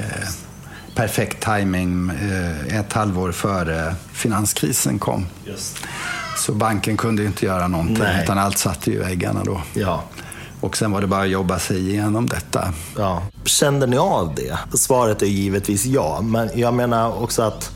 perfekt 0.95 1.43
timing 1.45 2.09
eh, 2.09 2.79
ett 2.79 2.93
halvår 2.93 3.31
före 3.31 3.95
finanskrisen 4.13 4.99
kom. 4.99 5.25
Just. 5.45 5.77
Så 6.37 6.53
banken 6.53 6.97
kunde 6.97 7.25
inte 7.25 7.45
göra 7.45 7.67
någonting 7.67 8.03
Nej. 8.03 8.23
utan 8.23 8.37
allt 8.37 8.57
satt 8.57 8.87
i 8.87 8.95
väggarna 8.95 9.43
då. 9.43 9.61
Ja. 9.73 10.03
Och 10.59 10.77
sen 10.77 10.91
var 10.91 11.01
det 11.01 11.07
bara 11.07 11.23
att 11.23 11.29
jobba 11.29 11.59
sig 11.59 11.89
igenom 11.89 12.25
detta. 12.25 12.73
Ja. 12.97 13.23
Kände 13.45 13.87
ni 13.87 13.97
av 13.97 14.35
det? 14.35 14.77
Svaret 14.77 15.21
är 15.21 15.25
givetvis 15.25 15.85
ja, 15.85 16.21
men 16.21 16.49
jag 16.55 16.73
menar 16.73 17.23
också 17.23 17.41
att 17.41 17.71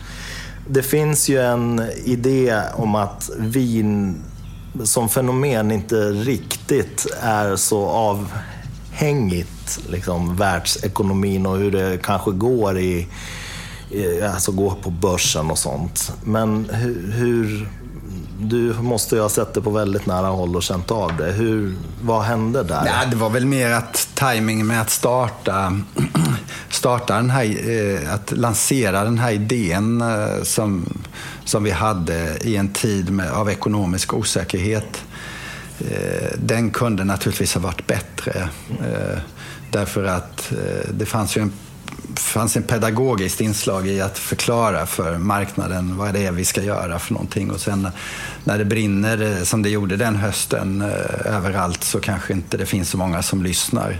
det 0.68 0.84
finns 0.84 1.30
ju 1.30 1.42
en 1.42 1.82
idé 2.06 2.62
om 2.76 2.96
att 2.96 3.30
vin 3.38 4.22
som 4.84 5.10
fenomen 5.10 5.72
inte 5.72 5.96
riktigt 6.10 7.08
är 7.22 7.56
så 7.56 7.86
avhängigt 7.88 9.80
liksom, 9.90 10.36
världsekonomin 10.36 11.46
och 11.46 11.58
hur 11.58 11.72
det 11.72 12.00
kanske 12.04 12.32
går 12.32 12.80
i, 12.80 13.08
i 13.90 14.22
alltså 14.22 14.52
går 14.52 14.72
på 14.72 14.90
börsen 14.90 15.52
och 15.52 15.58
sånt. 15.58 16.12
Men 16.24 16.70
hur, 16.70 17.12
hur 17.12 17.70
du 18.44 18.74
måste 18.74 19.16
ju 19.16 19.22
ha 19.22 19.30
sett 19.30 19.54
det 19.54 19.62
på 19.62 19.70
väldigt 19.70 20.06
nära 20.06 20.28
håll 20.28 20.56
och 20.56 20.64
känt 20.64 20.92
av 20.92 21.18
det. 21.18 21.32
Hur, 21.32 21.76
vad 22.02 22.24
hände 22.24 22.64
där? 22.64 22.84
Nej, 22.84 23.08
det 23.10 23.16
var 23.16 23.30
väl 23.30 23.46
mer 23.46 23.72
att 23.72 24.10
tajmingen 24.14 24.68
med 24.68 24.82
att 24.82 24.90
starta, 24.90 25.80
starta 26.70 27.16
den 27.16 27.30
här, 27.30 27.70
eh, 27.70 28.14
att 28.14 28.32
lansera 28.32 29.04
den 29.04 29.18
här 29.18 29.32
idén 29.32 30.02
eh, 30.02 30.44
som, 30.44 30.86
som 31.46 31.64
vi 31.64 31.72
hade 31.72 32.38
i 32.42 32.56
en 32.56 32.70
tid 32.70 33.10
med, 33.10 33.32
av 33.32 33.50
ekonomisk 33.50 34.14
osäkerhet. 34.14 35.04
Eh, 35.80 36.38
den 36.38 36.72
kunde 36.72 37.04
naturligtvis 37.04 37.54
ha 37.54 37.62
varit 37.62 37.88
bättre. 37.88 38.50
Eh, 38.70 39.20
därför 39.72 40.04
att 40.04 40.52
eh, 40.52 40.90
det 40.94 41.06
fanns 41.06 41.38
ju 41.38 41.42
en 41.42 41.54
fanns 42.16 42.58
en 42.58 42.64
pedagogiskt 42.64 43.42
inslag 43.42 43.88
i 43.88 44.02
att 44.02 44.18
förklara 44.18 44.86
för 44.86 45.18
marknaden 45.18 45.98
vad 45.98 46.14
det 46.14 46.26
är 46.26 46.32
vi 46.32 46.46
ska 46.46 46.64
göra 46.64 47.00
för 47.00 47.14
någonting. 47.14 47.52
Och 47.52 47.62
sen 47.62 47.88
när 48.44 48.58
det 48.58 48.66
brinner 48.66 49.22
eh, 49.22 49.44
som 49.44 49.62
det 49.62 49.70
gjorde 49.70 49.98
den 49.98 50.16
hösten 50.16 50.82
eh, 50.82 51.36
överallt 51.36 51.84
så 51.84 52.00
kanske 52.00 52.34
inte 52.34 52.58
det 52.58 52.66
finns 52.66 52.90
så 52.90 52.98
många 52.98 53.22
som 53.22 53.44
lyssnar. 53.44 53.98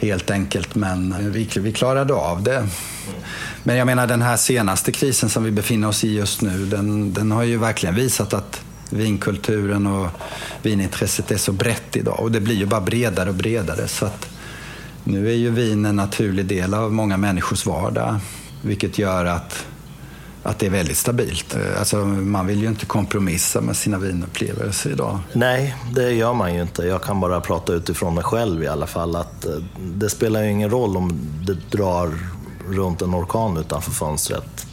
Helt 0.00 0.30
enkelt, 0.30 0.74
men 0.74 1.12
eh, 1.12 1.18
vi, 1.18 1.48
vi 1.56 1.72
klarade 1.72 2.14
av 2.14 2.42
det. 2.42 2.68
Men 3.62 3.76
jag 3.76 3.86
menar 3.86 4.06
den 4.06 4.22
här 4.22 4.36
senaste 4.36 4.92
krisen 4.92 5.28
som 5.28 5.44
vi 5.44 5.50
befinner 5.50 5.88
oss 5.88 6.04
i 6.04 6.16
just 6.16 6.42
nu, 6.42 6.66
den, 6.66 7.12
den 7.12 7.32
har 7.32 7.42
ju 7.42 7.56
verkligen 7.56 7.94
visat 7.94 8.34
att 8.34 8.60
vinkulturen 8.90 9.86
och 9.86 10.08
vinintresset 10.62 11.30
är 11.30 11.36
så 11.36 11.52
brett 11.52 11.96
idag 11.96 12.20
och 12.20 12.32
det 12.32 12.40
blir 12.40 12.54
ju 12.56 12.66
bara 12.66 12.80
bredare 12.80 13.28
och 13.28 13.34
bredare. 13.34 13.88
Så 13.88 14.06
att 14.06 14.37
nu 15.08 15.28
är 15.28 15.34
ju 15.34 15.50
vin 15.50 15.84
en 15.84 15.96
naturlig 15.96 16.46
del 16.46 16.74
av 16.74 16.92
många 16.92 17.16
människors 17.16 17.66
vardag, 17.66 18.16
vilket 18.62 18.98
gör 18.98 19.24
att, 19.24 19.66
att 20.42 20.58
det 20.58 20.66
är 20.66 20.70
väldigt 20.70 20.96
stabilt. 20.96 21.56
Alltså, 21.78 21.96
man 22.06 22.46
vill 22.46 22.62
ju 22.62 22.68
inte 22.68 22.86
kompromissa 22.86 23.60
med 23.60 23.76
sina 23.76 23.98
vinupplevelser 23.98 24.90
idag. 24.90 25.18
Nej, 25.32 25.76
det 25.94 26.12
gör 26.12 26.34
man 26.34 26.54
ju 26.54 26.62
inte. 26.62 26.82
Jag 26.82 27.02
kan 27.02 27.20
bara 27.20 27.40
prata 27.40 27.72
utifrån 27.72 28.14
mig 28.14 28.24
själv 28.24 28.62
i 28.62 28.66
alla 28.66 28.86
fall. 28.86 29.16
Att 29.16 29.46
eh, 29.46 29.52
det 29.78 30.10
spelar 30.10 30.42
ju 30.42 30.50
ingen 30.50 30.70
roll 30.70 30.96
om 30.96 31.20
det 31.46 31.70
drar 31.70 32.18
runt 32.68 33.02
en 33.02 33.14
orkan 33.14 33.56
utanför 33.56 33.90
fönstret. 33.90 34.66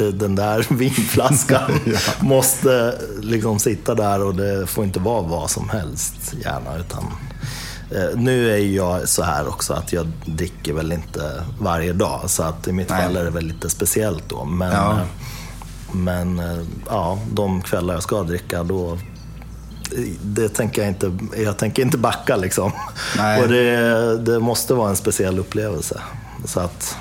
Eh, 0.00 0.06
den 0.06 0.34
där 0.34 0.66
vinflaskan 0.74 1.70
ja. 1.86 1.98
måste 2.20 2.94
liksom 3.20 3.58
sitta 3.58 3.94
där 3.94 4.24
och 4.24 4.34
det 4.34 4.66
får 4.66 4.84
inte 4.84 5.00
vara 5.00 5.22
vad 5.22 5.50
som 5.50 5.68
helst 5.68 6.34
gärna. 6.44 6.76
Utan 6.76 7.04
Eh, 7.04 7.67
nu 8.14 8.54
är 8.54 8.58
jag 8.58 9.08
så 9.08 9.22
här 9.22 9.48
också 9.48 9.72
att 9.72 9.92
jag 9.92 10.06
dricker 10.24 10.72
väl 10.72 10.92
inte 10.92 11.44
varje 11.60 11.92
dag. 11.92 12.30
Så 12.30 12.42
att 12.42 12.68
i 12.68 12.72
mitt 12.72 12.88
Nej. 12.88 13.02
fall 13.02 13.16
är 13.16 13.24
det 13.24 13.30
väl 13.30 13.44
lite 13.44 13.70
speciellt 13.70 14.28
då. 14.28 14.44
Men, 14.44 14.72
ja. 14.72 14.92
Eh, 14.92 15.06
men 15.92 16.38
eh, 16.38 16.58
ja, 16.88 17.18
de 17.32 17.62
kvällar 17.62 17.94
jag 17.94 18.02
ska 18.02 18.22
dricka 18.22 18.62
då 18.62 18.98
det 20.22 20.48
tänker 20.48 20.82
jag 20.82 20.90
inte, 20.90 21.18
jag 21.36 21.56
tänker 21.56 21.82
inte 21.82 21.98
backa 21.98 22.36
liksom. 22.36 22.72
Nej. 23.16 23.42
Och 23.42 23.48
det, 23.48 24.18
det 24.18 24.40
måste 24.40 24.74
vara 24.74 24.90
en 24.90 24.96
speciell 24.96 25.38
upplevelse. 25.38 26.00
Så 26.44 26.60
att 26.60 26.96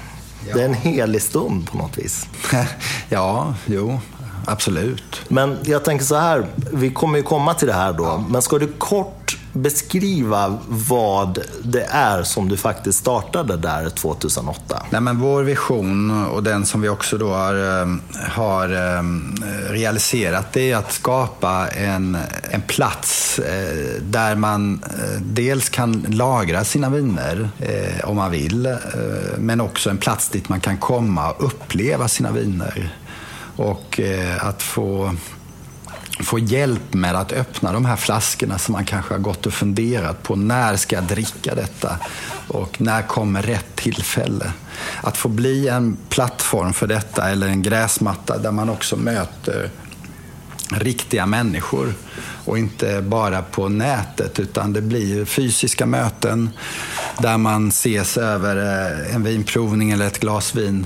ja. 0.48 0.56
det 0.56 0.62
är 0.62 0.66
en 0.66 0.74
helig 0.74 1.22
stund 1.22 1.72
på 1.72 1.78
något 1.78 1.98
vis. 1.98 2.28
ja, 3.10 3.56
jo, 3.66 4.00
absolut. 4.46 5.22
Men 5.28 5.58
jag 5.64 5.84
tänker 5.84 6.06
så 6.06 6.16
här, 6.16 6.46
vi 6.56 6.90
kommer 6.90 7.18
ju 7.18 7.24
komma 7.24 7.54
till 7.54 7.68
det 7.68 7.74
här 7.74 7.94
då. 7.94 8.04
Ja. 8.04 8.26
Men 8.30 8.42
ska 8.42 8.58
du 8.58 8.68
kort 8.68 9.17
beskriva 9.62 10.58
vad 10.68 11.40
det 11.64 11.88
är 11.90 12.24
som 12.24 12.50
du 12.50 12.58
faktiskt 12.58 13.00
startade 13.00 13.58
där 13.58 13.90
2008? 13.90 14.86
Nej, 14.90 15.02
men 15.02 15.20
vår 15.20 15.44
vision 15.44 16.26
och 16.26 16.44
den 16.44 16.66
som 16.66 16.82
vi 16.82 16.90
också 16.90 17.18
då 17.18 17.30
har, 17.30 17.82
eh, 17.82 17.88
har 18.30 18.70
eh, 18.70 19.04
realiserat 19.72 20.54
det 20.54 20.72
är 20.72 20.78
att 20.78 20.92
skapa 20.92 21.68
en, 21.68 22.18
en 22.52 22.62
plats 22.62 23.40
eh, 23.40 24.02
där 24.02 24.36
man 24.36 24.84
dels 25.20 25.70
kan 25.70 26.06
lagra 26.10 26.64
sina 26.64 26.90
viner 26.90 27.50
om 28.04 28.16
man 28.16 28.32
vill, 28.32 28.78
men 29.38 29.62
också 29.62 29.90
en 29.90 29.98
plats 29.98 30.30
dit 30.30 30.50
man 30.50 30.60
kan 30.60 30.78
komma 30.78 31.32
och 31.32 31.46
uppleva 31.46 32.08
sina 32.08 32.32
viner. 32.32 32.98
Och 33.56 34.00
att 34.40 34.64
få 34.64 35.16
få 36.20 36.40
hjälp 36.40 36.94
med 36.94 37.16
att 37.16 37.32
öppna 37.32 37.72
de 37.72 37.86
här 37.86 37.96
flaskorna 37.96 38.58
som 38.58 38.74
man 38.74 38.86
kanske 38.86 39.14
har 39.14 39.20
gått 39.20 39.46
och 39.46 39.54
funderat 39.54 40.24
på. 40.24 40.36
När 40.36 40.76
ska 40.76 40.96
jag 40.96 41.04
dricka 41.04 41.56
detta? 41.56 41.98
Och 42.48 42.82
när 42.82 43.02
kommer 43.02 43.42
rätt 43.42 43.76
tillfälle? 43.76 44.52
Att 45.02 45.18
få 45.18 45.30
bli 45.30 45.68
en 45.68 45.98
plattform 46.10 46.74
för 46.74 46.88
detta 46.88 47.30
eller 47.30 47.48
en 47.48 47.62
gräsmatta 47.62 48.38
där 48.38 48.52
man 48.52 48.70
också 48.70 48.96
möter 48.96 49.70
riktiga 50.72 51.26
människor 51.26 51.94
och 52.46 52.58
inte 52.58 53.02
bara 53.02 53.42
på 53.42 53.70
nätet 53.70 54.40
utan 54.40 54.74
det 54.74 54.82
blir 54.82 55.26
fysiska 55.26 55.86
möten 55.86 56.50
där 57.20 57.38
man 57.38 57.68
ses 57.68 58.18
över 58.18 58.56
eh, 58.56 59.16
en 59.16 59.24
vinprovning 59.24 59.92
eller 59.92 60.08
ett 60.08 60.20
glas 60.20 60.56
vin 60.56 60.86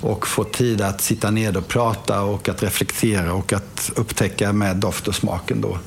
och 0.00 0.26
få 0.26 0.44
tid 0.44 0.80
att 0.80 1.00
sitta 1.00 1.30
ner 1.30 1.56
och 1.56 1.68
prata 1.68 2.22
och 2.22 2.48
att 2.48 2.62
reflektera 2.62 3.32
och 3.32 3.52
att 3.52 3.90
upptäcka 3.96 4.52
med 4.52 4.76
doft 4.76 5.08
och 5.08 5.14
smaken 5.14 5.60
då. 5.60 5.78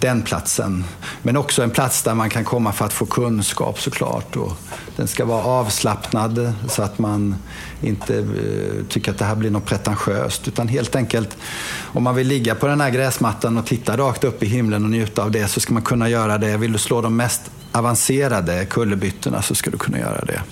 Den 0.00 0.22
platsen. 0.22 0.84
Men 1.22 1.36
också 1.36 1.62
en 1.62 1.70
plats 1.70 2.02
där 2.02 2.14
man 2.14 2.30
kan 2.30 2.44
komma 2.44 2.72
för 2.72 2.84
att 2.84 2.92
få 2.92 3.06
kunskap 3.06 3.80
såklart. 3.80 4.36
Och 4.36 4.52
den 4.96 5.08
ska 5.08 5.24
vara 5.24 5.44
avslappnad 5.44 6.52
så 6.68 6.82
att 6.82 6.98
man 6.98 7.36
inte 7.82 8.14
uh, 8.14 8.84
tycker 8.88 9.12
att 9.12 9.18
det 9.18 9.24
här 9.24 9.34
blir 9.34 9.50
något 9.50 9.66
pretentiöst. 9.66 10.48
Utan 10.48 10.68
helt 10.68 10.96
enkelt, 10.96 11.36
om 11.82 12.02
man 12.02 12.14
vill 12.14 12.26
ligga 12.28 12.54
på 12.54 12.66
den 12.66 12.80
här 12.80 12.90
gräsmattan 12.90 13.58
och 13.58 13.66
titta 13.66 13.96
rakt 13.96 14.24
upp 14.24 14.42
i 14.42 14.46
himlen 14.46 14.84
och 14.84 14.90
njuta 14.90 15.22
av 15.22 15.30
det 15.30 15.48
så 15.48 15.60
ska 15.60 15.74
man 15.74 15.82
kunna 15.82 16.08
göra 16.08 16.38
det. 16.38 16.56
Vill 16.56 16.72
du 16.72 16.78
slå 16.78 17.00
de 17.00 17.16
mest 17.16 17.42
avancerade 17.72 18.64
kullerbyttorna 18.64 19.42
så 19.42 19.54
ska 19.54 19.70
du 19.70 19.78
kunna 19.78 19.98
göra 19.98 20.24
det. 20.24 20.42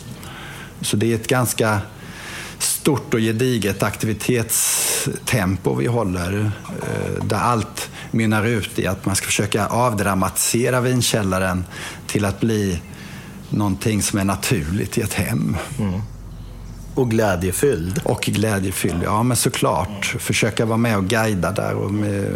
Så 0.81 0.97
det 0.97 1.13
är 1.13 1.15
ett 1.15 1.29
ganska 1.29 1.81
stort 2.63 3.15
och 3.15 3.21
gediget 3.21 3.83
aktivitetstempo 3.83 5.75
vi 5.75 5.87
håller. 5.87 6.51
Eh, 6.83 7.25
där 7.25 7.39
allt 7.39 7.91
mynnar 8.11 8.47
ut 8.47 8.79
i 8.79 8.87
att 8.87 9.07
man 9.07 9.17
ska 9.17 9.27
försöka 9.27 9.67
avdramatisera 9.67 10.81
vinkällaren 10.81 11.65
till 12.07 12.25
att 12.25 12.41
bli 12.41 12.81
någonting 13.51 14.03
som 14.03 14.19
är 14.19 14.25
naturligt 14.25 14.99
i 14.99 15.01
ett 15.01 15.15
hem. 15.15 15.57
Mm. 15.79 16.01
Och 16.95 17.11
glädjefylld. 17.11 18.01
Och 18.05 18.21
glädjefylld, 18.21 19.03
ja 19.05 19.23
men 19.23 19.37
såklart. 19.37 20.17
Försöka 20.19 20.65
vara 20.65 20.77
med 20.77 20.97
och 20.97 21.07
guida 21.07 21.53
där. 21.53 21.75
Och 21.75 21.93
med, 21.93 22.27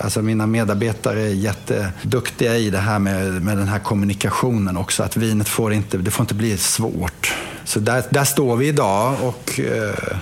alltså 0.00 0.22
mina 0.22 0.46
medarbetare 0.46 1.20
är 1.20 1.34
jätteduktiga 1.34 2.56
i 2.56 2.70
det 2.70 2.78
här 2.78 2.98
med, 2.98 3.42
med 3.42 3.56
den 3.56 3.68
här 3.68 3.78
kommunikationen 3.78 4.76
också. 4.76 5.02
Att 5.02 5.16
vinet 5.16 5.48
får 5.48 5.72
inte, 5.72 5.98
det 5.98 6.10
får 6.10 6.22
inte 6.22 6.34
bli 6.34 6.56
svårt. 6.58 7.34
Så 7.64 7.80
där, 7.80 8.04
där 8.10 8.24
står 8.24 8.56
vi 8.56 8.68
idag 8.68 9.16
och, 9.22 9.60
eh, 9.60 10.16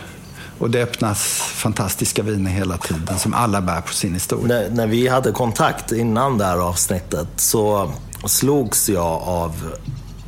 och 0.59 0.71
det 0.71 0.83
öppnas 0.83 1.23
fantastiska 1.39 2.23
viner 2.23 2.51
hela 2.51 2.77
tiden 2.79 3.19
som 3.19 3.35
alla 3.35 3.61
bär 3.61 3.81
på 3.81 3.93
sin 3.93 4.15
historia. 4.15 4.47
När, 4.47 4.71
när 4.71 4.87
vi 4.87 5.09
hade 5.09 5.33
kontakt 5.33 5.93
innan 5.93 6.39
det 6.39 6.45
här 6.45 6.59
avsnittet 6.59 7.29
så 7.37 7.93
slogs 8.25 8.89
jag 8.89 9.23
av 9.23 9.73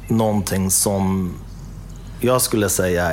någonting 0.08 0.70
som 0.70 1.34
jag 2.20 2.42
skulle 2.42 2.68
säga 2.68 3.12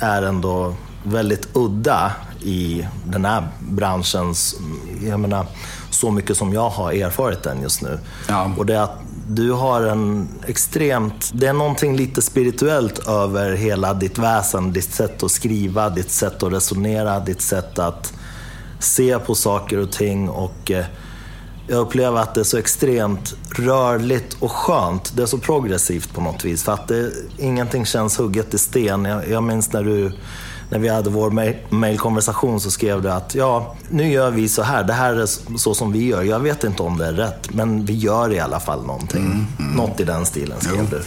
är 0.00 0.22
ändå 0.22 0.74
väldigt 1.02 1.48
udda 1.52 2.12
i 2.42 2.86
den 3.04 3.24
här 3.24 3.48
branschens, 3.60 4.56
jag 5.02 5.20
menar, 5.20 5.46
så 5.90 6.10
mycket 6.10 6.36
som 6.36 6.52
jag 6.52 6.70
har 6.70 6.92
erfarit 6.92 7.42
den 7.42 7.62
just 7.62 7.82
nu. 7.82 7.98
Ja. 8.28 8.52
Och 8.56 8.66
det 8.66 8.74
är 8.74 8.80
att 8.80 8.98
du 9.28 9.52
har 9.52 9.82
en 9.82 10.28
extremt... 10.46 11.30
Det 11.34 11.46
är 11.46 11.52
någonting 11.52 11.96
lite 11.96 12.22
spirituellt 12.22 13.08
över 13.08 13.52
hela 13.52 13.94
ditt 13.94 14.18
väsen. 14.18 14.72
Ditt 14.72 14.94
sätt 14.94 15.22
att 15.22 15.30
skriva, 15.30 15.90
ditt 15.90 16.10
sätt 16.10 16.42
att 16.42 16.52
resonera, 16.52 17.20
ditt 17.20 17.42
sätt 17.42 17.78
att 17.78 18.12
se 18.78 19.18
på 19.18 19.34
saker 19.34 19.78
och 19.78 19.92
ting. 19.92 20.28
Och 20.28 20.70
eh, 20.70 20.84
jag 21.68 21.78
upplever 21.78 22.20
att 22.20 22.34
det 22.34 22.40
är 22.40 22.44
så 22.44 22.58
extremt 22.58 23.34
rörligt 23.58 24.36
och 24.40 24.52
skönt. 24.52 25.16
Det 25.16 25.22
är 25.22 25.26
så 25.26 25.38
progressivt 25.38 26.14
på 26.14 26.20
något 26.20 26.44
vis. 26.44 26.62
För 26.62 26.72
att 26.72 26.88
det, 26.88 27.12
ingenting 27.38 27.86
känns 27.86 28.18
hugget 28.18 28.54
i 28.54 28.58
sten. 28.58 29.04
Jag, 29.04 29.28
jag 29.28 29.42
minns 29.42 29.72
när 29.72 29.82
du 29.82 30.12
när 30.74 30.80
vi 30.80 30.88
hade 30.88 31.10
vår 31.10 31.30
mejlkonversation 31.74 32.60
så 32.60 32.70
skrev 32.70 33.02
du 33.02 33.10
att 33.10 33.34
ja, 33.34 33.74
nu 33.88 34.12
gör 34.12 34.30
vi 34.30 34.48
så 34.48 34.62
här. 34.62 34.84
Det 34.84 34.92
här 34.92 35.14
är 35.14 35.56
så 35.58 35.74
som 35.74 35.92
vi 35.92 36.06
gör. 36.06 36.22
Jag 36.22 36.40
vet 36.40 36.64
inte 36.64 36.82
om 36.82 36.98
det 36.98 37.06
är 37.06 37.12
rätt, 37.12 37.54
men 37.54 37.84
vi 37.84 37.94
gör 37.94 38.32
i 38.32 38.40
alla 38.40 38.60
fall 38.60 38.86
någonting. 38.86 39.24
Mm, 39.24 39.46
mm. 39.58 39.72
Något 39.76 40.00
i 40.00 40.04
den 40.04 40.26
stilen 40.26 40.60
skrev 40.60 40.88
jo. 40.90 40.98
du. 40.98 41.02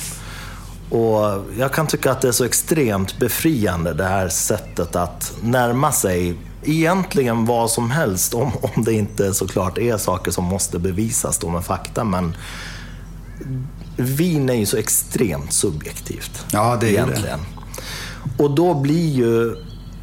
Och 0.97 1.45
jag 1.57 1.73
kan 1.73 1.87
tycka 1.87 2.11
att 2.11 2.21
det 2.21 2.27
är 2.27 2.31
så 2.31 2.43
extremt 2.43 3.19
befriande 3.19 3.93
det 3.93 4.03
här 4.03 4.29
sättet 4.29 4.95
att 4.95 5.33
närma 5.41 5.91
sig 5.91 6.35
egentligen 6.63 7.45
vad 7.45 7.71
som 7.71 7.91
helst. 7.91 8.33
Om, 8.33 8.51
om 8.61 8.83
det 8.83 8.93
inte 8.93 9.33
såklart 9.33 9.77
är 9.77 9.97
saker 9.97 10.31
som 10.31 10.43
måste 10.43 10.79
bevisas 10.79 11.37
då 11.37 11.49
med 11.49 11.65
fakta. 11.65 12.03
Men 12.03 12.35
vin 13.95 14.49
är 14.49 14.53
ju 14.53 14.65
så 14.65 14.77
extremt 14.77 15.53
subjektivt. 15.53 16.45
Ja, 16.51 16.77
det 16.79 16.87
är 16.87 16.91
egentligen. 16.91 17.39
det. 17.39 17.57
Och 18.37 18.51
då 18.51 18.73
blir 18.73 19.09
ju 19.09 19.55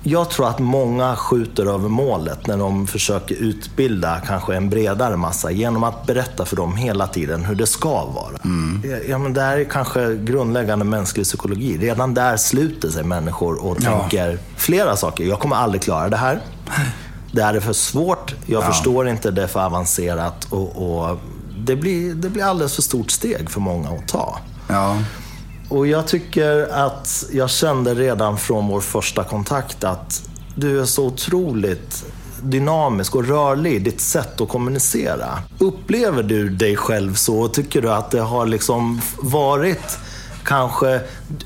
jag 0.06 0.30
tror 0.30 0.48
att 0.48 0.58
många 0.58 1.16
skjuter 1.16 1.66
över 1.66 1.88
målet 1.88 2.46
när 2.46 2.56
de 2.56 2.87
försöker 2.87 3.34
utbilda 3.34 4.20
kanske 4.26 4.56
en 4.56 4.70
bredare 4.70 5.16
massa 5.16 5.50
genom 5.50 5.84
att 5.84 6.06
berätta 6.06 6.44
för 6.44 6.56
dem 6.56 6.76
hela 6.76 7.06
tiden 7.06 7.44
hur 7.44 7.54
det 7.54 7.66
ska 7.66 8.04
vara. 8.04 8.37
Mm. 8.44 8.82
Ja, 9.08 9.18
men 9.18 9.32
det 9.32 9.40
här 9.40 9.58
är 9.58 9.64
kanske 9.64 10.16
grundläggande 10.16 10.84
mänsklig 10.84 11.26
psykologi. 11.26 11.78
Redan 11.78 12.14
där 12.14 12.37
sluter 12.37 12.90
sig 12.90 13.04
människor 13.04 13.64
och 13.64 13.76
ja. 13.80 13.98
tänker 14.00 14.38
flera 14.56 14.96
saker. 14.96 15.24
Jag 15.24 15.40
kommer 15.40 15.56
aldrig 15.56 15.82
klara 15.82 16.08
det 16.08 16.16
här. 16.16 16.40
Det 17.32 17.42
här 17.42 17.54
är 17.54 17.60
för 17.60 17.72
svårt. 17.72 18.34
Jag 18.46 18.62
ja. 18.62 18.66
förstår 18.66 19.08
inte. 19.08 19.30
Det 19.30 19.42
är 19.42 19.46
för 19.46 19.60
avancerat. 19.60 20.46
Och, 20.50 21.00
och, 21.00 21.18
det, 21.58 21.76
blir, 21.76 22.14
det 22.14 22.30
blir 22.30 22.44
alldeles 22.44 22.74
för 22.74 22.82
stort 22.82 23.10
steg 23.10 23.50
för 23.50 23.60
många 23.60 23.88
att 23.88 24.08
ta. 24.08 24.38
Ja. 24.68 24.96
Och 25.74 25.87
jag 25.87 26.06
tycker 26.06 26.68
att 26.72 27.24
jag 27.32 27.50
kände 27.50 27.94
redan 27.94 28.38
från 28.38 28.68
vår 28.68 28.80
första 28.80 29.24
kontakt 29.24 29.84
att 29.84 30.28
du 30.54 30.80
är 30.80 30.84
så 30.84 31.06
otroligt 31.06 32.04
dynamisk 32.42 33.14
och 33.14 33.28
rörlig 33.28 33.72
i 33.72 33.78
ditt 33.78 34.00
sätt 34.00 34.40
att 34.40 34.48
kommunicera. 34.48 35.38
Upplever 35.58 36.22
du 36.22 36.48
dig 36.48 36.76
själv 36.76 37.14
så? 37.14 37.48
Tycker 37.48 37.82
du 37.82 37.92
att 37.92 38.10
det 38.10 38.20
har 38.20 38.46
liksom 38.46 39.00
varit 39.18 39.98
kanske, 40.44 41.00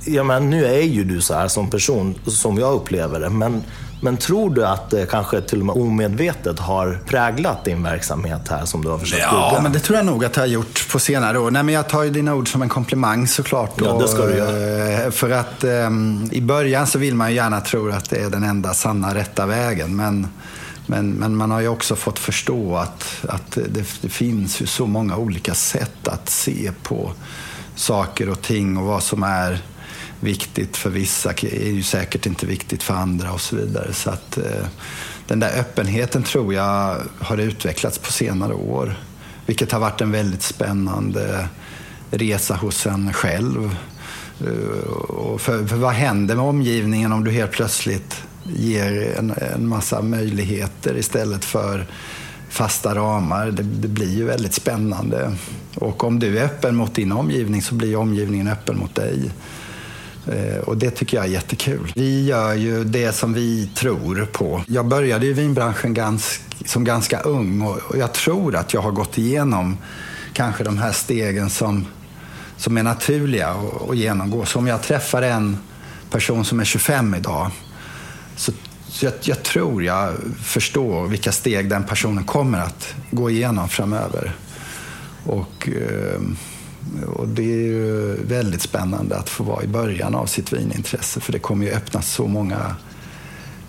jag 0.05 0.27
menar, 0.27 0.41
nu 0.41 0.67
är 0.67 0.83
ju 0.83 1.05
du 1.05 1.21
så 1.21 1.35
här 1.35 1.49
som 1.49 1.71
person, 1.71 2.15
som 2.27 2.59
jag 2.59 2.75
upplever 2.75 3.21
det, 3.21 3.31
men 3.31 3.63
men 4.01 4.17
tror 4.17 4.51
du 4.55 4.67
att 4.67 4.91
det 4.91 5.11
kanske 5.11 5.41
till 5.41 5.61
och 5.61 5.67
med 5.67 5.77
omedvetet 5.77 6.59
har 6.59 7.01
präglat 7.07 7.65
din 7.65 7.83
verksamhet 7.83 8.49
här 8.51 8.65
som 8.65 8.85
du 8.85 8.91
har 8.91 8.99
försökt 8.99 9.23
Ja, 9.23 9.49
bygga? 9.51 9.63
men 9.63 9.73
det 9.73 9.79
tror 9.79 9.97
jag 9.97 10.07
nog 10.07 10.25
att 10.25 10.33
det 10.33 10.41
har 10.41 10.47
gjort 10.47 10.89
på 10.93 10.99
senare 10.99 11.39
år. 11.39 11.51
Nej, 11.51 11.63
men 11.63 11.75
jag 11.75 11.89
tar 11.89 12.03
ju 12.03 12.11
dina 12.11 12.35
ord 12.35 12.53
som 12.53 12.63
en 12.63 12.69
komplimang 12.69 13.27
såklart. 13.29 13.73
Ja, 13.77 13.99
det 13.99 14.09
ska 14.09 14.27
du 14.27 14.37
göra. 14.37 15.05
Eh, 15.05 15.11
för 15.11 15.31
att 15.31 15.65
um, 15.65 16.29
i 16.33 16.41
början 16.41 16.87
så 16.87 16.99
vill 16.99 17.15
man 17.15 17.31
ju 17.31 17.37
gärna 17.37 17.61
tro 17.61 17.91
att 17.91 18.11
det 18.11 18.17
är 18.17 18.31
den 18.31 18.45
enda 18.45 18.75
sanna 18.75 19.15
rätta 19.15 19.47
vägen. 19.47 19.97
Men, 19.97 20.27
men, 20.87 21.11
men 21.11 21.37
man 21.37 21.51
har 21.51 21.61
ju 21.61 21.69
också 21.69 21.97
fått 21.97 22.19
förstå 22.19 22.77
att, 22.77 23.25
att 23.29 23.51
det, 23.53 23.85
det 24.01 24.09
finns 24.09 24.63
ju 24.63 24.67
så 24.67 24.87
många 24.87 25.17
olika 25.17 25.55
sätt 25.55 26.09
att 26.09 26.29
se 26.29 26.73
på 26.83 27.13
saker 27.75 28.29
och 28.29 28.43
ting 28.43 28.77
och 28.77 28.85
vad 28.85 29.03
som 29.03 29.23
är 29.23 29.63
viktigt 30.21 30.77
för 30.77 30.91
vissa 30.91 31.31
är 31.31 31.71
ju 31.71 31.83
säkert 31.83 32.27
inte 32.27 32.47
viktigt 32.47 32.83
för 32.83 32.95
andra 32.95 33.33
och 33.33 33.41
så 33.41 33.57
vidare. 33.57 33.93
Så 33.93 34.11
att 34.11 34.39
eh, 34.39 34.67
den 35.27 35.41
där 35.41 35.61
öppenheten 35.61 36.23
tror 36.23 36.55
jag 36.55 36.97
har 37.19 37.39
utvecklats 37.39 37.99
på 37.99 38.13
senare 38.13 38.55
år. 38.55 38.99
Vilket 39.47 39.73
har 39.73 39.81
varit 39.81 40.01
en 40.01 40.13
väldigt 40.13 40.43
spännande 40.43 41.49
resa 42.11 42.55
hos 42.55 42.87
en 42.87 43.13
själv. 43.13 43.77
Eh, 44.41 44.91
och 44.93 45.41
för, 45.41 45.67
för 45.67 45.77
vad 45.77 45.93
händer 45.93 46.37
med 46.37 46.45
omgivningen 46.45 47.13
om 47.13 47.25
du 47.25 47.31
helt 47.31 47.53
plötsligt 47.53 48.23
ger 48.57 49.15
en, 49.19 49.35
en 49.55 49.69
massa 49.69 50.03
möjligheter 50.03 50.97
istället 50.97 51.45
för 51.45 51.87
fasta 52.49 52.95
ramar. 52.95 53.47
Det, 53.47 53.63
det, 53.63 53.89
blir 53.89 54.17
ju 54.17 54.25
väldigt 54.25 54.55
spännande. 54.55 55.33
Och 55.75 56.05
om 56.05 56.19
du 56.19 56.39
är 56.39 56.45
öppen 56.45 56.77
mot 56.77 56.95
din 56.95 57.13
omgivning 57.13 57.63
så 57.63 57.75
blir 57.75 57.97
omgivningen 57.97 58.49
öppen 58.49 58.79
mot 58.79 58.95
dig. 58.95 59.31
Eh, 60.33 60.59
och 60.59 60.77
det 60.77 60.91
tycker 60.91 61.17
jag 61.17 61.27
är 61.27 61.31
jättekul. 61.31 61.93
Vi 61.95 62.27
gör 62.27 62.55
ju 62.55 62.85
det 62.85 63.13
som 63.13 63.35
vi 63.35 63.71
tror 63.75 64.29
på. 64.33 64.63
Jag 64.67 64.87
började 64.87 65.27
i 65.27 65.33
vinbranschen 65.33 65.95
ganska, 65.95 66.45
som 66.65 66.85
ganska 66.85 67.21
ung 67.21 67.63
och 67.63 67.99
jag 67.99 68.13
tror 68.13 68.57
att 68.57 68.75
jag 68.75 68.81
har 68.81 68.91
gått 68.91 69.19
igenom 69.19 69.77
kanske 70.33 70.65
de 70.65 70.79
här 70.79 70.93
stegen 70.93 71.51
som, 71.51 71.87
som 72.57 72.77
är 72.77 72.83
naturliga 72.83 73.55
att 73.91 73.97
genomgå. 73.97 74.45
Så 74.45 74.59
om 74.59 74.67
jag 74.67 74.83
träffar 74.83 75.23
en 75.23 75.59
person 76.11 76.45
som 76.45 76.61
är 76.61 76.65
25 76.65 77.15
idag 77.15 77.51
så, 78.37 78.53
så 78.89 79.05
jag, 79.05 79.15
jag, 79.21 79.43
tror 79.43 79.85
jag 79.85 80.15
förstår 80.45 81.07
vilka 81.07 81.33
steg 81.33 81.71
den 81.71 81.85
personen 81.85 82.25
kommer 82.25 82.59
att 82.59 82.95
gå 83.11 83.31
igenom 83.31 83.69
framöver. 83.69 84.37
Och... 85.25 85.69
Eh, 85.69 86.21
och 87.07 87.29
det 87.29 87.43
är 87.43 87.67
ju 87.67 88.17
väldigt 88.25 88.63
spännande 88.63 89.17
att 89.17 89.29
få 89.29 89.45
vara 89.45 89.63
i 89.63 89.67
början 89.67 90.15
av 90.15 90.27
sitt 90.27 90.53
vinintresse 90.53 91.21
för 91.21 91.33
det 91.33 91.39
kommer 91.39 91.67
ju 91.67 91.73
öppnas 91.73 92.13
så 92.13 92.27
många 92.27 92.77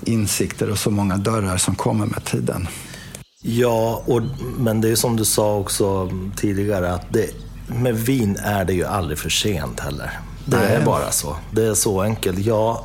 insikter 0.04 0.70
och 0.70 0.78
så 0.78 0.92
många 0.92 1.18
dörrar 1.18 1.58
som 1.58 1.76
kommer 1.76 2.06
med 2.06 2.26
tiden. 2.26 2.68
Ja, 3.42 4.04
och, 4.06 4.22
men 4.58 4.82
det 4.82 4.90
är 4.90 4.96
som 4.96 5.16
du 5.16 5.26
sa 5.26 5.58
också 5.58 6.12
tidigare 6.36 6.94
att 6.94 7.14
det, 7.14 7.30
med 7.68 7.96
vin 7.96 8.38
är 8.44 8.66
det 8.66 8.74
ju 8.74 8.86
aldrig 8.86 9.20
för 9.20 9.30
sent 9.30 9.80
heller. 9.80 10.20
Det 10.46 10.58
Nej. 10.58 10.76
är 10.76 10.86
bara 10.86 11.12
så. 11.12 11.36
Det 11.52 11.66
är 11.66 11.74
så 11.74 12.02
enkelt. 12.02 12.40
Jag, 12.40 12.84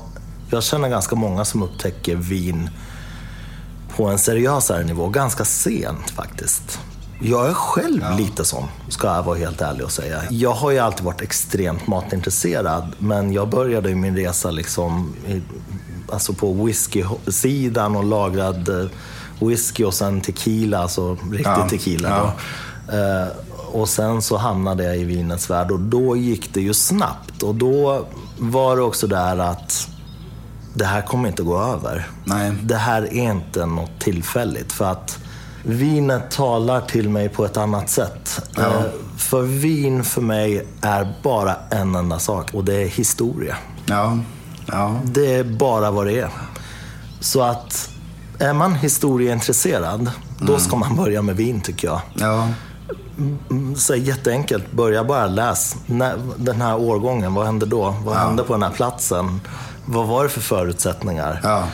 jag 0.50 0.62
känner 0.62 0.88
ganska 0.88 1.16
många 1.16 1.44
som 1.44 1.62
upptäcker 1.62 2.16
vin 2.16 2.70
på 3.96 4.06
en 4.06 4.18
seriösare 4.18 4.84
nivå 4.84 5.08
ganska 5.08 5.44
sent 5.44 6.10
faktiskt. 6.10 6.80
Jag 7.26 7.48
är 7.48 7.54
själv 7.54 8.02
ja. 8.02 8.16
lite 8.16 8.44
sån, 8.44 8.68
ska 8.88 9.14
jag 9.14 9.22
vara 9.22 9.38
helt 9.38 9.60
ärlig 9.60 9.84
och 9.84 9.92
säga. 9.92 10.22
Jag 10.30 10.52
har 10.52 10.70
ju 10.70 10.78
alltid 10.78 11.04
varit 11.04 11.20
extremt 11.20 11.86
matintresserad, 11.86 12.92
men 12.98 13.32
jag 13.32 13.48
började 13.48 13.94
min 13.94 14.16
resa 14.16 14.50
liksom 14.50 15.14
i, 15.28 15.42
alltså 16.12 16.32
på 16.32 16.52
whisky-sidan 16.52 17.96
och 17.96 18.04
lagrad 18.04 18.68
eh, 18.68 18.86
whisky 19.40 19.84
och 19.84 19.94
sen 19.94 20.20
tequila, 20.20 20.78
alltså 20.78 21.12
riktig 21.14 21.44
ja. 21.44 21.68
tequila. 21.68 22.32
Eh, 22.92 23.28
och 23.72 23.88
sen 23.88 24.22
så 24.22 24.36
hamnade 24.36 24.84
jag 24.84 24.96
i 24.96 25.04
vinets 25.04 25.50
värld 25.50 25.70
och 25.70 25.80
då 25.80 26.16
gick 26.16 26.54
det 26.54 26.60
ju 26.60 26.74
snabbt. 26.74 27.42
Och 27.42 27.54
då 27.54 28.06
var 28.38 28.76
det 28.76 28.82
också 28.82 29.06
där 29.06 29.38
att 29.38 29.88
det 30.74 30.84
här 30.84 31.02
kommer 31.02 31.28
inte 31.28 31.42
gå 31.42 31.62
över. 31.62 32.08
Nej. 32.24 32.52
Det 32.62 32.76
här 32.76 33.02
är 33.02 33.32
inte 33.32 33.66
något 33.66 34.00
tillfälligt. 34.00 34.72
För 34.72 34.84
att 34.84 35.18
Vinet 35.66 36.30
talar 36.30 36.80
till 36.80 37.08
mig 37.08 37.28
på 37.28 37.44
ett 37.44 37.56
annat 37.56 37.90
sätt. 37.90 38.50
Ja. 38.56 38.62
Eh, 38.62 38.82
för 39.16 39.42
vin 39.42 40.04
för 40.04 40.20
mig 40.20 40.66
är 40.80 41.14
bara 41.22 41.56
en 41.70 41.94
enda 41.94 42.18
sak 42.18 42.54
och 42.54 42.64
det 42.64 42.74
är 42.74 42.86
historia. 42.86 43.56
Ja. 43.86 44.18
Ja. 44.66 45.00
Det 45.04 45.34
är 45.34 45.44
bara 45.44 45.90
vad 45.90 46.06
det 46.06 46.20
är. 46.20 46.30
Så 47.20 47.42
att 47.42 47.90
är 48.38 48.52
man 48.52 48.74
historieintresserad, 48.74 50.00
mm. 50.00 50.12
då 50.40 50.58
ska 50.58 50.76
man 50.76 50.96
börja 50.96 51.22
med 51.22 51.36
vin 51.36 51.60
tycker 51.60 51.88
jag. 51.88 52.00
Ja. 52.14 52.48
Mm, 53.50 53.76
så 53.76 53.94
jätteenkelt, 53.94 54.72
börja 54.72 55.04
bara 55.04 55.26
läs. 55.26 55.76
Den 56.36 56.60
här 56.60 56.76
årgången, 56.76 57.34
vad 57.34 57.46
hände 57.46 57.66
då? 57.66 57.94
Vad 58.04 58.16
ja. 58.16 58.18
hände 58.18 58.42
på 58.42 58.52
den 58.52 58.62
här 58.62 58.70
platsen? 58.70 59.40
Vad 59.86 60.06
var 60.06 60.22
det 60.22 60.30
för 60.30 60.40
förutsättningar? 60.40 61.40
Ja. 61.42 61.64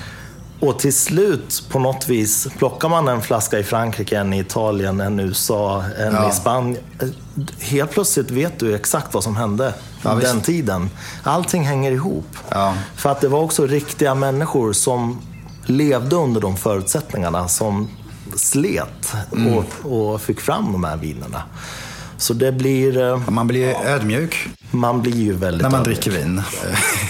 Och 0.60 0.78
till 0.78 0.94
slut, 0.94 1.62
på 1.68 1.78
något 1.78 2.08
vis, 2.08 2.48
plockar 2.58 2.88
man 2.88 3.08
en 3.08 3.22
flaska 3.22 3.58
i 3.58 3.62
Frankrike, 3.62 4.18
en 4.18 4.32
i 4.32 4.38
Italien, 4.40 5.00
en 5.00 5.20
i 5.20 5.22
USA, 5.22 5.84
en 5.98 6.14
ja. 6.14 6.30
i 6.30 6.32
Spanien. 6.32 6.82
Helt 7.60 7.90
plötsligt 7.90 8.30
vet 8.30 8.58
du 8.58 8.74
exakt 8.74 9.14
vad 9.14 9.24
som 9.24 9.36
hände 9.36 9.74
ja, 10.02 10.10
den 10.14 10.36
visst. 10.36 10.46
tiden. 10.46 10.90
Allting 11.22 11.62
hänger 11.62 11.92
ihop. 11.92 12.36
Ja. 12.48 12.74
För 12.96 13.10
att 13.10 13.20
det 13.20 13.28
var 13.28 13.40
också 13.40 13.66
riktiga 13.66 14.14
människor 14.14 14.72
som 14.72 15.20
levde 15.66 16.16
under 16.16 16.40
de 16.40 16.56
förutsättningarna, 16.56 17.48
som 17.48 17.88
slet 18.36 19.14
mm. 19.32 19.54
och, 19.54 19.92
och 19.92 20.20
fick 20.20 20.40
fram 20.40 20.72
de 20.72 20.84
här 20.84 20.96
vinerna. 20.96 21.42
Så 22.16 22.34
det 22.34 22.52
blir... 22.52 22.98
Eh, 22.98 23.30
man 23.30 23.46
blir 23.46 23.76
ödmjuk. 23.84 24.48
Man 24.70 25.02
blir 25.02 25.16
ju 25.16 25.32
väldigt 25.32 25.62
När 25.62 25.70
man 25.70 25.80
ödmjuk. 25.80 26.02
dricker 26.02 26.18
vin. 26.20 26.42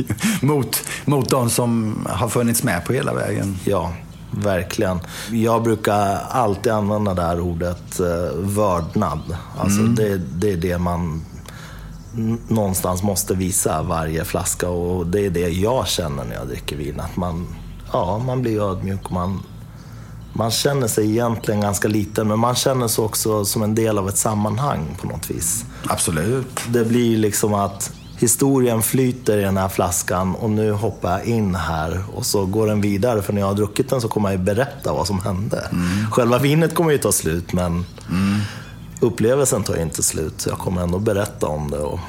mot, 0.42 0.82
mot 1.04 1.30
de 1.30 1.50
som 1.50 1.98
har 2.10 2.28
funnits 2.28 2.62
med 2.62 2.84
på 2.84 2.92
hela 2.92 3.14
vägen. 3.14 3.58
Ja, 3.64 3.92
verkligen. 4.30 5.00
Jag 5.30 5.62
brukar 5.62 6.16
alltid 6.30 6.72
använda 6.72 7.14
det 7.14 7.22
här 7.22 7.40
ordet 7.40 8.00
eh, 8.00 8.38
vördnad. 8.38 9.36
Alltså 9.58 9.80
mm. 9.80 9.94
det, 9.94 10.16
det 10.16 10.52
är 10.52 10.56
det 10.56 10.78
man 10.78 11.24
någonstans 12.48 13.02
måste 13.02 13.34
visa 13.34 13.82
varje 13.82 14.24
flaska 14.24 14.68
och 14.68 15.06
det 15.06 15.26
är 15.26 15.30
det 15.30 15.48
jag 15.48 15.88
känner 15.88 16.24
när 16.24 16.34
jag 16.34 16.48
dricker 16.48 16.76
vin. 16.76 17.00
Att 17.00 17.16
man, 17.16 17.46
ja, 17.92 18.18
man 18.18 18.42
blir 18.42 18.62
ödmjuk 18.62 19.10
man 19.10 19.42
man 20.36 20.50
känner 20.50 20.88
sig 20.88 21.10
egentligen 21.10 21.60
ganska 21.60 21.88
liten, 21.88 22.28
men 22.28 22.38
man 22.38 22.54
känner 22.54 22.88
sig 22.88 23.04
också 23.04 23.44
som 23.44 23.62
en 23.62 23.74
del 23.74 23.98
av 23.98 24.08
ett 24.08 24.16
sammanhang 24.16 24.96
på 25.00 25.06
något 25.06 25.30
vis. 25.30 25.64
Absolut. 25.86 26.60
Det 26.68 26.84
blir 26.84 27.16
liksom 27.16 27.54
att 27.54 27.92
historien 28.24 28.82
flyter 28.82 29.38
i 29.38 29.42
den 29.42 29.56
här 29.56 29.68
flaskan 29.68 30.34
och 30.34 30.50
nu 30.50 30.72
hoppar 30.72 31.10
jag 31.10 31.24
in 31.26 31.54
här 31.54 32.04
och 32.14 32.26
så 32.26 32.46
går 32.46 32.66
den 32.66 32.80
vidare. 32.80 33.22
För 33.22 33.32
när 33.32 33.40
jag 33.40 33.48
har 33.48 33.54
druckit 33.54 33.90
den 33.90 34.00
så 34.00 34.08
kommer 34.08 34.28
jag 34.30 34.38
ju 34.38 34.44
berätta 34.44 34.92
vad 34.92 35.06
som 35.06 35.20
hände. 35.20 35.68
Mm. 35.72 36.10
Själva 36.10 36.38
vinet 36.38 36.74
kommer 36.74 36.90
ju 36.90 36.98
ta 36.98 37.12
slut, 37.12 37.52
men 37.52 37.72
mm. 38.10 38.40
upplevelsen 39.00 39.62
tar 39.62 39.76
ju 39.76 39.82
inte 39.82 40.02
slut. 40.02 40.46
Jag 40.48 40.58
kommer 40.58 40.82
ändå 40.82 40.98
berätta 40.98 41.46
om 41.46 41.70
det. 41.70 41.78
Och 41.78 42.00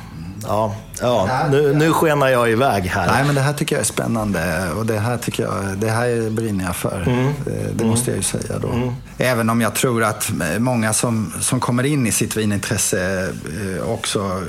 ja, 0.47 0.75
ja 1.01 1.47
nu, 1.51 1.73
nu 1.73 1.93
skenar 1.93 2.27
jag 2.27 2.51
iväg 2.51 2.83
här. 2.83 3.07
Nej, 3.07 3.23
men 3.25 3.35
det 3.35 3.41
här 3.41 3.53
tycker 3.53 3.75
jag 3.75 3.81
är 3.81 3.85
spännande 3.85 4.69
och 4.77 4.85
det 4.85 4.99
här, 4.99 5.17
tycker 5.17 5.43
jag, 5.43 5.77
det 5.77 5.89
här 5.89 6.29
brinner 6.29 6.65
jag 6.65 6.75
för. 6.75 7.03
Mm. 7.07 7.33
Det, 7.45 7.73
det 7.73 7.85
måste 7.85 8.11
jag 8.11 8.17
ju 8.17 8.23
säga 8.23 8.59
då. 8.59 8.69
Mm. 8.69 8.95
Även 9.17 9.49
om 9.49 9.61
jag 9.61 9.75
tror 9.75 10.03
att 10.03 10.31
många 10.57 10.93
som, 10.93 11.33
som 11.41 11.59
kommer 11.59 11.83
in 11.83 12.07
i 12.07 12.11
sitt 12.11 12.37
vinintresse 12.37 13.29
eh, 13.29 13.89
också, 13.89 14.43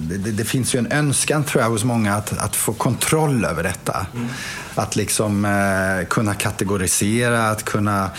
det, 0.00 0.30
det, 0.30 0.44
finns 0.44 0.74
ju 0.74 0.78
en 0.78 0.92
önskan 0.92 1.44
tror 1.44 1.62
jag 1.62 1.70
hos 1.70 1.84
många 1.84 2.14
att, 2.14 2.38
att 2.38 2.56
få 2.56 2.72
kontroll 2.72 3.44
över 3.44 3.62
detta. 3.62 4.06
Mm. 4.14 4.28
Att 4.74 4.96
liksom 4.96 5.44
eh, 5.44 6.06
kunna 6.06 6.34
kategorisera, 6.34 7.50
att 7.50 7.64
kunna 7.64 8.10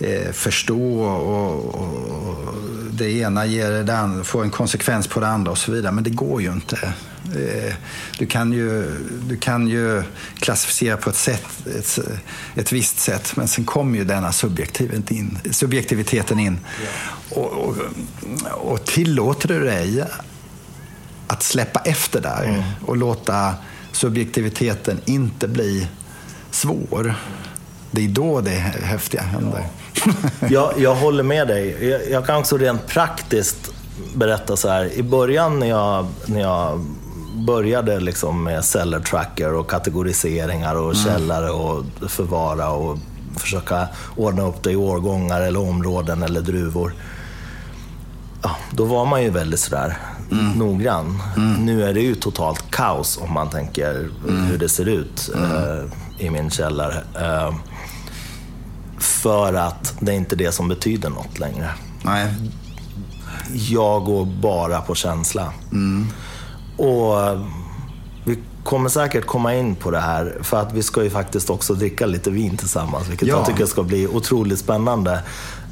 eh, 0.00 0.32
förstå 0.32 1.00
och, 1.00 1.74
och, 1.74 2.54
det 2.90 3.10
ena 3.10 3.46
ger 3.46 3.70
det 3.70 3.98
andra, 3.98 4.24
får 4.24 4.42
en 4.42 4.50
konsekvens 4.50 5.06
på 5.06 5.20
det 5.20 5.28
andra 5.28 5.50
och 5.50 5.58
så 5.58 5.72
vidare. 5.72 5.92
Men 5.92 6.04
det 6.04 6.10
går 6.10 6.42
ju 6.42 6.52
inte. 6.52 6.94
Eh, 7.34 7.74
du 8.18 8.26
kan 8.26 8.52
ju, 8.52 8.90
du 9.28 9.36
kan 9.36 9.68
ju 9.68 10.02
klassificera 10.38 10.96
på 10.96 11.10
ett, 11.10 11.16
sätt, 11.16 11.66
ett, 11.78 11.98
ett 12.54 12.72
visst 12.72 12.98
sätt, 12.98 13.36
men 13.36 13.48
sen 13.48 13.64
kommer 13.64 13.98
ju 13.98 14.04
denna 14.04 14.32
in, 15.08 15.38
subjektiviteten 15.50 16.38
in. 16.38 16.58
Och, 17.30 17.52
och, 17.52 17.76
och 18.52 18.84
tillåter 18.84 19.48
du 19.48 19.64
dig 19.64 20.04
att 21.26 21.42
släppa 21.42 21.80
efter 21.80 22.20
där 22.20 22.44
mm. 22.44 22.62
och 22.86 22.96
låta 22.96 23.54
subjektiviteten 23.92 25.00
inte 25.04 25.48
bli 25.48 25.88
svår. 26.50 27.14
Det 27.90 28.04
är 28.04 28.08
då 28.08 28.40
det 28.40 28.50
häftiga 28.50 29.22
händer. 29.22 29.66
jag, 30.50 30.72
jag 30.76 30.94
håller 30.94 31.22
med 31.22 31.48
dig. 31.48 31.88
Jag, 31.88 32.10
jag, 32.10 32.26
kan 32.26 32.36
också 32.36 32.56
rent 32.56 32.86
praktiskt 32.86 33.72
berätta 34.14 34.56
så 34.56 34.68
här. 34.68 34.92
I 34.92 35.02
början 35.02 35.58
när 35.58 35.66
jag, 35.66 36.06
när 36.26 36.40
jag 36.40 36.84
började 37.46 38.00
liksom 38.00 38.44
med 38.44 38.64
celler 38.64 39.00
tracker 39.00 39.54
och 39.54 39.70
kategoriseringar 39.70 40.74
och 40.74 40.94
mm. 40.94 41.04
källare 41.04 41.50
och 41.50 41.84
förvara 42.08 42.70
och 42.70 42.98
försöka 43.36 43.88
ordna 44.16 44.42
upp 44.42 44.62
det 44.62 44.72
i 44.72 44.76
årgångar 44.76 45.40
eller 45.40 45.60
områden 45.60 46.22
eller 46.22 46.40
druvor. 46.40 46.94
Ja, 48.42 48.56
då 48.70 48.84
var 48.84 49.06
man 49.06 49.22
ju 49.22 49.30
väldigt 49.30 49.60
sådär 49.60 49.96
mm. 50.30 50.52
noggrann. 50.52 51.22
Mm. 51.36 51.66
Nu 51.66 51.84
är 51.84 51.94
det 51.94 52.00
ju 52.00 52.14
totalt 52.14 52.70
kaos 52.70 53.18
om 53.22 53.32
man 53.32 53.50
tänker 53.50 53.94
mm. 54.28 54.44
hur 54.44 54.58
det 54.58 54.68
ser 54.68 54.88
ut 54.88 55.30
mm. 55.34 55.50
eh, 55.50 55.84
i 56.18 56.30
min 56.30 56.50
källare. 56.50 57.04
Eh, 57.20 57.54
för 59.26 59.54
att 59.54 59.94
det 60.00 60.12
är 60.12 60.16
inte 60.16 60.36
det 60.36 60.52
som 60.52 60.68
betyder 60.68 61.10
något 61.10 61.38
längre. 61.38 61.70
Nej. 62.02 62.28
Jag 63.52 64.04
går 64.04 64.24
bara 64.24 64.80
på 64.80 64.94
känsla. 64.94 65.52
Mm. 65.72 66.06
Och 66.76 67.16
vi 68.24 68.38
kommer 68.64 68.88
säkert 68.88 69.26
komma 69.26 69.54
in 69.54 69.74
på 69.74 69.90
det 69.90 70.00
här, 70.00 70.38
för 70.42 70.60
att 70.60 70.72
vi 70.72 70.82
ska 70.82 71.02
ju 71.02 71.10
faktiskt 71.10 71.50
också 71.50 71.74
dricka 71.74 72.06
lite 72.06 72.30
vin 72.30 72.56
tillsammans, 72.56 73.08
vilket 73.08 73.28
ja. 73.28 73.36
jag 73.36 73.46
tycker 73.46 73.66
ska 73.66 73.82
bli 73.82 74.06
otroligt 74.06 74.58
spännande. 74.58 75.12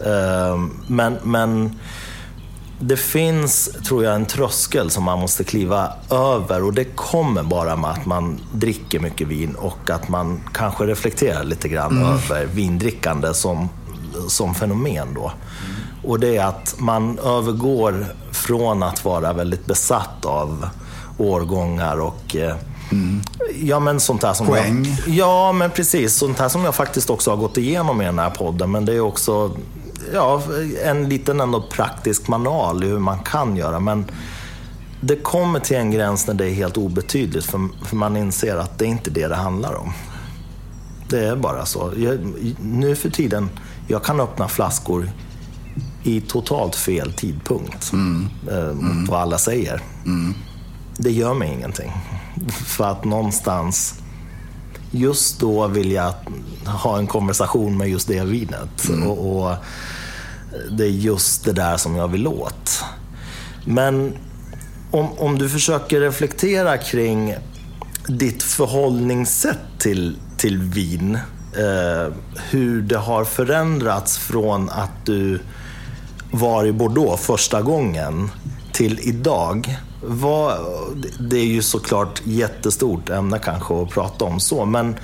Eh, 0.04 0.58
men, 0.86 1.18
men 1.22 1.78
det 2.86 2.96
finns, 2.96 3.68
tror 3.86 4.04
jag, 4.04 4.14
en 4.14 4.26
tröskel 4.26 4.90
som 4.90 5.04
man 5.04 5.18
måste 5.18 5.44
kliva 5.44 5.92
över 6.10 6.64
och 6.64 6.74
det 6.74 6.84
kommer 6.84 7.42
bara 7.42 7.76
med 7.76 7.90
att 7.90 8.06
man 8.06 8.40
dricker 8.52 9.00
mycket 9.00 9.28
vin 9.28 9.54
och 9.54 9.90
att 9.90 10.08
man 10.08 10.40
kanske 10.52 10.84
reflekterar 10.84 11.44
lite 11.44 11.68
grann 11.68 11.92
mm. 11.92 12.08
över 12.08 12.46
vindrickande 12.46 13.34
som, 13.34 13.68
som 14.28 14.54
fenomen 14.54 15.14
då. 15.14 15.20
Mm. 15.20 15.34
Och 16.04 16.20
det 16.20 16.36
är 16.36 16.44
att 16.44 16.74
man 16.78 17.18
övergår 17.18 18.06
från 18.32 18.82
att 18.82 19.04
vara 19.04 19.32
väldigt 19.32 19.66
besatt 19.66 20.24
av 20.24 20.68
årgångar 21.18 22.00
och 22.00 22.36
Mm. 22.92 23.20
Ja, 23.54 23.80
men 23.80 24.00
sånt 24.00 24.20
där 24.20 24.32
som 24.32 24.46
Poäng. 24.46 24.86
Jag, 25.06 25.16
ja, 25.16 25.52
men 25.52 25.70
precis. 25.70 26.14
Sånt 26.14 26.38
här 26.38 26.48
som 26.48 26.64
jag 26.64 26.74
faktiskt 26.74 27.10
också 27.10 27.30
har 27.30 27.36
gått 27.36 27.56
igenom 27.56 28.02
i 28.02 28.04
den 28.04 28.18
här 28.18 28.30
podden. 28.30 28.70
Men 28.70 28.84
det 28.84 28.94
är 28.94 29.00
också 29.00 29.56
ja, 30.12 30.42
en 30.84 31.08
liten 31.08 31.40
ändå 31.40 31.62
praktisk 31.62 32.28
manual 32.28 32.84
i 32.84 32.86
hur 32.86 32.98
man 32.98 33.18
kan 33.18 33.56
göra. 33.56 33.80
Men 33.80 34.04
det 35.00 35.16
kommer 35.16 35.60
till 35.60 35.76
en 35.76 35.90
gräns 35.90 36.26
när 36.26 36.34
det 36.34 36.50
är 36.50 36.54
helt 36.54 36.76
obetydligt 36.76 37.46
för, 37.46 37.68
för 37.84 37.96
man 37.96 38.16
inser 38.16 38.56
att 38.56 38.78
det 38.78 38.84
är 38.84 38.88
inte 38.88 39.10
det 39.10 39.28
det 39.28 39.34
handlar 39.34 39.74
om. 39.74 39.92
Det 41.08 41.26
är 41.26 41.36
bara 41.36 41.66
så. 41.66 41.92
Jag, 41.96 42.18
nu 42.62 42.96
för 42.96 43.10
tiden, 43.10 43.50
jag 43.88 44.04
kan 44.04 44.20
öppna 44.20 44.48
flaskor 44.48 45.10
i 46.02 46.20
totalt 46.20 46.74
fel 46.76 47.12
tidpunkt 47.12 47.92
mm. 47.92 48.28
Eh, 48.48 48.58
mm. 48.58 49.04
vad 49.04 49.20
alla 49.20 49.38
säger. 49.38 49.82
Mm. 50.06 50.34
Det 50.96 51.10
gör 51.10 51.34
mig 51.34 51.52
ingenting. 51.52 51.92
För 52.50 52.84
att 52.84 53.04
någonstans, 53.04 53.94
just 54.90 55.40
då 55.40 55.66
vill 55.66 55.92
jag 55.92 56.12
ha 56.64 56.98
en 56.98 57.06
konversation 57.06 57.76
med 57.76 57.88
just 57.88 58.08
det 58.08 58.24
vinet. 58.24 58.88
Mm. 58.88 59.08
Och, 59.08 59.36
och 59.36 59.54
det 60.70 60.84
är 60.84 60.88
just 60.88 61.44
det 61.44 61.52
där 61.52 61.76
som 61.76 61.96
jag 61.96 62.08
vill 62.08 62.26
åt. 62.26 62.84
Men 63.64 64.12
om, 64.90 65.12
om 65.18 65.38
du 65.38 65.48
försöker 65.48 66.00
reflektera 66.00 66.78
kring 66.78 67.34
ditt 68.08 68.42
förhållningssätt 68.42 69.78
till, 69.78 70.16
till 70.36 70.58
vin. 70.58 71.18
Eh, 71.56 72.12
hur 72.50 72.82
det 72.82 72.98
har 72.98 73.24
förändrats 73.24 74.18
från 74.18 74.70
att 74.70 75.06
du 75.06 75.40
var 76.30 76.66
i 76.66 76.72
Bordeaux 76.72 77.22
första 77.22 77.62
gången 77.62 78.30
till 78.72 79.00
idag. 79.02 79.78
Vad, 80.02 80.58
det 81.30 81.36
är 81.36 81.44
ju 81.46 81.62
såklart 81.62 82.22
jättestort 82.24 83.10
ämne 83.10 83.38
kanske 83.38 83.82
att 83.82 83.90
prata 83.90 84.24
om 84.24 84.40
så, 84.40 84.64
men 84.64 84.94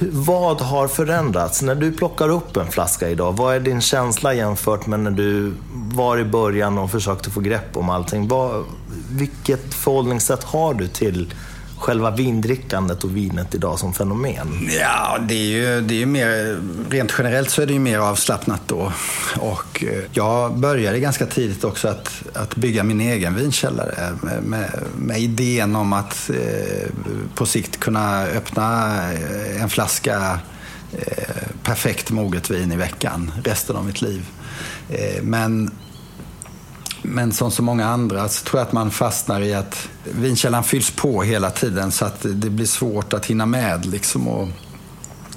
vad 0.00 0.60
har 0.60 0.88
förändrats? 0.88 1.62
När 1.62 1.74
du 1.74 1.92
plockar 1.92 2.28
upp 2.28 2.56
en 2.56 2.66
flaska 2.66 3.08
idag, 3.08 3.32
vad 3.36 3.54
är 3.54 3.60
din 3.60 3.80
känsla 3.80 4.34
jämfört 4.34 4.86
med 4.86 5.00
när 5.00 5.10
du 5.10 5.52
var 5.72 6.18
i 6.18 6.24
början 6.24 6.78
och 6.78 6.90
försökte 6.90 7.30
få 7.30 7.40
grepp 7.40 7.76
om 7.76 7.90
allting? 7.90 8.28
Vad, 8.28 8.64
vilket 9.10 9.74
förhållningssätt 9.74 10.44
har 10.44 10.74
du 10.74 10.88
till 10.88 11.34
själva 11.80 12.10
vindrickandet 12.10 13.04
och 13.04 13.16
vinet 13.16 13.54
idag 13.54 13.78
som 13.78 13.92
fenomen? 13.92 14.68
Ja, 14.80 15.18
det 15.28 15.34
är 15.34 15.46
ju, 15.46 15.80
det 15.80 15.94
är 15.94 15.98
ju 15.98 16.06
mer, 16.06 16.60
rent 16.90 17.14
generellt 17.18 17.50
så 17.50 17.62
är 17.62 17.66
det 17.66 17.72
ju 17.72 17.78
mer 17.78 17.98
avslappnat 17.98 18.60
då. 18.66 18.92
Och 19.38 19.84
eh, 19.84 20.04
jag 20.12 20.58
började 20.58 21.00
ganska 21.00 21.26
tidigt 21.26 21.64
också 21.64 21.88
att, 21.88 22.22
att 22.34 22.56
bygga 22.56 22.84
min 22.84 23.00
egen 23.00 23.34
vinkällare 23.34 24.16
med, 24.22 24.42
med, 24.42 24.70
med 24.96 25.20
idén 25.20 25.76
om 25.76 25.92
att 25.92 26.30
eh, 26.30 26.88
på 27.34 27.46
sikt 27.46 27.80
kunna 27.80 28.22
öppna 28.22 28.96
eh, 29.12 29.62
en 29.62 29.68
flaska 29.68 30.38
eh, 30.92 31.34
perfekt 31.62 32.10
moget 32.10 32.50
vin 32.50 32.72
i 32.72 32.76
veckan 32.76 33.32
resten 33.44 33.76
av 33.76 33.86
mitt 33.86 34.02
liv. 34.02 34.26
Eh, 34.88 35.22
men 35.22 35.70
men 37.02 37.32
som 37.32 37.50
så 37.50 37.62
många 37.62 37.86
andra 37.86 38.28
så 38.28 38.44
tror 38.44 38.60
jag 38.60 38.66
att 38.66 38.72
man 38.72 38.90
fastnar 38.90 39.40
i 39.40 39.54
att 39.54 39.88
vinkällan 40.04 40.64
fylls 40.64 40.90
på 40.90 41.22
hela 41.22 41.50
tiden 41.50 41.92
så 41.92 42.04
att 42.04 42.20
det 42.22 42.50
blir 42.50 42.66
svårt 42.66 43.12
att 43.12 43.26
hinna 43.26 43.46
med 43.46 43.86
liksom 43.86 44.28
och, 44.28 44.48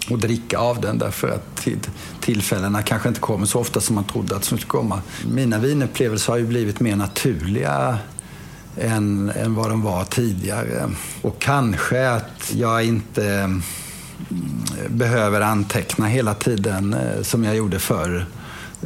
och 0.09 0.19
dricka 0.19 0.57
av 0.57 0.81
den 0.81 0.97
därför 0.97 1.29
att 1.29 1.55
tid, 1.55 1.91
tillfällena 2.21 2.81
kanske 2.81 3.07
inte 3.07 3.19
kommer 3.19 3.45
så 3.45 3.59
ofta 3.59 3.81
som 3.81 3.95
man 3.95 4.03
trodde 4.03 4.35
att 4.35 4.41
de 4.41 4.45
skulle 4.45 4.61
komma. 4.61 5.01
Mina 5.31 5.57
vinupplevelser 5.57 6.33
har 6.33 6.37
ju 6.37 6.45
blivit 6.45 6.79
mer 6.79 6.95
naturliga 6.95 7.97
än, 8.77 9.29
än 9.35 9.55
vad 9.55 9.69
de 9.69 9.81
var 9.81 10.03
tidigare. 10.03 10.89
Och 11.21 11.39
kanske 11.39 12.09
att 12.09 12.53
jag 12.53 12.83
inte 12.83 13.25
mm, 13.33 13.63
behöver 14.89 15.41
anteckna 15.41 16.07
hela 16.07 16.33
tiden 16.33 16.93
eh, 16.93 17.21
som 17.21 17.43
jag 17.43 17.55
gjorde 17.55 17.79
förr 17.79 18.25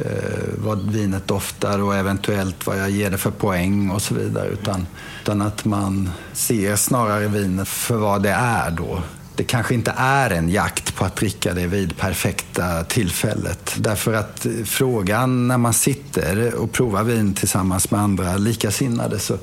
Eh, 0.04 0.48
vad 0.56 0.90
vinet 0.90 1.28
doftar 1.28 1.82
och 1.82 1.96
eventuellt 1.96 2.66
vad 2.66 2.78
jag 2.78 2.90
ger 2.90 3.10
det 3.10 3.18
för 3.18 3.30
poäng 3.30 3.90
och 3.90 4.02
så 4.02 4.14
vidare. 4.14 4.48
Utan, 4.48 4.86
utan 5.22 5.42
att 5.42 5.64
man 5.64 6.10
ser 6.32 6.76
snarare 6.76 7.28
vinet 7.28 7.68
för 7.68 7.96
vad 7.96 8.22
det 8.22 8.30
är 8.30 8.70
då. 8.70 9.02
Det 9.36 9.44
kanske 9.44 9.74
inte 9.74 9.94
är 9.96 10.30
en 10.30 10.48
jakt 10.48 10.96
på 10.96 11.04
att 11.04 11.16
dricka 11.16 11.54
det 11.54 11.66
vid 11.66 11.96
perfekta 11.96 12.84
tillfället. 12.84 13.74
Därför 13.78 14.14
att 14.14 14.46
frågan 14.64 15.48
när 15.48 15.58
man 15.58 15.74
sitter 15.74 16.54
och 16.54 16.72
provar 16.72 17.02
vin 17.02 17.34
tillsammans 17.34 17.90
med 17.90 18.00
andra 18.00 18.36
likasinnade 18.36 19.18
så, 19.18 19.38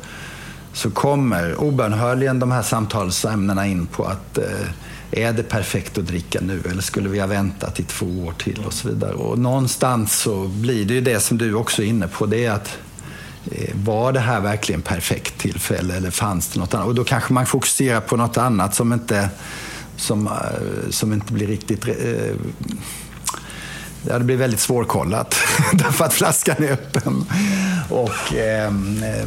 så 0.74 0.92
kommer 0.92 1.56
obönhörligen 1.56 2.40
de 2.40 2.52
här 2.52 2.62
samtalsämnena 2.62 3.68
in 3.68 3.86
på 3.86 4.06
att 4.06 4.38
eh, 4.38 4.68
är 5.16 5.34
det 5.34 5.44
perfekt 5.44 5.98
att 5.98 6.08
dricka 6.08 6.40
nu 6.42 6.62
eller 6.72 6.82
skulle 6.82 7.10
vi 7.10 7.20
ha 7.20 7.28
väntat 7.28 7.80
i 7.80 7.84
två 7.84 8.06
år 8.06 8.34
till 8.38 8.64
och 8.66 8.74
så 8.74 8.90
vidare. 8.90 9.14
Och 9.14 9.40
någonstans 9.40 10.20
så 10.20 10.48
blir 10.48 10.86
det 10.86 10.94
ju 10.94 11.02
det 11.02 11.20
som 11.20 11.38
du 11.38 11.54
också 11.54 11.84
är 11.84 11.86
inne 11.86 12.08
på, 12.08 12.26
det 12.26 12.46
är 12.46 12.52
att 12.52 12.78
eh, 13.52 13.76
var 13.84 14.12
det 14.12 14.20
här 14.20 14.42
verkligen 14.42 14.82
perfekt 14.82 15.38
tillfälle 15.38 15.96
eller 15.96 16.12
fanns 16.12 16.48
det 16.48 16.60
något 16.60 16.74
annat? 16.74 16.88
Och 16.88 16.96
då 16.96 17.04
kanske 17.04 17.34
man 17.34 17.46
fokuserar 17.46 18.02
på 18.02 18.18
något 18.18 18.38
annat 18.38 18.76
som 18.76 18.94
inte, 18.94 19.30
som, 19.98 20.28
eh, 20.28 20.90
som 20.90 21.14
inte 21.14 21.34
blir 21.34 21.48
riktigt 21.48 21.88
eh, 21.88 21.94
Ja, 24.10 24.18
det 24.18 24.24
blir 24.26 24.38
väldigt 24.38 24.60
svårkollat 24.60 25.36
därför 25.74 26.06
att 26.06 26.14
flaskan 26.14 26.56
är 26.64 26.72
öppen. 26.72 27.26
Och, 27.90 28.34
eh, 28.34 28.72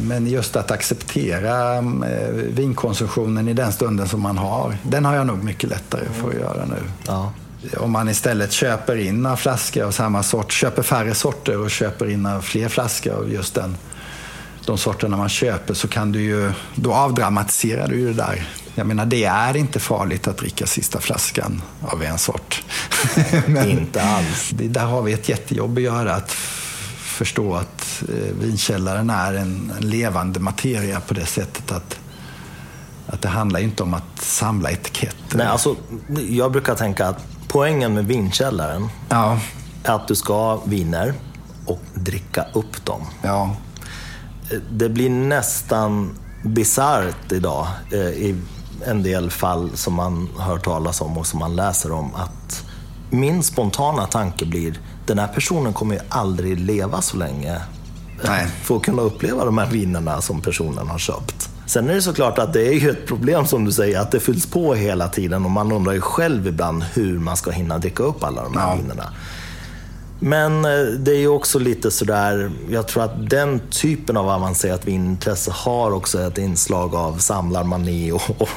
men 0.01 0.27
just 0.27 0.55
att 0.55 0.71
acceptera 0.71 1.77
eh, 1.77 2.29
vinkonsumtionen 2.31 3.47
i 3.47 3.53
den 3.53 3.71
stunden 3.71 4.07
som 4.07 4.21
man 4.21 4.37
har, 4.37 4.77
den 4.83 5.05
har 5.05 5.15
jag 5.15 5.27
nog 5.27 5.43
mycket 5.43 5.69
lättare 5.69 6.05
för 6.13 6.29
att 6.29 6.35
göra 6.35 6.65
nu. 6.65 6.83
Ja. 7.07 7.31
Om 7.77 7.91
man 7.91 8.09
istället 8.09 8.51
köper 8.51 8.95
in 8.95 9.21
några 9.21 9.37
flaskor 9.37 9.83
av 9.83 9.91
samma 9.91 10.23
sort, 10.23 10.51
köper 10.51 10.83
färre 10.83 11.15
sorter 11.15 11.57
och 11.57 11.71
köper 11.71 12.09
in 12.09 12.41
fler 12.41 12.69
flaskor 12.69 13.13
av 13.13 13.33
just 13.33 13.55
den, 13.55 13.75
de 14.65 14.77
sorterna 14.77 15.17
man 15.17 15.29
köper 15.29 15.73
så 15.73 15.87
kan 15.87 16.11
du 16.11 16.21
ju, 16.21 16.51
då 16.75 16.93
avdramatiserar 16.93 17.87
du 17.87 17.99
ju 17.99 18.07
det 18.07 18.13
där 18.13 18.47
Jag 18.79 18.87
menar, 18.87 19.05
det 19.05 19.23
är 19.23 19.57
inte 19.57 19.79
farligt 19.79 20.27
att 20.27 20.37
dricka 20.37 20.67
sista 20.67 20.99
flaskan 20.99 21.61
av 21.81 22.03
en 22.03 22.17
sort. 22.17 22.63
Men 23.45 23.69
inte 23.69 24.01
alls. 24.03 24.49
Det, 24.53 24.67
där 24.67 24.85
har 24.85 25.01
vi 25.01 25.13
ett 25.13 25.29
jättejobb 25.29 25.77
att 25.77 25.83
göra. 25.83 26.15
Att 26.15 26.31
förstå 26.97 27.55
att 27.55 28.03
eh, 28.09 28.35
vinkällaren 28.41 29.09
är 29.09 29.33
en, 29.33 29.73
en 29.77 29.89
levande 29.89 30.39
materia 30.39 30.99
på 30.99 31.13
det 31.13 31.25
sättet 31.25 31.71
att 31.71 31.99
att 33.07 33.21
det 33.21 33.27
handlar 33.27 33.59
inte 33.59 33.83
om 33.83 33.93
att 33.93 34.21
samla 34.21 34.71
etiketter. 34.71 35.37
Nej, 35.37 35.47
alltså, 35.47 35.75
jag 36.29 36.51
brukar 36.51 36.75
tänka 36.75 37.07
att 37.07 37.25
poängen 37.47 37.93
med 37.93 38.05
vinkällaren 38.05 38.87
ja. 39.09 39.39
är 39.83 39.93
att 39.93 40.07
du 40.07 40.15
ska 40.15 40.33
ha 40.33 40.61
viner 40.65 41.13
och 41.65 41.81
dricka 41.93 42.45
upp 42.53 42.85
dem. 42.85 43.01
Ja. 43.21 43.55
Det 44.71 44.89
blir 44.89 45.09
nästan 45.09 46.15
bisarrt 46.43 47.31
idag 47.31 47.67
eh, 47.91 47.99
i 47.99 48.35
en 48.85 49.03
del 49.03 49.31
fall 49.31 49.69
som 49.73 49.93
man 49.93 50.29
hör 50.39 50.57
talas 50.57 51.01
om 51.01 51.17
och 51.17 51.27
som 51.27 51.39
man 51.39 51.55
läser 51.55 51.91
om. 51.91 52.15
Att 52.15 52.65
min 53.09 53.43
spontana 53.43 54.05
tanke 54.05 54.45
blir, 54.45 54.79
den 55.05 55.19
här 55.19 55.27
personen 55.27 55.73
kommer 55.73 55.95
ju 55.95 56.01
aldrig 56.09 56.59
leva 56.59 57.01
så 57.01 57.17
länge 57.17 57.61
Nej. 58.25 58.47
för 58.63 58.75
att 58.75 58.83
kunna 58.83 59.01
uppleva 59.01 59.45
de 59.45 59.57
här 59.57 59.67
vinerna 59.67 60.21
som 60.21 60.41
personen 60.41 60.87
har 60.87 60.97
köpt. 60.97 61.49
Sen 61.65 61.89
är 61.89 61.93
det 61.93 62.01
såklart 62.01 62.39
att 62.39 62.53
det 62.53 62.67
är 62.67 62.73
ju 62.73 62.89
ett 62.89 63.07
problem 63.07 63.45
som 63.45 63.65
du 63.65 63.71
säger, 63.71 63.99
att 63.99 64.11
det 64.11 64.19
fylls 64.19 64.45
på 64.45 64.73
hela 64.73 65.09
tiden 65.09 65.45
och 65.45 65.51
man 65.51 65.71
undrar 65.71 65.93
ju 65.93 66.01
själv 66.01 66.47
ibland 66.47 66.83
hur 66.83 67.19
man 67.19 67.37
ska 67.37 67.51
hinna 67.51 67.77
dricka 67.77 68.03
upp 68.03 68.23
alla 68.23 68.43
de 68.43 68.57
här 68.57 68.69
ja. 68.69 68.75
vinerna. 68.75 69.13
Men 70.19 70.65
eh, 70.65 70.85
det 70.99 71.11
är 71.11 71.19
ju 71.19 71.27
också 71.27 71.59
lite 71.59 71.91
sådär, 71.91 72.51
jag 72.69 72.87
tror 72.87 73.03
att 73.03 73.29
den 73.29 73.59
typen 73.69 74.17
av 74.17 74.29
avancerat 74.29 74.87
vinintresse 74.87 75.51
har 75.51 75.91
också 75.91 76.21
ett 76.21 76.37
inslag 76.37 76.95
av 76.95 77.17
samlarmani 77.17 78.11
och, 78.11 78.41
och 78.41 78.49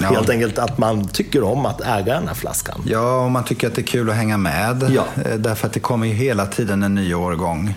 ja. 0.00 0.08
helt 0.08 0.30
enkelt 0.30 0.58
att 0.58 0.78
man 0.78 1.08
tycker 1.08 1.42
om 1.42 1.66
att 1.66 1.80
äga 1.80 2.14
den 2.14 2.28
här 2.28 2.34
flaskan. 2.34 2.82
Ja, 2.86 3.24
och 3.24 3.30
man 3.30 3.44
tycker 3.44 3.66
att 3.66 3.74
det 3.74 3.80
är 3.80 3.86
kul 3.86 4.10
att 4.10 4.16
hänga 4.16 4.36
med. 4.36 4.90
Ja. 4.90 5.04
Eh, 5.24 5.34
därför 5.34 5.66
att 5.66 5.72
det 5.72 5.80
kommer 5.80 6.06
ju 6.06 6.12
hela 6.12 6.46
tiden 6.46 6.82
en 6.82 6.94
ny 6.94 7.14
årgång. 7.14 7.74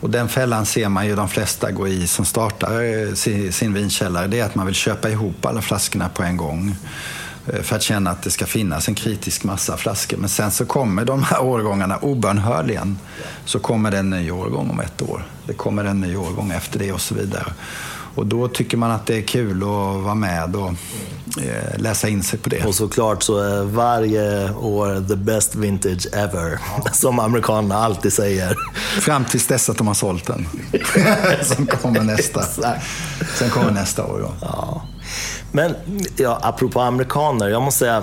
Och 0.00 0.10
den 0.10 0.28
fällan 0.28 0.66
ser 0.66 0.88
man 0.88 1.06
ju 1.06 1.16
de 1.16 1.28
flesta 1.28 1.70
gå 1.70 1.88
i 1.88 2.06
som 2.06 2.24
startar 2.24 2.82
eh, 2.82 3.14
sin, 3.50 3.74
vinkällare. 3.74 4.26
Det 4.26 4.40
är 4.40 4.44
att 4.44 4.54
man 4.54 4.66
vill 4.66 4.74
köpa 4.74 5.10
ihop 5.10 5.46
alla 5.46 5.62
flaskorna 5.62 6.08
på 6.08 6.22
en 6.22 6.36
gång 6.36 6.76
för 7.62 7.76
att 7.76 7.82
känna 7.82 8.10
att 8.10 8.22
det 8.22 8.30
ska 8.30 8.46
finnas 8.46 8.88
en 8.88 8.94
kritisk 8.94 9.44
massa 9.44 9.76
flaskor. 9.76 10.16
Men 10.16 10.28
sen 10.28 10.50
så 10.50 10.66
kommer 10.66 11.04
de 11.04 11.22
här 11.22 11.42
årgångarna 11.42 11.96
obönhörligen. 11.96 12.98
Så 13.44 13.58
kommer 13.58 13.90
det 13.90 13.98
en 13.98 14.10
ny 14.10 14.30
årgång 14.30 14.70
om 14.70 14.80
ett 14.80 15.02
år. 15.02 15.26
Det 15.46 15.52
kommer 15.52 15.84
en 15.84 16.00
ny 16.00 16.16
årgång 16.16 16.50
efter 16.50 16.78
det 16.78 16.92
och 16.92 17.00
så 17.00 17.14
vidare. 17.14 17.52
Och 18.16 18.26
då 18.26 18.48
tycker 18.48 18.76
man 18.76 18.90
att 18.90 19.06
det 19.06 19.16
är 19.16 19.22
kul 19.22 19.56
att 19.62 20.02
vara 20.02 20.14
med 20.14 20.56
och 20.56 20.68
eh, 21.42 21.78
läsa 21.78 22.08
in 22.08 22.22
sig 22.22 22.38
på 22.38 22.48
det. 22.48 22.64
Och 22.64 22.74
såklart 22.74 23.22
så 23.22 23.38
är 23.38 23.64
varje 23.64 24.52
år 24.52 25.08
the 25.08 25.16
best 25.16 25.54
vintage 25.54 26.06
ever, 26.12 26.58
som 26.92 27.18
amerikanerna 27.18 27.76
alltid 27.76 28.12
säger. 28.12 28.56
Fram 29.00 29.24
tills 29.24 29.46
dess 29.46 29.70
att 29.70 29.78
de 29.78 29.86
har 29.86 29.94
sålt 29.94 30.26
den. 30.26 30.48
Sen 31.42 31.66
kommer 31.66 32.00
nästa. 32.00 32.42
Sen 33.38 33.50
kommer 33.50 33.70
nästa 33.70 34.06
år. 34.06 34.18
Då. 34.18 34.32
Ja. 34.40 34.82
Men 35.52 35.74
ja, 36.16 36.38
apropå 36.42 36.80
amerikaner, 36.80 37.48
jag 37.48 37.62
måste 37.62 37.78
säga 37.78 38.02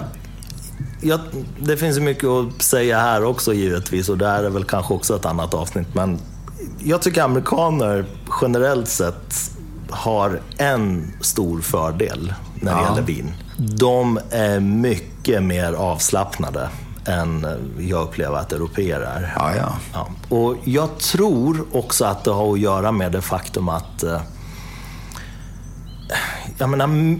Ja, 1.06 1.20
det 1.60 1.78
finns 1.78 2.00
mycket 2.00 2.30
att 2.30 2.62
säga 2.62 3.00
här 3.00 3.24
också 3.24 3.54
givetvis 3.54 4.10
och 4.10 4.18
det 4.18 4.28
här 4.28 4.44
är 4.44 4.50
väl 4.50 4.64
kanske 4.64 4.94
också 4.94 5.16
ett 5.16 5.26
annat 5.26 5.54
avsnitt. 5.54 5.88
Men 5.94 6.20
jag 6.80 7.02
tycker 7.02 7.22
amerikaner 7.22 8.06
generellt 8.42 8.88
sett 8.88 9.52
har 9.90 10.42
en 10.58 11.14
stor 11.22 11.62
fördel 11.62 12.34
när 12.56 12.76
det 12.76 12.82
ja. 12.82 12.90
gäller 12.90 13.02
vin. 13.02 13.34
De 13.58 14.20
är 14.32 14.60
mycket 14.60 15.44
mer 15.44 15.74
avslappnade 15.74 16.70
än 17.06 17.48
jag 17.80 18.04
upplever 18.04 18.38
att 18.38 18.54
europeer 18.54 19.00
är. 19.00 19.34
Ja, 19.38 19.56
ja. 19.56 19.74
ja. 19.94 20.36
Och 20.38 20.56
jag 20.64 20.98
tror 20.98 21.66
också 21.72 22.06
att 22.06 22.24
det 22.24 22.32
har 22.32 22.54
att 22.54 22.60
göra 22.60 22.92
med 22.92 23.12
det 23.12 23.22
faktum 23.22 23.70
att 23.70 24.04
eh, 24.04 24.22
jag 26.58 26.70
menar, 26.70 27.20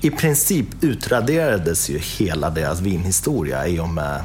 i 0.00 0.10
princip 0.10 0.66
utraderades 0.80 1.90
ju 1.90 1.98
hela 1.98 2.50
deras 2.50 2.80
vinhistoria 2.80 3.66
i 3.66 3.80
och 3.80 3.88
med 3.88 4.24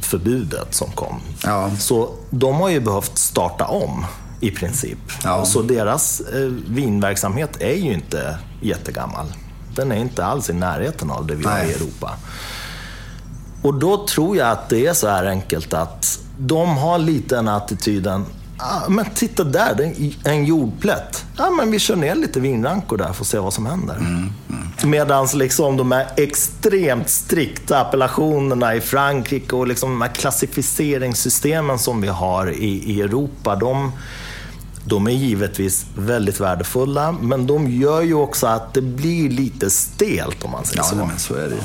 förbudet 0.00 0.74
som 0.74 0.90
kom. 0.90 1.20
Ja. 1.44 1.70
Så 1.78 2.14
de 2.30 2.54
har 2.54 2.68
ju 2.68 2.80
behövt 2.80 3.18
starta 3.18 3.66
om 3.66 4.06
i 4.40 4.50
princip. 4.50 4.98
Ja. 5.24 5.44
Så 5.44 5.62
deras 5.62 6.20
eh, 6.20 6.52
vinverksamhet 6.68 7.56
är 7.60 7.74
ju 7.74 7.92
inte 7.92 8.38
jättegammal. 8.60 9.26
Den 9.76 9.92
är 9.92 9.96
inte 9.96 10.24
alls 10.24 10.50
i 10.50 10.52
närheten 10.52 11.10
av 11.10 11.26
det 11.26 11.34
vi 11.34 11.44
har 11.44 11.64
i 11.64 11.72
Europa. 11.72 12.16
Och 13.62 13.74
då 13.74 14.06
tror 14.06 14.36
jag 14.36 14.50
att 14.50 14.68
det 14.68 14.86
är 14.86 14.94
så 14.94 15.08
här 15.08 15.24
enkelt 15.24 15.74
att 15.74 16.18
de 16.38 16.76
har 16.76 16.98
lite 16.98 17.34
den 17.34 17.48
attityden 17.48 18.24
Ah, 18.56 18.88
men 18.88 19.04
titta 19.14 19.44
där, 19.44 19.80
är 19.80 20.30
en 20.30 20.44
jordplätt. 20.44 21.24
Ja, 21.36 21.50
men 21.50 21.70
vi 21.70 21.78
kör 21.78 21.96
ner 21.96 22.14
lite 22.14 22.40
vinrankor 22.40 22.96
där 22.96 23.12
för 23.12 23.22
att 23.22 23.26
se 23.26 23.38
vad 23.38 23.52
som 23.52 23.66
händer. 23.66 23.96
Mm, 23.96 24.32
mm. 24.48 24.90
Medan 24.90 25.28
liksom 25.34 25.76
de 25.76 25.92
här 25.92 26.06
extremt 26.16 27.08
strikta 27.08 27.80
appellationerna 27.80 28.74
i 28.74 28.80
Frankrike 28.80 29.56
och 29.56 29.66
liksom 29.66 29.90
de 29.90 30.02
här 30.02 30.08
klassificeringssystemen 30.08 31.78
som 31.78 32.00
vi 32.00 32.08
har 32.08 32.50
i, 32.50 32.92
i 32.92 33.00
Europa, 33.00 33.56
de, 33.56 33.92
de 34.84 35.06
är 35.06 35.12
givetvis 35.12 35.86
väldigt 35.96 36.40
värdefulla, 36.40 37.12
men 37.12 37.46
de 37.46 37.70
gör 37.70 38.02
ju 38.02 38.14
också 38.14 38.46
att 38.46 38.74
det 38.74 38.82
blir 38.82 39.30
lite 39.30 39.70
stelt 39.70 40.44
om 40.44 40.50
man 40.50 40.64
säger 40.64 40.78
ja, 40.78 40.84
så. 40.84 40.96
Ja, 40.96 41.04
men 41.04 41.18
så 41.18 41.34
är 41.34 41.48
det 41.48 41.54
ju. 41.54 41.62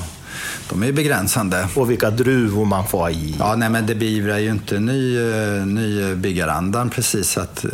De 0.70 0.84
är 0.84 0.92
begränsande. 0.92 1.68
Och 1.76 1.92
vilka 1.92 2.10
druvor 2.10 2.66
man 2.66 2.88
får 2.88 3.10
i. 3.10 3.36
Ja, 3.40 3.56
nej, 3.56 3.70
men 3.70 3.86
det 3.86 3.96
beivrar 3.96 4.38
ju 4.38 4.52
inte 4.52 4.80
ny, 4.80 5.18
eh, 5.18 5.66
ny 5.66 6.16
byggarandan 6.16 6.90
precis 6.90 7.38
att, 7.38 7.66
eh, 7.66 7.72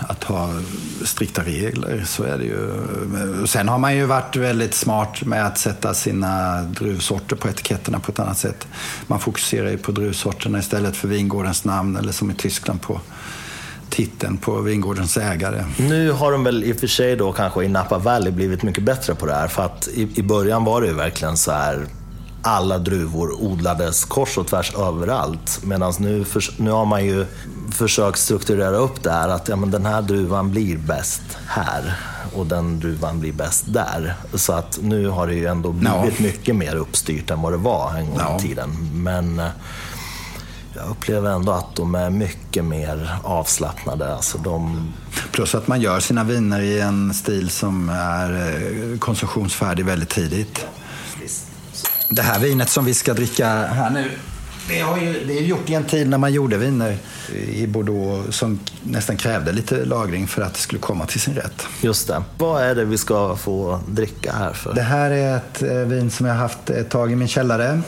att 0.00 0.24
ha 0.24 0.50
strikta 1.04 1.42
regler. 1.42 2.04
Så 2.06 2.22
är 2.22 2.38
det 2.38 2.44
ju. 2.44 2.68
Sen 3.46 3.68
har 3.68 3.78
man 3.78 3.96
ju 3.96 4.04
varit 4.04 4.36
väldigt 4.36 4.74
smart 4.74 5.24
med 5.24 5.46
att 5.46 5.58
sätta 5.58 5.94
sina 5.94 6.62
druvsorter 6.62 7.36
på 7.36 7.48
etiketterna 7.48 8.00
på 8.00 8.12
ett 8.12 8.18
annat 8.18 8.38
sätt. 8.38 8.66
Man 9.06 9.20
fokuserar 9.20 9.70
ju 9.70 9.78
på 9.78 9.92
druvsorterna 9.92 10.58
istället 10.58 10.96
för 10.96 11.08
vingårdens 11.08 11.64
namn 11.64 11.96
eller 11.96 12.12
som 12.12 12.30
i 12.30 12.34
Tyskland 12.34 12.80
på 12.82 13.00
titeln 13.90 14.36
på 14.36 14.60
vingårdens 14.60 15.16
ägare. 15.16 15.64
Nu 15.76 16.10
har 16.10 16.32
de 16.32 16.44
väl 16.44 16.64
i 16.64 16.72
och 16.72 16.76
för 16.76 16.86
sig 16.86 17.16
då 17.16 17.32
kanske 17.32 17.64
i 17.64 17.68
Napa 17.68 17.98
Valley 17.98 18.32
blivit 18.32 18.62
mycket 18.62 18.84
bättre 18.84 19.14
på 19.14 19.26
det 19.26 19.34
här. 19.34 19.48
För 19.48 19.62
att 19.62 19.88
i, 19.94 20.08
i 20.14 20.22
början 20.22 20.64
var 20.64 20.80
det 20.80 20.86
ju 20.86 20.94
verkligen 20.94 21.36
så 21.36 21.52
här 21.52 21.86
alla 22.42 22.78
druvor 22.78 23.42
odlades 23.42 24.04
kors 24.04 24.38
och 24.38 24.46
tvärs 24.46 24.74
överallt. 24.74 25.60
Medan 25.62 25.92
nu, 25.98 26.24
nu 26.56 26.70
har 26.70 26.84
man 26.84 27.04
ju 27.04 27.26
försökt 27.70 28.18
strukturera 28.18 28.76
upp 28.76 29.02
det 29.02 29.12
här 29.12 29.28
att 29.28 29.48
ja, 29.48 29.56
men 29.56 29.70
den 29.70 29.86
här 29.86 30.02
druvan 30.02 30.50
blir 30.50 30.76
bäst 30.78 31.22
här 31.46 31.98
och 32.34 32.46
den 32.46 32.80
druvan 32.80 33.20
blir 33.20 33.32
bäst 33.32 33.64
där. 33.66 34.14
Så 34.34 34.52
att 34.52 34.78
nu 34.82 35.08
har 35.08 35.26
det 35.26 35.34
ju 35.34 35.46
ändå 35.46 35.72
blivit 35.72 36.20
ja. 36.20 36.26
mycket 36.26 36.56
mer 36.56 36.76
uppstyrt 36.76 37.30
än 37.30 37.42
vad 37.42 37.52
det 37.52 37.56
var 37.56 37.94
en 37.94 38.10
gång 38.10 38.36
i 38.36 38.40
tiden. 38.40 38.70
Men 38.92 39.38
eh, 39.38 39.46
jag 40.74 40.90
upplever 40.90 41.30
ändå 41.30 41.52
att 41.52 41.76
de 41.76 41.94
är 41.94 42.10
mycket 42.10 42.64
mer 42.64 43.16
avslappnade. 43.22 44.14
Alltså 44.14 44.38
de... 44.38 44.92
Plus 45.32 45.54
att 45.54 45.68
man 45.68 45.80
gör 45.80 46.00
sina 46.00 46.24
viner 46.24 46.60
i 46.60 46.80
en 46.80 47.14
stil 47.14 47.50
som 47.50 47.88
är 47.88 48.32
eh, 48.32 48.98
konsumtionsfärdig 48.98 49.84
väldigt 49.84 50.10
tidigt. 50.10 50.66
Det 52.14 52.22
här 52.22 52.40
vinet 52.40 52.68
som 52.68 52.84
vi 52.84 52.94
ska 52.94 53.14
dricka 53.14 53.46
här 53.48 53.90
nu, 53.90 54.10
det, 54.68 54.80
har 54.80 54.98
ju, 54.98 55.24
det 55.26 55.38
är 55.38 55.42
gjort 55.42 55.70
i 55.70 55.74
en 55.74 55.84
tid 55.84 56.08
när 56.08 56.18
man 56.18 56.32
gjorde 56.32 56.56
viner 56.56 56.96
i 57.34 57.66
Bordeaux 57.66 58.36
som 58.36 58.60
nästan 58.82 59.16
krävde 59.16 59.52
lite 59.52 59.84
lagring 59.84 60.26
för 60.26 60.42
att 60.42 60.54
det 60.54 60.60
skulle 60.60 60.80
komma 60.80 61.06
till 61.06 61.20
sin 61.20 61.34
rätt. 61.34 61.66
Just 61.80 62.08
det. 62.08 62.22
Vad 62.38 62.62
är 62.62 62.74
det 62.74 62.84
vi 62.84 62.98
ska 62.98 63.36
få 63.36 63.80
dricka 63.88 64.32
här 64.32 64.52
för? 64.52 64.74
Det 64.74 64.82
här 64.82 65.10
är 65.10 65.36
ett 65.36 65.62
eh, 65.62 65.74
vin 65.74 66.10
som 66.10 66.26
jag 66.26 66.34
har 66.34 66.40
haft 66.40 66.70
ett 66.70 66.90
tag 66.90 67.12
i 67.12 67.16
min 67.16 67.28
källare 67.28 67.80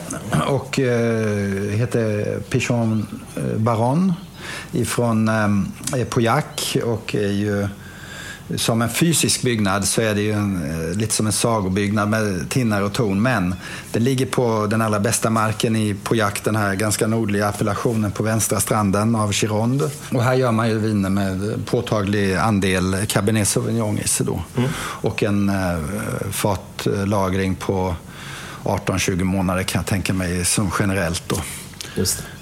och 0.47 0.79
eh, 0.79 1.71
heter 1.71 2.39
Pichon 2.41 3.07
eh, 3.37 3.57
Baron 3.57 4.13
ifrån 4.73 5.29
eh, 5.29 6.05
Pauillac 6.05 6.77
och 6.85 7.15
är 7.15 7.33
ju 7.33 7.69
som 8.57 8.83
en 8.83 8.89
fysisk 8.89 9.43
byggnad 9.43 9.89
så 9.89 10.01
är 10.01 10.15
det 10.15 10.21
ju 10.21 10.33
en, 10.33 10.71
eh, 10.71 10.97
lite 10.97 11.15
som 11.15 11.27
en 11.27 11.33
sagobyggnad 11.33 12.09
med 12.09 12.51
tinnar 12.51 12.83
och 12.83 12.93
torn. 12.93 13.23
Men 13.23 13.55
det 13.93 13.99
ligger 13.99 14.27
på 14.27 14.67
den 14.67 14.83
allra 14.83 15.01
bästa 15.01 15.31
marken 15.31 15.77
i 15.77 15.95
Pauillac, 15.95 16.35
den 16.45 16.57
här 16.57 16.75
ganska 16.75 17.07
nordliga 17.07 17.49
appellationen 17.49 18.13
på 18.13 18.23
vänstra 18.23 18.61
stranden 18.61 19.15
av 19.15 19.33
Gironde. 19.33 19.91
Och 20.13 20.23
här 20.23 20.35
gör 20.35 20.53
man 20.53 20.69
ju 20.69 20.79
viner 20.79 21.11
med 21.11 21.67
påtaglig 21.67 22.35
andel 22.35 23.07
Cabernet 23.09 23.49
Sauvignon 23.49 23.99
i 23.99 24.09
sig 24.09 24.27
då. 24.27 24.43
Mm. 24.57 24.71
Och 24.77 25.23
en 25.23 25.49
eh, 25.49 25.79
fatlagring 26.31 27.55
på 27.55 27.95
18-20 28.63 29.25
månader 29.25 29.63
kan 29.63 29.79
jag 29.79 29.87
tänka 29.87 30.13
mig 30.13 30.45
som 30.45 30.71
generellt 30.79 31.23
då. 31.29 31.37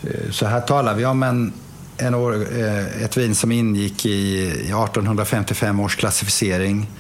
Eh, 0.03 0.31
så 0.31 0.47
här 0.47 0.61
talar 0.61 0.95
vi 0.95 1.05
om 1.05 1.23
en 1.23 1.53
en 1.97 2.15
år, 2.15 2.47
eh, 2.59 3.03
ett 3.03 3.17
vin 3.17 3.35
som 3.35 3.53
ingick 3.53 4.07
i 4.07 4.49
1855 4.49 5.81
års 5.81 5.97
klassificering 5.97 6.91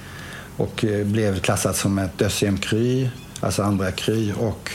och 0.56 0.84
eh, 0.84 1.06
blev 1.06 1.40
klassat 1.40 1.76
som 1.76 1.98
ett 1.98 2.18
deuxième 2.18 2.58
cru, 2.58 3.08
alltså 3.40 3.62
andra 3.62 3.90
kry. 3.90 4.32
Och, 4.32 4.70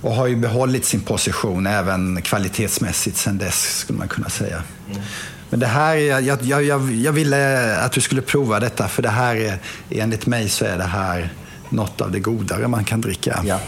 och 0.00 0.12
har 0.12 0.26
ju 0.26 0.36
behållit 0.36 0.84
sin 0.84 1.00
position 1.00 1.66
även 1.66 2.22
kvalitetsmässigt 2.22 3.16
sen 3.16 3.38
dess, 3.38 3.78
skulle 3.78 3.98
man 3.98 4.08
kunna 4.08 4.28
säga. 4.28 4.62
Mm. 4.90 5.02
Men 5.50 5.60
det 5.60 5.66
här, 5.66 5.94
jag, 5.94 6.42
jag, 6.42 6.64
jag, 6.64 6.92
jag 6.92 7.12
ville 7.12 7.76
att 7.76 7.92
du 7.92 8.00
skulle 8.00 8.22
prova 8.22 8.60
detta, 8.60 8.88
för 8.88 9.02
det 9.02 9.08
här 9.08 9.36
är, 9.36 9.58
enligt 9.90 10.26
mig 10.26 10.48
så 10.48 10.64
är 10.64 10.78
det 10.78 10.84
här 10.84 11.32
något 11.68 12.00
av 12.00 12.10
det 12.12 12.20
godare 12.20 12.68
man 12.68 12.84
kan 12.84 13.00
dricka. 13.00 13.42
Ja. 13.46 13.60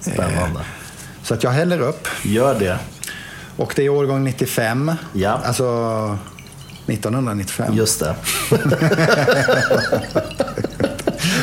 Spännande. 0.00 0.60
Eh, 0.60 0.66
så 1.22 1.34
att 1.34 1.42
jag 1.42 1.50
häller 1.50 1.80
upp. 1.80 2.08
Gör 2.22 2.58
det. 2.58 2.78
Och 3.56 3.72
det 3.76 3.84
är 3.84 3.88
årgång 3.88 4.24
95. 4.24 4.92
Ja. 5.12 5.40
Alltså 5.44 6.18
1995. 6.86 7.74
Just 7.74 8.00
det. 8.00 8.16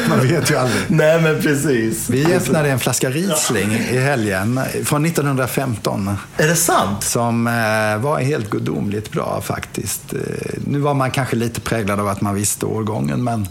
Man 0.09 0.19
vet 0.19 0.51
ju 0.51 0.55
aldrig. 0.55 0.83
Nej, 0.87 1.21
men 1.21 1.41
precis. 1.41 2.09
Vi 2.09 2.35
öppnade 2.35 2.69
en 2.69 2.79
flaska 2.79 3.09
Riesling 3.09 3.71
i 3.71 3.97
helgen 3.97 4.59
från 4.83 5.05
1915. 5.05 6.17
Är 6.37 6.47
det 6.47 6.55
sant? 6.55 7.03
Som 7.03 7.47
eh, 7.47 7.97
var 8.03 8.19
helt 8.19 8.49
gudomligt 8.49 9.11
bra 9.11 9.41
faktiskt. 9.41 10.13
Eh, 10.13 10.19
nu 10.67 10.79
var 10.79 10.93
man 10.93 11.11
kanske 11.11 11.35
lite 11.35 11.61
präglad 11.61 11.99
av 11.99 12.07
att 12.07 12.21
man 12.21 12.35
visste 12.35 12.65
årgången, 12.65 13.23
men 13.23 13.47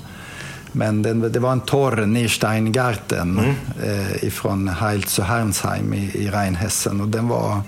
men 0.72 1.02
den, 1.02 1.32
det 1.32 1.38
var 1.38 1.52
en 1.52 1.61
torr 1.61 2.06
Niersteingarten 2.06 3.38
mm. 3.38 3.54
eh, 3.82 4.24
ifrån 4.24 4.68
Heilz 4.68 5.18
och 5.18 5.24
Hernsheim 5.24 5.94
i, 5.94 6.11
i 6.14 6.30
Rheinhessen. 6.30 7.00
Och 7.00 7.09
den 7.09 7.28
var, 7.28 7.62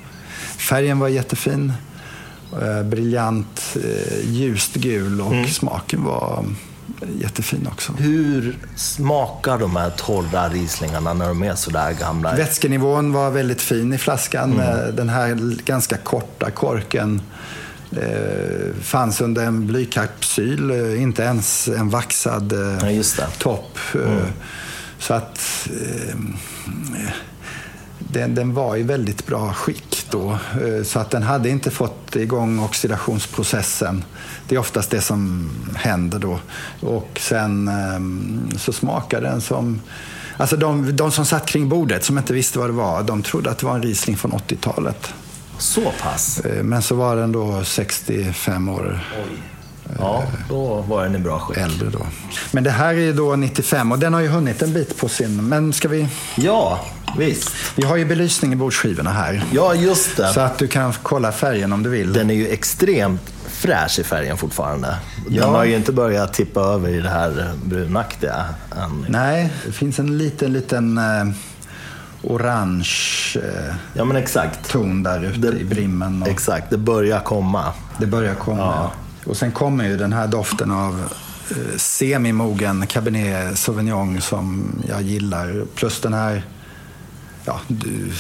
färgen 0.61 0.99
var 0.99 1.09
jättefin. 1.09 1.73
Eh, 2.63 2.83
briljant, 2.83 3.77
eh, 3.85 4.31
ljust 4.31 4.75
gul 4.75 5.21
och 5.21 5.33
mm. 5.33 5.49
smaken 5.49 6.05
var 6.05 6.45
jättefin 7.21 7.69
också. 7.73 7.93
Hur 7.93 8.59
smakar 8.77 9.59
de 9.59 9.77
här 9.77 9.91
torra 9.91 10.49
Rieslingarna 10.49 11.15
när 11.15 11.29
de 11.29 11.43
är 11.43 11.55
sådär 11.55 11.93
gamla? 11.93 12.35
Vätskenivån 12.35 13.13
var 13.13 13.31
väldigt 13.31 13.63
fin 13.63 13.93
i 13.93 13.99
flaskan. 13.99 14.61
Mm. 14.61 14.97
Den 14.97 15.09
här 15.09 15.57
ganska 15.65 15.97
korta 15.97 16.51
korken 16.51 17.23
eh, 17.93 18.75
fanns 18.83 19.21
under 19.21 19.47
en 19.47 19.67
blykapsyl, 19.67 20.71
inte 20.99 21.23
ens 21.23 21.69
en 21.69 21.91
vaxad 21.91 22.53
eh, 22.53 22.99
ja, 23.19 23.27
topp. 23.39 23.79
Mm. 23.95 24.27
Så 24.99 25.15
att 25.15 25.69
eh, 25.71 26.15
den, 27.99 28.35
den, 28.35 28.55
var 28.55 28.77
i 28.77 28.83
väldigt 28.83 29.27
bra 29.27 29.53
skick 29.53 29.90
då. 30.11 30.31
Eh, 30.31 30.85
så 30.85 30.99
att 30.99 31.11
den 31.11 31.23
hade 31.23 31.49
inte 31.49 31.71
fått 31.71 32.17
igång 32.17 32.59
oxidationsprocessen. 32.59 34.05
Det 34.49 34.55
är 34.55 34.59
oftast 34.59 34.91
det 34.91 35.01
som 35.01 35.51
händer 35.75 36.19
då. 36.19 36.39
Och 36.81 37.21
sen 37.21 37.71
så 38.59 38.73
smakade 38.73 39.27
den 39.29 39.41
som 39.41 39.81
Alltså 40.41 40.57
de, 40.57 40.97
de 40.97 41.11
som 41.11 41.27
satt 41.27 41.47
kring 41.47 41.69
bordet 41.69 42.05
som 42.05 42.19
inte 42.19 42.33
visste 42.33 42.59
vad 42.59 42.69
det 42.69 42.73
var, 42.73 43.03
de 43.03 43.23
trodde 43.23 43.51
att 43.51 43.59
det 43.59 43.67
var 43.67 43.75
en 43.75 43.83
Riesling 43.83 44.17
från 44.17 44.33
80-talet. 44.33 45.15
Så 45.59 45.93
pass? 46.03 46.41
Eh, 46.41 46.63
men 46.63 46.83
så 46.83 46.95
var 46.95 47.17
den 47.17 47.33
då 47.33 47.65
65 47.65 48.69
år. 48.69 49.01
Oj. 49.17 49.43
Ja, 49.99 50.25
då 50.49 50.81
var 50.81 51.05
den 51.05 51.15
i 51.15 51.19
bra 51.19 51.39
skick. 51.39 51.57
Äldre 51.57 51.91
då. 51.91 52.07
Men 52.51 52.65
det 52.65 52.71
här 52.71 52.95
är 52.95 53.13
då 53.13 53.37
95 53.37 53.93
och 53.93 53.99
den 53.99 54.15
har 54.15 54.21
ju 54.21 54.29
hunnit 54.29 54.63
en 54.63 54.73
bit 54.73 54.97
på 54.97 55.09
sin... 55.09 55.49
Men 55.49 55.73
ska 55.73 55.89
vi... 55.89 56.09
Ja, 56.37 56.81
visst. 57.19 57.51
Vi 57.75 57.85
har 57.85 57.97
ju 57.97 58.05
belysning 58.05 58.53
i 58.53 58.57
bordsskivorna 58.57 59.11
här. 59.11 59.45
Ja, 59.53 59.75
just 59.75 60.17
det. 60.17 60.33
Så 60.33 60.41
att 60.41 60.59
du 60.59 60.69
kan 60.69 60.93
kolla 61.03 61.33
färgen 61.33 61.73
om 61.73 61.83
du 61.83 61.91
vill. 61.91 62.13
Den 62.13 62.31
är 62.31 62.35
ju 62.35 62.49
extremt 62.49 63.33
fräsch 63.49 63.99
i 63.99 64.05
färgen 64.05 64.37
fortfarande. 64.37 64.97
Ja. 65.29 65.45
Den 65.45 65.55
har 65.55 65.65
ju 65.65 65.77
inte 65.77 65.93
börjat 65.93 66.33
tippa 66.33 66.61
över 66.61 66.89
i 66.89 67.01
det 67.01 67.09
här 67.09 67.53
brunaktiga 67.65 68.45
än. 68.77 69.07
Nej, 69.09 69.53
det 69.67 69.73
finns 69.73 69.99
en 69.99 70.19
liten, 70.19 70.53
liten... 70.53 70.99
Eh 70.99 71.25
orange 72.23 72.89
eh, 73.37 73.75
ja, 73.95 74.05
men 74.05 74.17
exakt. 74.17 74.71
ton 74.71 75.03
där 75.03 75.25
ute 75.25 75.39
det, 75.39 75.59
i 75.59 75.65
brimmen. 75.65 76.23
Och, 76.23 76.29
exakt, 76.29 76.71
det 76.71 76.79
börjar 76.79 77.21
komma. 77.21 77.73
Det 77.99 78.07
börjar 78.07 78.35
komma, 78.35 78.59
ja. 78.59 78.93
Och 79.25 79.37
sen 79.37 79.53
kommer 79.53 79.85
ju 79.85 79.97
den 79.97 80.13
här 80.13 80.27
doften 80.27 80.71
av 80.71 81.01
eh, 81.51 81.77
semimogen 81.77 82.87
Cabernet 82.87 83.59
Sauvignon 83.59 84.21
som 84.21 84.73
jag 84.89 85.03
gillar. 85.03 85.65
Plus 85.75 86.01
den 86.01 86.15
här, 86.15 86.43
ja, 87.51 87.61
du, 87.69 88.13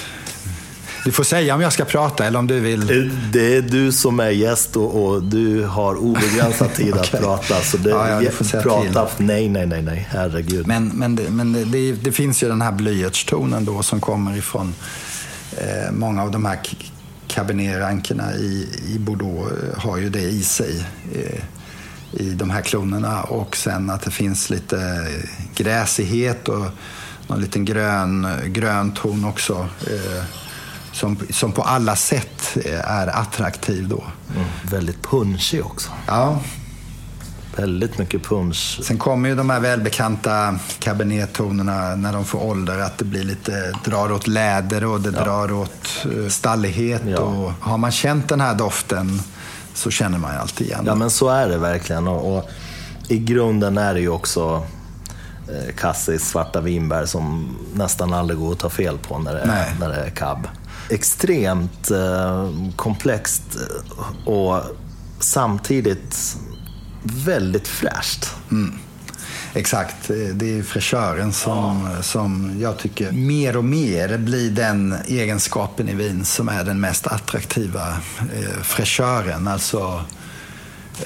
du 1.05 1.13
får 1.13 1.25
säga 1.25 1.55
om 1.55 1.61
jag 1.61 1.73
ska 1.73 1.85
prata 1.85 2.27
eller 2.27 2.39
om 2.39 2.47
du 2.47 2.61
vill. 2.61 2.91
Eh, 2.91 3.13
det 3.33 3.57
är 3.57 3.63
du 3.63 3.93
som 3.93 4.21
är 4.21 4.31
gäst 4.31 4.77
och, 4.77 5.05
och 5.05 5.23
du 5.23 5.65
har 5.65 5.95
obegränsad 5.95 6.75
tid 6.75 6.89
okay. 6.89 7.01
att 7.01 7.11
prata. 7.21 7.61
Så 7.61 7.77
det, 7.77 7.91
ja, 7.91 8.09
ja, 8.09 8.21
du 8.21 8.31
får 8.31 8.45
säga 8.45 8.63
prata, 8.63 9.07
till. 9.07 9.27
Nej, 9.27 9.49
nej, 9.49 9.67
nej, 9.67 9.83
nej, 9.83 10.09
herregud. 10.11 10.67
Men, 10.67 10.89
men, 10.89 11.17
det, 11.17 11.31
men 11.31 11.53
det, 11.53 11.65
det, 11.65 11.93
det 11.93 12.13
finns 12.13 12.43
ju 12.43 12.49
den 12.49 12.63
här 12.63 12.73
blyertstonen 12.73 13.65
då 13.65 13.83
som 13.83 14.01
kommer 14.01 14.37
ifrån 14.37 14.75
eh, 15.59 15.93
många 15.93 16.23
av 16.23 16.31
de 16.31 16.45
här 16.45 16.59
Cabernet-rankerna 17.29 18.35
i, 18.35 18.69
i 18.95 18.99
Bordeaux 18.99 19.53
eh, 19.53 19.81
har 19.81 19.97
ju 19.97 20.11
det 20.11 20.23
i 20.23 20.43
sig. 20.43 20.85
Eh, 21.15 21.41
i 22.13 22.31
de 22.31 22.51
här 22.51 22.63
klonerna 22.63 23.23
och 23.23 23.57
sen 23.57 23.91
att 23.91 24.03
det 24.03 24.11
finns 24.11 24.51
lite 24.51 25.07
gräsighet 25.55 26.49
och 26.49 26.67
någon 27.31 27.41
liten 27.41 27.65
grön, 27.65 28.27
grön 28.47 28.93
ton 28.93 29.25
också. 29.25 29.69
Eh, 29.87 30.25
som, 30.93 31.19
som 31.31 31.53
på 31.53 31.63
alla 31.63 31.97
sätt 31.97 32.57
är 32.85 33.07
attraktiv 33.07 33.89
då. 33.89 34.05
Mm, 34.35 34.49
väldigt 34.71 35.03
punchig 35.03 35.67
också. 35.67 35.91
Ja. 36.07 36.41
Väldigt 37.57 37.99
mycket 37.99 38.23
punch. 38.23 38.81
Sen 38.83 38.99
kommer 38.99 39.29
ju 39.29 39.35
de 39.35 39.51
här 39.51 39.61
välbekanta 39.61 40.59
cabernet-tonerna 40.79 41.97
när 41.97 42.13
de 42.13 42.25
får 42.25 42.45
ålder. 42.45 42.79
Att 42.79 42.99
det 42.99 43.05
blir 43.05 43.25
lite, 43.25 43.73
drar 43.85 44.13
åt 44.13 44.27
läder 44.27 44.85
och 44.85 45.01
det 45.01 45.13
ja. 45.17 45.25
drar 45.25 45.53
åt 45.53 46.07
eh, 46.17 46.29
stallighet. 46.29 47.03
Ja. 47.07 47.19
Och 47.19 47.53
har 47.61 47.79
man 47.79 47.91
känt 47.91 48.29
den 48.29 48.41
här 48.41 48.55
doften 48.55 49.23
så 49.75 49.91
känner 49.91 50.19
man 50.19 50.33
ju 50.33 50.39
alltid 50.39 50.67
igen 50.67 50.83
Ja, 50.87 50.95
men 50.95 51.11
så 51.11 51.29
är 51.29 51.49
det 51.49 51.59
verkligen. 51.59 52.09
Och, 52.09 52.37
och 52.37 52.51
i 53.09 53.19
grunden 53.19 53.79
är 53.79 53.95
det 53.95 54.01
ju 54.01 54.09
också 54.09 54.67
eh, 55.55 55.75
Cassis 55.75 56.29
svarta 56.29 56.61
vinbär 56.61 57.07
som 57.07 57.57
nästan 57.75 58.13
aldrig 58.13 58.39
går 58.39 58.53
att 58.53 58.59
ta 58.59 58.71
fel 58.71 58.99
på 58.99 59.19
när 59.19 59.35
det, 59.35 59.41
är, 59.41 59.75
när 59.81 59.89
det 59.89 59.95
är 59.95 60.11
cab 60.11 60.49
extremt 60.91 61.91
eh, 61.91 62.51
komplext 62.77 63.43
eh, 63.57 64.29
och 64.29 64.63
samtidigt 65.21 66.37
väldigt 67.03 67.69
fräscht. 67.69 68.31
Mm. 68.51 68.75
Exakt, 69.55 70.09
det 70.33 70.59
är 70.59 70.63
fräschören 70.63 71.33
som, 71.33 71.91
ja. 71.97 72.03
som 72.03 72.57
jag 72.61 72.79
tycker 72.79 73.13
mer 73.13 73.57
och 73.57 73.65
mer 73.65 74.19
blir 74.19 74.51
den 74.51 74.95
egenskapen 75.07 75.89
i 75.89 75.95
vin 75.95 76.25
som 76.25 76.49
är 76.49 76.65
den 76.65 76.81
mest 76.81 77.07
attraktiva. 77.07 77.89
Eh, 78.19 78.63
fräschören, 78.63 79.49
alltså 79.49 80.05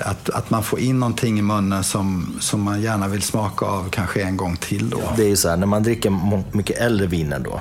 att, 0.01 0.31
att 0.31 0.51
man 0.51 0.63
får 0.63 0.79
in 0.79 1.01
någonting 1.01 1.39
i 1.39 1.43
munnen 1.43 1.85
som, 1.85 2.37
som 2.41 2.61
man 2.61 2.83
gärna 2.83 3.09
vill 3.09 3.23
smaka 3.23 3.67
av 3.67 3.89
kanske 3.91 4.23
en 4.23 4.37
gång 4.37 4.57
till. 4.57 4.91
Då. 4.91 5.01
Det 5.17 5.23
är 5.23 5.29
ju 5.29 5.37
så 5.37 5.49
här, 5.49 5.57
när 5.57 5.67
man 5.67 5.83
dricker 5.83 6.13
mycket 6.57 6.79
äldre 6.79 7.07
viner 7.07 7.39
då. 7.39 7.61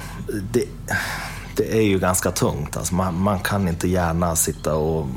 Det, 0.52 0.66
det 1.56 1.78
är 1.78 1.82
ju 1.82 2.00
ganska 2.00 2.32
tungt. 2.32 2.78
Alltså 2.78 2.96
man, 2.96 3.20
man, 3.20 3.40
kan 3.40 3.68
inte 3.68 3.88
gärna 3.88 4.36
sitta 4.36 4.76
och 4.76 5.08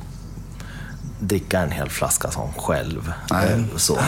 dricka 1.20 1.60
en 1.60 1.70
hel 1.70 1.90
flaska 1.90 2.30
som 2.30 2.52
själv. 2.52 3.12
Nej. 3.30 3.52
Eh, 3.52 3.76
så. 3.76 3.98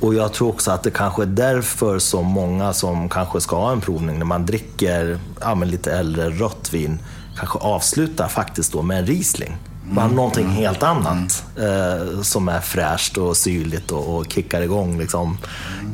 Och 0.00 0.14
jag 0.14 0.32
tror 0.32 0.48
också 0.48 0.70
att 0.70 0.82
det 0.82 0.90
kanske 0.90 1.22
är 1.22 1.26
därför 1.26 1.98
så 1.98 2.22
många 2.22 2.72
som 2.72 3.08
kanske 3.08 3.40
ska 3.40 3.56
ha 3.56 3.72
en 3.72 3.80
provning 3.80 4.18
när 4.18 4.26
man 4.26 4.46
dricker 4.46 5.18
ja, 5.40 5.54
lite 5.54 5.92
äldre 5.92 6.30
rött 6.30 6.72
vin 6.72 6.98
kanske 7.36 7.58
avslutar 7.58 8.28
faktiskt 8.28 8.72
då 8.72 8.82
med 8.82 8.98
en 8.98 9.06
Riesling. 9.06 9.56
Bara 9.90 10.04
mm. 10.04 10.16
någonting 10.16 10.48
helt 10.48 10.82
annat 10.82 11.44
mm. 11.56 11.68
eh, 11.68 12.22
som 12.22 12.48
är 12.48 12.60
fräscht 12.60 13.18
och 13.18 13.36
syrligt 13.36 13.90
och, 13.90 14.16
och 14.16 14.32
kickar 14.32 14.60
igång 14.60 14.98
liksom, 14.98 15.38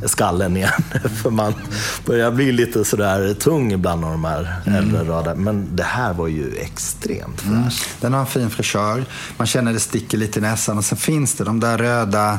skallen 0.04 0.56
igen. 0.56 0.70
För 1.22 1.30
man 1.30 1.54
börjar 2.06 2.30
bli 2.30 2.52
lite 2.52 2.84
sådär 2.84 3.34
tung 3.34 3.72
ibland 3.72 4.04
av 4.04 4.10
de 4.10 4.24
här 4.24 4.54
mm. 4.66 4.78
äldre 4.78 5.04
raderna. 5.04 5.40
Men 5.40 5.76
det 5.76 5.82
här 5.82 6.12
var 6.12 6.28
ju 6.28 6.56
extremt 6.56 7.44
mm. 7.44 7.64
fräscht. 7.64 7.86
Den 8.00 8.12
har 8.12 8.20
en 8.20 8.26
fin 8.26 8.50
fräschör. 8.50 9.04
Man 9.36 9.46
känner 9.46 9.72
det 9.72 9.80
sticker 9.80 10.18
lite 10.18 10.38
i 10.38 10.42
näsan 10.42 10.78
och 10.78 10.84
sen 10.84 10.98
finns 10.98 11.34
det 11.34 11.44
de 11.44 11.60
där 11.60 11.78
röda 11.78 12.38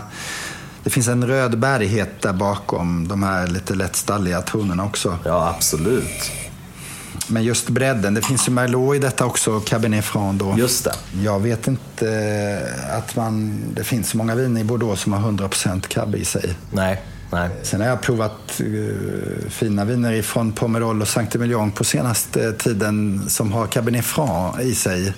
det 0.86 0.92
finns 0.92 1.08
en 1.08 1.28
röd 1.28 1.60
bärighet 1.60 2.22
där 2.22 2.34
bakom 2.34 3.08
de 3.08 3.24
här 3.24 3.48
lite 3.48 3.76
lätt 3.76 3.96
stalliga 3.96 4.42
tonerna 4.42 4.86
också. 4.86 5.18
Ja, 5.24 5.54
absolut. 5.56 6.32
Men 7.28 7.44
just 7.44 7.70
bredden, 7.70 8.14
det 8.14 8.22
finns 8.22 8.48
ju 8.48 8.52
Merlot 8.52 8.96
i 8.96 9.00
detta 9.00 9.26
också, 9.26 9.60
Cabernet 9.60 10.06
Franc 10.06 10.40
då. 10.40 10.56
Just 10.58 10.84
det. 10.84 10.94
Jag 11.24 11.40
vet 11.40 11.68
inte 11.68 12.62
att 12.92 13.16
man, 13.16 13.62
det 13.76 13.84
finns 13.84 14.10
så 14.10 14.18
många 14.18 14.36
viner 14.36 14.62
i 14.62 14.64
Bordeaux 14.64 15.02
som 15.02 15.14
har 15.14 15.32
100% 15.32 15.88
cab 15.88 16.16
i 16.16 16.26
sig. 16.26 16.56
Nej. 16.72 17.02
Nej. 17.32 17.50
Sen 17.64 17.82
har 17.82 17.88
jag 17.88 18.02
provat 18.02 18.62
uh, 18.62 19.50
fina 19.50 19.86
viner 19.86 20.22
från 20.22 20.52
Pomerol 20.52 21.02
och 21.02 21.08
Saint-Emilion 21.08 21.72
på 21.72 21.84
senaste 21.84 22.54
tiden 22.54 23.26
som 23.30 23.52
har 23.52 23.68
Cabernet 23.68 24.06
Franc 24.06 24.62
i 24.62 24.76
sig. 24.76 25.14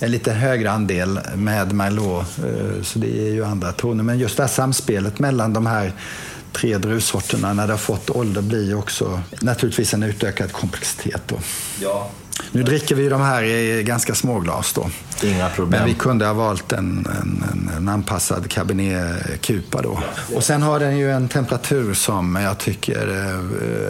En 0.00 0.10
lite 0.10 0.32
högre 0.32 0.70
andel 0.70 1.20
med 1.36 1.72
Merlot, 1.72 2.26
uh, 2.44 2.82
så 2.82 2.98
det 2.98 3.28
är 3.28 3.32
ju 3.32 3.44
andra 3.44 3.72
toner. 3.72 4.04
Men 4.04 4.18
just 4.18 4.36
det 4.36 4.42
här 4.42 4.48
samspelet 4.48 5.18
mellan 5.18 5.52
de 5.52 5.66
här 5.66 5.92
tre 6.52 6.78
druvsorterna 6.78 7.52
när 7.52 7.66
det 7.66 7.72
har 7.72 7.78
fått 7.78 8.10
ålder 8.10 8.42
blir 8.42 8.74
också 8.74 9.20
naturligtvis 9.40 9.94
en 9.94 10.02
utökad 10.02 10.52
komplexitet. 10.52 11.22
Då. 11.26 11.38
Ja. 11.80 12.10
Nu 12.52 12.62
dricker 12.62 12.94
vi 12.94 13.08
de 13.08 13.20
här 13.20 13.42
i 13.42 13.82
ganska 13.82 14.14
små 14.14 14.40
glas 14.40 14.72
då. 14.72 14.90
Inga 15.22 15.48
problem. 15.48 15.80
Men 15.80 15.88
vi 15.88 15.94
kunde 15.94 16.26
ha 16.26 16.32
valt 16.32 16.72
en, 16.72 17.06
en, 17.20 17.70
en 17.76 17.88
anpassad 17.88 18.50
Cabernet 18.50 19.40
Cupa 19.40 19.82
då. 19.82 20.02
Och 20.34 20.44
sen 20.44 20.62
har 20.62 20.80
den 20.80 20.98
ju 20.98 21.12
en 21.12 21.28
temperatur 21.28 21.94
som 21.94 22.36
jag 22.36 22.58
tycker 22.58 23.06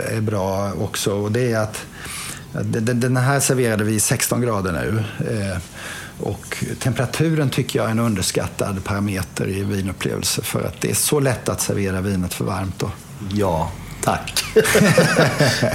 är 0.09 0.21
bra 0.21 0.73
också. 0.81 1.13
Och 1.13 1.33
det 1.33 1.53
är 1.53 1.59
att 1.59 1.85
den 2.95 3.17
här 3.17 3.41
serverade 3.41 3.85
vi 3.85 4.01
16 4.01 4.41
grader 4.41 4.73
nu. 4.73 5.05
Och 6.21 6.65
temperaturen 6.79 7.51
tycker 7.51 7.79
jag 7.79 7.87
är 7.87 7.91
en 7.91 7.99
underskattad 7.99 8.85
parameter 8.85 9.49
i 9.49 9.63
vinupplevelse 9.63 10.43
för 10.43 10.65
att 10.65 10.81
det 10.81 10.91
är 10.91 10.95
så 10.95 11.21
lätt 11.21 11.49
att 11.49 11.61
servera 11.61 12.01
vinet 12.01 12.35
för 12.35 12.45
varmt. 12.45 12.79
Då. 12.79 12.91
Ja, 13.33 13.71
tack. 14.03 14.45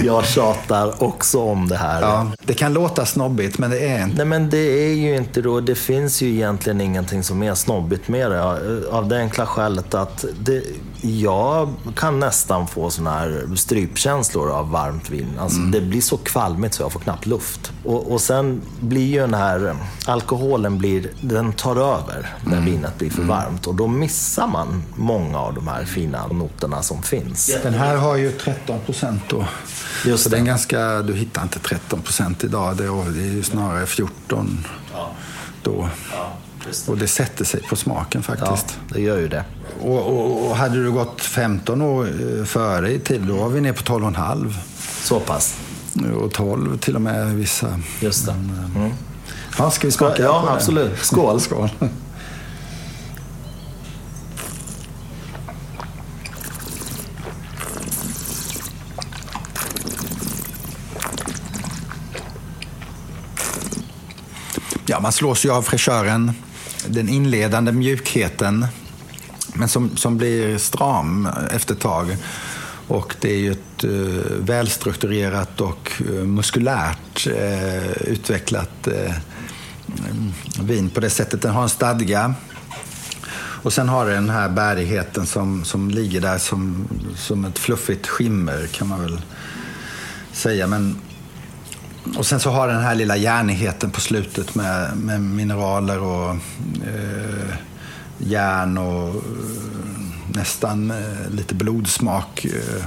jag 0.02 0.26
tjatar 0.26 1.02
också 1.02 1.40
om 1.40 1.68
det 1.68 1.76
här. 1.76 2.02
Ja, 2.02 2.32
det 2.44 2.54
kan 2.54 2.72
låta 2.72 3.06
snobbigt, 3.06 3.58
men 3.58 3.70
det 3.70 3.78
är 3.78 4.04
inte. 4.04 4.16
Nej, 4.16 4.26
men 4.26 4.50
det 4.50 4.90
är 4.90 4.94
ju 4.94 5.16
inte 5.16 5.42
då. 5.42 5.60
Det 5.60 5.74
finns 5.74 6.22
ju 6.22 6.28
egentligen 6.28 6.80
ingenting 6.80 7.22
som 7.22 7.42
är 7.42 7.54
snobbigt 7.54 8.08
med 8.08 8.30
det. 8.30 8.42
Av 8.90 9.08
det 9.08 9.18
enkla 9.18 9.46
skälet 9.46 9.94
att 9.94 10.24
det, 10.40 10.62
jag 11.00 11.74
kan 11.96 12.20
nästan 12.20 12.66
få 12.66 12.90
såna 12.90 13.10
här 13.10 13.48
strypkänslor 13.56 14.50
av 14.50 14.70
varmt 14.70 15.10
vin. 15.10 15.38
Alltså, 15.38 15.58
mm. 15.58 15.70
Det 15.70 15.80
blir 15.80 16.00
så 16.00 16.16
kvalmigt 16.16 16.74
så 16.74 16.82
jag 16.82 16.92
får 16.92 17.00
knappt 17.00 17.26
luft. 17.26 17.72
Och, 17.84 18.12
och 18.12 18.20
sen 18.20 18.62
blir 18.80 19.06
ju 19.06 19.20
den 19.20 19.34
här 19.34 19.76
alkoholen, 20.06 20.78
blir, 20.78 21.10
den 21.20 21.52
tar 21.52 21.76
över 21.76 22.34
när 22.44 22.52
mm. 22.52 22.64
vinet 22.64 22.98
blir 22.98 23.10
för 23.10 23.22
mm. 23.22 23.28
varmt. 23.28 23.66
Och 23.66 23.74
då 23.74 23.86
missar 23.86 24.46
man 24.46 24.82
många 24.96 25.38
av 25.38 25.54
de 25.54 25.68
här 25.68 25.84
fina 25.84 26.26
noterna 26.26 26.82
som 26.82 27.02
finns. 27.02 27.56
Den 27.62 27.74
här 27.74 27.96
har 27.96 28.16
ju 28.16 28.32
13 28.32 28.80
procent 28.80 29.22
då. 29.28 29.44
Just 30.06 30.24
så 30.24 30.30
det. 30.30 30.36
är 30.36 30.44
ganska, 30.44 31.02
du 31.02 31.14
hittar 31.14 31.42
inte 31.42 31.58
13 31.58 32.02
procent 32.02 32.44
idag. 32.44 32.76
Det 32.76 32.84
är 32.84 33.34
ju 33.34 33.42
snarare 33.42 33.86
14 33.86 34.66
ja. 34.92 35.10
då. 35.62 35.88
Ja. 36.12 36.32
Och 36.88 36.98
det 36.98 37.08
sätter 37.08 37.44
sig 37.44 37.62
på 37.62 37.76
smaken 37.76 38.22
faktiskt. 38.22 38.78
Ja, 38.88 38.94
det 38.94 39.00
gör 39.00 39.18
ju 39.18 39.28
det. 39.28 39.44
Och, 39.80 40.06
och, 40.06 40.46
och 40.46 40.56
hade 40.56 40.82
du 40.82 40.92
gått 40.92 41.20
15 41.20 41.82
år 41.82 42.06
eh, 42.06 42.44
före 42.44 42.92
i 42.92 42.98
tid, 42.98 43.20
då 43.20 43.36
var 43.36 43.48
vi 43.48 43.60
nere 43.60 43.72
på 43.72 43.82
12,5. 43.82 44.54
Så 45.02 45.20
pass? 45.20 45.56
Och 46.14 46.32
12 46.32 46.78
till 46.78 46.94
och 46.94 47.02
med 47.02 47.34
vissa. 47.34 47.80
Just 48.00 48.26
det. 48.26 48.32
Men, 48.32 48.74
eh, 48.74 48.76
mm. 48.76 48.92
Ja, 49.58 49.70
ska 49.70 49.86
vi 49.86 49.92
smaka 49.92 50.22
Ja, 50.22 50.48
absolut. 50.48 50.98
Skål. 51.04 51.40
Skål. 51.40 51.68
Ja, 64.86 65.00
man 65.00 65.12
slås 65.12 65.44
ju 65.44 65.50
av 65.52 65.62
fräschören 65.62 66.32
den 66.88 67.08
inledande 67.08 67.72
mjukheten, 67.72 68.66
men 69.54 69.68
som, 69.68 69.96
som 69.96 70.18
blir 70.18 70.58
stram 70.58 71.28
efter 71.50 71.74
ett 71.74 71.80
tag. 71.80 72.16
Och 72.88 73.14
det 73.20 73.32
är 73.32 73.38
ju 73.38 73.52
ett 73.52 73.84
eh, 73.84 73.90
välstrukturerat 74.38 75.60
och 75.60 75.92
eh, 76.08 76.24
muskulärt 76.24 77.26
eh, 77.26 77.92
utvecklat 77.92 78.88
vin 80.60 80.90
på 80.90 81.00
det 81.00 81.10
sättet. 81.10 81.42
Den 81.42 81.54
har 81.54 81.62
en 81.62 81.68
stadga. 81.68 82.34
Och 83.62 83.72
sen 83.72 83.88
har 83.88 84.06
det 84.06 84.14
den 84.14 84.30
här 84.30 84.48
bärigheten 84.48 85.26
som, 85.26 85.64
som 85.64 85.90
ligger 85.90 86.20
där 86.20 86.38
som, 86.38 86.88
som 87.16 87.44
ett 87.44 87.58
fluffigt 87.58 88.06
skimmer 88.06 88.66
kan 88.66 88.88
man 88.88 89.00
väl 89.00 89.20
säga. 90.32 90.66
Men 90.66 90.96
och 92.16 92.26
sen 92.26 92.40
så 92.40 92.50
har 92.50 92.68
den 92.68 92.82
här 92.82 92.94
lilla 92.94 93.16
järnigheten 93.16 93.90
på 93.90 94.00
slutet 94.00 94.54
med, 94.54 94.96
med 94.96 95.20
mineraler 95.20 96.02
och 96.02 96.30
eh, 96.86 97.54
järn 98.18 98.78
och 98.78 99.08
eh, 99.08 99.14
nästan 100.34 100.90
eh, 100.90 101.30
lite 101.30 101.54
blodsmak. 101.54 102.44
Eh, 102.44 102.84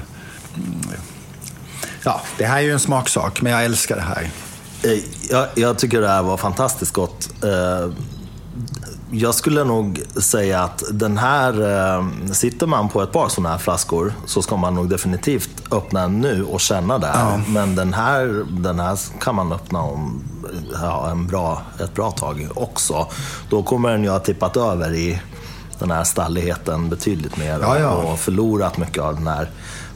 ja, 2.04 2.22
det 2.38 2.46
här 2.46 2.58
är 2.58 2.62
ju 2.62 2.72
en 2.72 2.80
smaksak, 2.80 3.42
men 3.42 3.52
jag 3.52 3.66
älskar 3.66 3.96
det 3.96 4.02
här. 4.02 4.30
Eh, 4.84 5.00
jag, 5.30 5.48
jag 5.56 5.78
tycker 5.78 6.02
det 6.02 6.08
här 6.08 6.24
var 6.24 6.38
fantastiskt 6.38 6.94
gott. 6.94 7.30
Eh, 7.44 7.92
jag 9.14 9.36
skulle 9.36 9.64
nog 9.64 10.02
säga 10.16 10.64
att 10.64 10.84
den 10.92 11.18
här, 11.18 11.62
eh, 11.98 12.06
sitter 12.32 12.68
man 12.68 12.90
på 12.90 13.02
ett 13.02 13.12
par 13.12 13.30
sådana 13.30 13.50
här 13.50 13.58
flaskor 13.58 14.14
så 14.26 14.42
ska 14.42 14.58
man 14.58 14.76
nog 14.76 14.90
definitivt 14.90 15.50
öppna 15.72 16.02
den 16.02 16.22
nu 16.22 16.44
och 16.44 16.62
känna 16.62 16.98
det. 16.98 17.12
Ja. 17.14 17.42
Men 17.48 17.76
den 17.76 17.94
här, 17.94 18.46
den 18.50 18.80
här 18.80 19.00
kan 19.20 19.36
man 19.36 19.54
öppna 19.54 19.82
om 19.82 20.24
ja, 20.74 21.10
en 21.10 21.28
bra, 21.28 21.62
ett 21.80 21.94
bra 21.94 22.12
tag 22.12 22.48
också. 22.56 23.08
Då 23.50 23.64
kommer 23.64 23.92
den 23.92 24.04
ju 24.04 24.10
ha 24.10 24.20
tippat 24.20 24.58
över 24.58 24.94
i 24.94 25.22
den 25.80 25.92
här 25.92 26.04
stalligheten 26.04 26.90
betydligt 26.90 27.38
mer 27.38 27.60
ja, 27.62 27.80
ja. 27.80 27.92
och 27.92 28.20
förlorat 28.20 28.78
mycket 28.78 29.04
av 29.04 29.16
den 29.16 29.28
här 29.28 29.50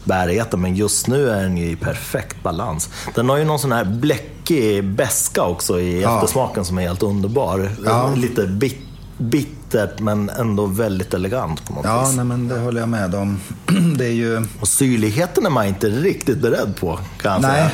bärigheten. 0.04 0.62
Men 0.62 0.76
just 0.76 1.08
nu 1.08 1.30
är 1.30 1.44
den 1.44 1.58
ju 1.58 1.70
i 1.70 1.76
perfekt 1.76 2.44
balans. 2.44 2.90
Den 3.16 3.30
har 3.30 3.38
ju 3.38 3.46
någon 3.46 3.60
sån 3.60 3.72
här 3.72 3.86
bläckig 3.86 4.84
beska 4.84 5.44
också 5.44 5.80
i 5.80 6.02
ja. 6.02 6.16
eftersmaken 6.16 6.66
som 6.66 6.78
är 6.78 6.82
helt 6.82 7.04
underbar. 7.04 7.70
Lite 8.16 8.48
bitter 8.48 8.85
bittert 9.18 10.00
men 10.00 10.30
ändå 10.30 10.66
väldigt 10.66 11.14
elegant 11.14 11.66
på 11.66 11.74
något 11.74 11.86
ja, 11.86 12.06
vis. 12.06 12.18
Ja, 12.18 12.24
men 12.24 12.48
det 12.48 12.60
håller 12.60 12.80
jag 12.80 12.90
med 12.90 13.16
om. 13.16 13.40
Det 13.98 14.06
är 14.06 14.14
ju... 14.14 14.48
Och 14.60 14.68
syrligheten 14.68 15.46
är 15.46 15.50
man 15.50 15.66
inte 15.66 15.88
riktigt 15.90 16.38
beredd 16.38 16.76
på, 16.80 17.00
kan 17.22 17.32
jag 17.32 17.42
Nej. 17.42 17.52
säga. 17.52 17.72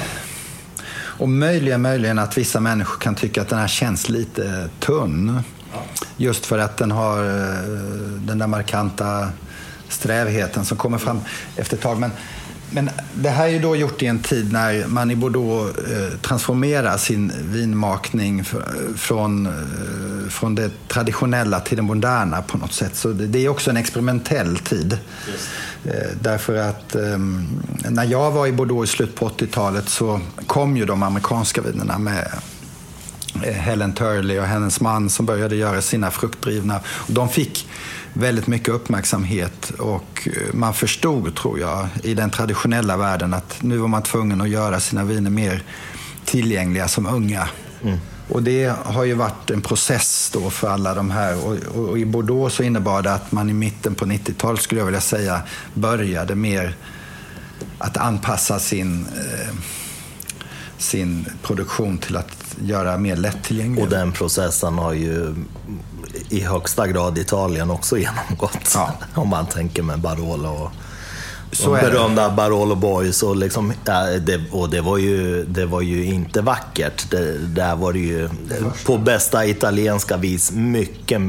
Och 1.22 1.30
möjligen, 1.30 1.82
möjligen 1.82 2.20
att 2.20 2.38
vissa 2.38 2.60
människor 2.60 3.00
kan 3.00 3.16
tycka 3.16 3.42
att 3.42 3.50
den 3.50 3.60
här 3.60 3.68
känns 3.68 4.10
lite 4.10 4.70
tunn. 4.80 5.42
Ja. 5.74 5.80
Just 6.18 6.46
för 6.46 6.58
att 6.58 6.78
den 6.78 6.92
har 6.92 7.18
eh, 7.26 7.62
den 8.20 8.38
där 8.38 8.48
markanta 8.48 9.30
strävheten 9.90 10.66
som 10.66 10.78
kommer 10.78 10.98
fram 10.98 11.20
efter 11.56 11.78
ett 11.78 11.84
tag. 11.84 12.00
Men 12.00 12.12
men 12.74 12.90
det 13.14 13.30
här 13.30 13.46
är 13.46 13.50
ju 13.50 13.60
då 13.60 13.76
gjort 13.76 14.02
i 14.02 14.06
en 14.06 14.20
tid 14.20 14.54
när 14.54 14.88
man 14.88 15.12
i 15.12 15.16
Bordeaux 15.16 15.78
eh, 15.78 16.18
transformerar 16.22 16.98
sin 16.98 17.32
vinmakning 17.44 18.44
från, 18.96 19.46
eh, 19.46 20.30
från 20.30 20.56
det 20.56 20.72
traditionella 20.88 21.60
till 21.60 21.78
det 21.78 21.84
moderna 21.84 22.42
på 22.42 22.58
något 22.58 22.74
sätt. 22.74 22.96
Så 22.96 23.08
det, 23.08 23.40
är 23.40 23.50
också 23.50 23.70
en 23.70 23.78
experimentell 23.78 24.58
tid. 24.58 24.98
Eh, 25.86 25.94
därför 26.22 26.56
att 26.56 26.96
ehm, 26.96 27.48
när 27.90 28.04
jag 28.04 28.32
var 28.32 28.48
i 28.48 28.52
Bordeaux 28.52 28.94
i 28.94 28.96
slutet 28.96 29.16
på 29.16 29.30
80-talet 29.30 29.90
så 29.90 30.20
kom 30.48 30.78
ju 30.78 30.86
de 30.86 31.04
amerikanska 31.04 31.62
vinerna 31.62 31.98
med 31.98 32.28
Helen 33.44 33.94
Turley 33.94 34.40
och 34.40 34.46
hennes 34.46 34.82
man 34.82 35.10
som 35.10 35.26
började 35.26 35.56
göra 35.56 35.82
sina 35.82 36.12
fruktdrivna. 36.12 36.80
Och 36.86 37.14
de 37.14 37.30
fick 37.30 37.68
väldigt 38.14 38.48
mycket 38.48 38.70
uppmärksamhet 38.70 39.70
och 39.70 40.28
eh, 40.28 40.54
man 40.54 40.74
förstod, 40.74 41.36
tror 41.36 41.60
jag, 41.60 41.88
i 42.04 42.14
den 42.14 42.30
traditionella 42.30 42.98
världen 42.98 43.34
att 43.34 43.58
nu 43.62 43.78
var 43.78 43.88
man 43.88 44.04
tvungen 44.04 44.42
att 44.42 44.50
göra 44.50 44.80
sina 44.80 45.04
viner 45.04 45.30
mer 45.30 45.64
tillgängliga 46.26 46.88
som 46.88 47.06
unga. 47.06 47.50
Mm. 47.84 47.98
Och 48.30 48.44
det 48.44 48.76
har 48.84 49.04
ju 49.04 49.14
varit 49.14 49.50
en 49.50 49.62
process 49.62 50.30
då 50.34 50.50
för 50.50 50.70
alla 50.70 50.94
de 50.94 51.12
här. 51.12 51.46
Och, 51.46 51.58
och, 51.76 51.90
och 51.90 52.00
i 52.00 52.06
Bordeaux 52.06 52.56
så 52.56 52.64
innebar 52.64 53.02
det 53.02 53.14
att 53.14 53.32
man 53.32 53.50
i 53.50 53.54
mitten 53.54 53.96
på 53.96 54.06
90-talet, 54.06 54.62
skulle 54.62 54.82
jag 54.82 54.86
vilja 54.86 55.02
säga, 55.02 55.42
började 55.74 56.36
mer 56.36 56.76
att 57.78 57.98
anpassa 57.98 58.60
sin, 58.60 59.06
eh, 59.06 59.56
sin 60.78 61.26
produktion 61.42 61.98
till 61.98 62.18
att 62.18 62.56
göra 62.62 62.98
mer 62.98 63.16
lättillgänglig. 63.16 63.84
Och 63.84 63.90
den 63.90 64.12
processen 64.12 64.78
har 64.78 64.94
ju 64.94 65.36
i 66.30 66.42
högsta 66.42 66.88
grad 66.88 67.18
Italien 67.18 67.72
också 67.72 67.98
genomgått. 67.98 68.72
Ja. 68.74 68.92
Om 69.22 69.30
man 69.30 69.46
tänker 69.46 69.84
med 69.84 70.00
Barolo 70.00 70.50
och 70.50 70.72
så 71.52 71.76
de 71.76 71.82
berömda 71.82 72.30
det. 72.30 72.36
Barolo 72.36 72.76
Boys. 72.76 73.24
Och, 73.24 73.36
liksom, 73.36 73.74
det, 74.22 74.42
och 74.52 74.70
det, 74.70 74.82
var 74.82 74.98
ju, 74.98 75.46
det 75.46 75.66
var 75.66 75.82
ju 75.82 76.06
inte 76.06 76.42
vackert. 76.42 77.12
Det, 77.12 77.38
där 77.38 77.76
var 77.76 77.94
det 77.94 78.00
ju 78.00 78.30
på 78.86 78.98
bästa 78.98 79.46
italienska 79.46 80.18
vis 80.18 80.52
mycket, 80.52 81.22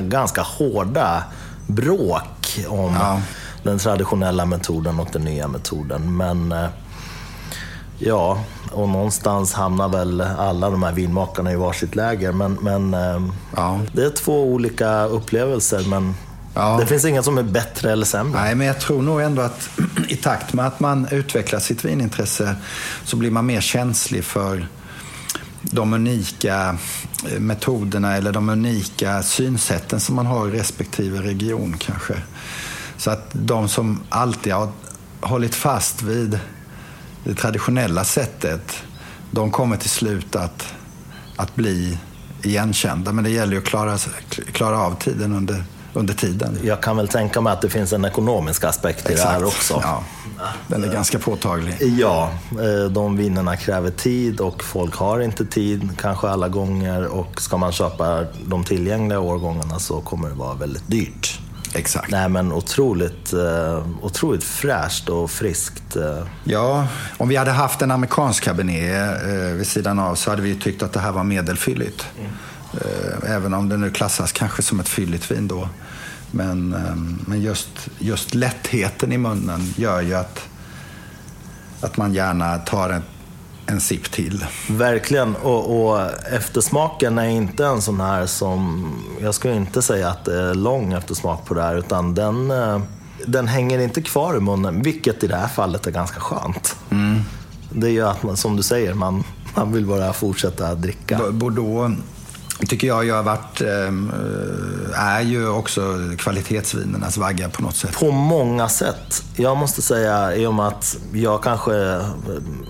ganska 0.00 0.42
hårda 0.42 1.24
bråk 1.66 2.58
om 2.68 2.94
ja. 3.00 3.20
den 3.62 3.78
traditionella 3.78 4.46
metoden 4.46 5.00
och 5.00 5.08
den 5.12 5.22
nya 5.22 5.48
metoden. 5.48 6.16
Men 6.16 6.52
eh, 6.52 6.66
ja, 7.98 8.44
och 8.72 8.88
någonstans 8.88 9.52
hamnar 9.52 9.88
väl 9.88 10.20
alla 10.20 10.70
de 10.70 10.82
här 10.82 10.92
vinmakarna 10.92 11.52
i 11.52 11.56
varsitt 11.56 11.96
läger. 11.96 12.32
Men, 12.32 12.58
men 12.60 12.94
ehm, 12.94 13.32
ja. 13.56 13.80
det 13.92 14.04
är 14.04 14.10
två 14.10 14.44
olika 14.44 15.04
upplevelser. 15.04 15.84
Men 15.88 16.14
ja. 16.54 16.76
det 16.80 16.86
finns 16.86 17.04
inget 17.04 17.24
som 17.24 17.38
är 17.38 17.42
bättre 17.42 17.92
eller 17.92 18.06
sämre. 18.06 18.40
Nej, 18.40 18.54
men 18.54 18.66
jag 18.66 18.80
tror 18.80 19.02
nog 19.02 19.20
ändå 19.20 19.42
att 19.42 19.68
i 20.08 20.16
takt 20.16 20.52
med 20.52 20.66
att 20.66 20.80
man 20.80 21.08
utvecklar 21.10 21.58
sitt 21.58 21.84
vinintresse 21.84 22.56
så 23.04 23.16
blir 23.16 23.30
man 23.30 23.46
mer 23.46 23.60
känslig 23.60 24.24
för 24.24 24.68
de 25.62 25.92
unika 25.92 26.76
eh, 27.32 27.40
metoderna 27.40 28.16
eller 28.16 28.32
de 28.32 28.48
unika 28.48 29.22
synsätten 29.22 30.00
som 30.00 30.14
man 30.16 30.26
har 30.26 30.48
i 30.48 30.50
respektive 30.50 31.22
region 31.22 31.76
kanske. 31.78 32.14
Så 32.96 33.10
att 33.10 33.28
de 33.32 33.68
som 33.68 34.00
alltid 34.08 34.52
har 34.52 34.68
hållit 35.20 35.54
fast 35.54 36.02
vid 36.02 36.38
det 37.24 37.34
traditionella 37.34 38.04
sättet, 38.04 38.82
de 39.30 39.50
kommer 39.50 39.76
till 39.76 39.90
slut 39.90 40.36
att, 40.36 40.74
att 41.36 41.54
bli 41.54 41.98
igenkända. 42.42 43.12
Men 43.12 43.24
det 43.24 43.30
gäller 43.30 43.52
ju 43.52 43.58
att 43.58 43.64
klara, 43.64 43.98
klara 44.52 44.78
av 44.78 44.94
tiden 44.94 45.34
under, 45.36 45.64
under 45.92 46.14
tiden. 46.14 46.58
Jag 46.62 46.82
kan 46.82 46.96
väl 46.96 47.08
tänka 47.08 47.40
mig 47.40 47.52
att 47.52 47.60
det 47.60 47.70
finns 47.70 47.92
en 47.92 48.04
ekonomisk 48.04 48.64
aspekt 48.64 49.10
i 49.10 49.12
Exakt. 49.12 49.28
det 49.28 49.34
här 49.34 49.44
också. 49.44 49.80
Ja, 49.82 50.02
den 50.68 50.84
är 50.84 50.92
ganska 50.92 51.18
påtaglig. 51.18 51.76
Ja, 51.98 52.30
eh, 52.50 52.90
de 52.90 53.16
vinerna 53.16 53.56
kräver 53.56 53.90
tid 53.90 54.40
och 54.40 54.64
folk 54.64 54.94
har 54.94 55.20
inte 55.20 55.44
tid 55.44 55.90
kanske 55.98 56.28
alla 56.28 56.48
gånger 56.48 57.06
och 57.06 57.40
ska 57.40 57.56
man 57.56 57.72
köpa 57.72 58.24
de 58.46 58.64
tillgängliga 58.64 59.20
årgångarna 59.20 59.78
så 59.78 60.00
kommer 60.00 60.28
det 60.28 60.34
vara 60.34 60.54
väldigt 60.54 60.90
dyrt. 60.90 61.40
Exakt. 61.74 62.10
Nej, 62.10 62.28
men 62.28 62.52
otroligt, 62.52 63.32
uh, 63.32 63.86
otroligt 64.02 64.44
fräscht 64.44 65.08
och 65.08 65.30
friskt. 65.30 65.96
Uh. 65.96 66.26
Ja, 66.44 66.86
om 67.16 67.28
vi 67.28 67.36
hade 67.36 67.50
haft 67.50 67.82
en 67.82 67.90
amerikansk 67.90 68.42
cabernet 68.42 69.22
uh, 69.26 69.56
vid 69.56 69.66
sidan 69.66 69.98
av 69.98 70.14
så 70.14 70.30
hade 70.30 70.42
vi 70.42 70.54
tyckt 70.54 70.82
att 70.82 70.92
det 70.92 71.00
här 71.00 71.12
var 71.12 71.24
medelfylligt. 71.24 72.06
Mm. 72.18 72.30
även 73.26 73.54
om 73.54 73.68
det 73.68 73.76
nu 73.76 73.90
klassas 73.90 74.32
kanske 74.32 74.62
som 74.62 74.80
ett 74.80 74.88
fylligt 74.88 75.30
vin 75.30 75.48
då. 75.48 75.68
Men, 76.30 76.68
men 77.26 77.42
just, 77.42 77.88
just 77.98 78.34
lättheten 78.34 79.12
i 79.12 79.18
munnen 79.18 79.74
gör 79.76 80.00
ju 80.00 80.14
att, 80.14 80.48
att 81.80 81.96
man 81.96 82.14
gärna 82.14 82.58
tar 82.58 82.90
ett 82.90 83.13
en 83.66 83.80
sipp 83.80 84.10
till. 84.10 84.46
Verkligen. 84.70 85.36
Och, 85.36 85.86
och, 85.86 86.00
eftersmaken 86.32 87.18
är 87.18 87.28
inte 87.28 87.66
en 87.66 87.82
sån 87.82 88.00
här 88.00 88.26
som... 88.26 88.92
Jag 89.20 89.34
skulle 89.34 89.54
inte 89.54 89.82
säga 89.82 90.08
att 90.08 90.24
det 90.24 90.40
är 90.40 90.54
lång 90.54 90.92
eftersmak 90.92 91.44
på 91.44 91.54
det 91.54 91.62
här, 91.62 91.76
utan 91.76 92.14
den, 92.14 92.50
eh, 92.50 92.80
den 93.26 93.48
hänger 93.48 93.78
inte 93.78 94.02
kvar 94.02 94.36
i 94.36 94.40
munnen, 94.40 94.82
vilket 94.82 95.24
i 95.24 95.26
det 95.26 95.36
här 95.36 95.48
fallet 95.48 95.86
är 95.86 95.90
ganska 95.90 96.20
skönt. 96.20 96.76
Mm. 96.90 97.20
Det 97.70 97.90
gör 97.90 98.10
att 98.10 98.22
man, 98.22 98.36
som 98.36 98.56
du 98.56 98.62
säger, 98.62 98.94
man, 98.94 99.24
man 99.54 99.72
vill 99.72 99.86
bara 99.86 100.12
fortsätta 100.12 100.74
dricka. 100.74 101.20
Bordeaux 101.30 101.96
tycker 102.66 102.86
jag 102.86 103.04
jag 103.04 103.14
har 103.14 103.22
varit, 103.22 103.60
ehm, 103.60 104.12
är 104.94 105.20
ju 105.20 105.48
också 105.48 105.98
kvalitetsvinernas 106.18 107.16
vagga 107.16 107.48
på 107.48 107.62
något 107.62 107.76
sätt. 107.76 107.92
På 107.98 108.10
många 108.10 108.68
sätt. 108.68 109.24
Jag 109.36 109.56
måste 109.56 109.82
säga, 109.82 110.36
i 110.36 110.46
och 110.46 110.54
med 110.54 110.66
att 110.66 110.96
jag 111.12 111.42
kanske, 111.42 112.00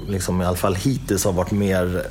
liksom, 0.08 0.42
i 0.42 0.44
alla 0.44 0.56
fall 0.56 0.74
hittills, 0.74 1.24
har 1.24 1.32
varit 1.32 1.50
mer 1.50 2.06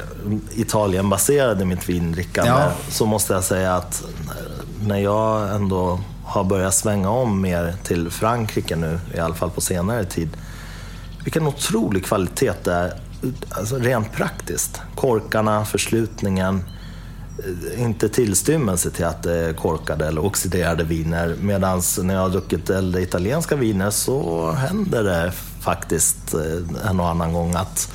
Italienbaserad 0.55 1.61
i 1.61 1.65
mitt 1.65 1.89
vindrickande, 1.89 2.51
ja. 2.51 2.71
så 2.89 3.05
måste 3.05 3.33
jag 3.33 3.43
säga 3.43 3.75
att 3.75 4.03
när 4.87 4.97
jag 4.97 5.55
ändå 5.55 5.99
har 6.25 6.43
börjat 6.43 6.73
svänga 6.73 7.09
om 7.09 7.41
mer 7.41 7.73
till 7.83 8.09
Frankrike 8.09 8.75
nu, 8.75 8.99
i 9.15 9.19
alla 9.19 9.35
fall 9.35 9.49
på 9.49 9.61
senare 9.61 10.05
tid, 10.05 10.29
vilken 11.23 11.47
otrolig 11.47 12.05
kvalitet 12.05 12.53
det 12.63 12.73
är, 12.73 12.93
alltså 13.49 13.75
rent 13.77 14.11
praktiskt. 14.11 14.81
Korkarna, 14.95 15.65
förslutningen, 15.65 16.63
inte 17.77 18.09
tillstymmelse 18.09 18.89
till 18.89 19.05
att 19.05 19.23
det 19.23 19.33
är 19.33 19.53
korkade 19.53 20.07
eller 20.07 20.25
oxiderade 20.25 20.83
viner. 20.83 21.35
Medan 21.41 21.81
när 22.01 22.13
jag 22.13 22.21
har 22.21 22.29
druckit 22.29 22.69
äldre 22.69 23.01
italienska 23.01 23.55
viner 23.55 23.89
så 23.89 24.51
händer 24.51 25.03
det 25.03 25.31
faktiskt 25.59 26.33
eh, 26.33 26.89
en 26.89 26.99
och 26.99 27.09
annan 27.09 27.33
gång 27.33 27.55
att 27.55 27.93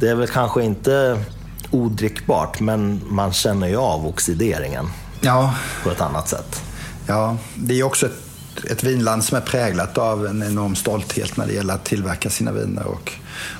det 0.00 0.08
är 0.08 0.14
väl 0.14 0.28
kanske 0.28 0.62
inte 0.62 1.24
odrickbart, 1.70 2.60
men 2.60 3.00
man 3.06 3.32
känner 3.32 3.68
ju 3.68 3.76
av 3.76 4.06
oxideringen 4.06 4.86
ja. 5.20 5.54
på 5.82 5.90
ett 5.90 6.00
annat 6.00 6.28
sätt. 6.28 6.62
Ja, 7.06 7.36
det 7.54 7.80
är 7.80 7.82
också 7.82 8.06
ett, 8.06 8.64
ett 8.70 8.84
vinland 8.84 9.24
som 9.24 9.36
är 9.36 9.40
präglat 9.40 9.98
av 9.98 10.26
en 10.26 10.42
enorm 10.42 10.76
stolthet 10.76 11.36
när 11.36 11.46
det 11.46 11.52
gäller 11.52 11.74
att 11.74 11.84
tillverka 11.84 12.30
sina 12.30 12.52
viner. 12.52 12.86
Och, 12.86 13.12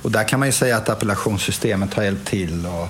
och 0.03 0.11
där 0.11 0.29
kan 0.29 0.39
man 0.39 0.49
ju 0.49 0.53
säga 0.53 0.77
att 0.77 0.89
appellationssystemet 0.89 1.95
har 1.95 2.03
hjälpt 2.03 2.29
till. 2.29 2.67
Och, 2.67 2.89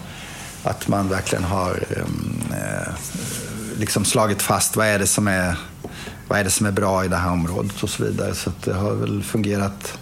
att 0.69 0.89
man 0.89 1.09
verkligen 1.09 1.45
har 1.45 1.85
ehm, 1.97 2.43
eh, 2.53 2.93
liksom 3.77 4.05
slagit 4.05 4.43
fast 4.43 4.77
vad 4.77 4.87
är, 4.87 4.99
det 4.99 5.07
som 5.07 5.29
är, 5.29 5.59
vad 6.29 6.39
är 6.39 6.45
det 6.45 6.51
som 6.51 6.67
är 6.67 6.73
bra 6.73 7.05
i 7.05 7.09
det 7.09 7.17
här 7.17 7.33
området 7.33 7.83
och 7.83 7.91
så 7.91 8.05
vidare. 8.05 8.35
Så 8.35 8.53
det 8.65 8.73
har 8.73 8.93
väl 8.93 9.23
fungerat 9.23 9.99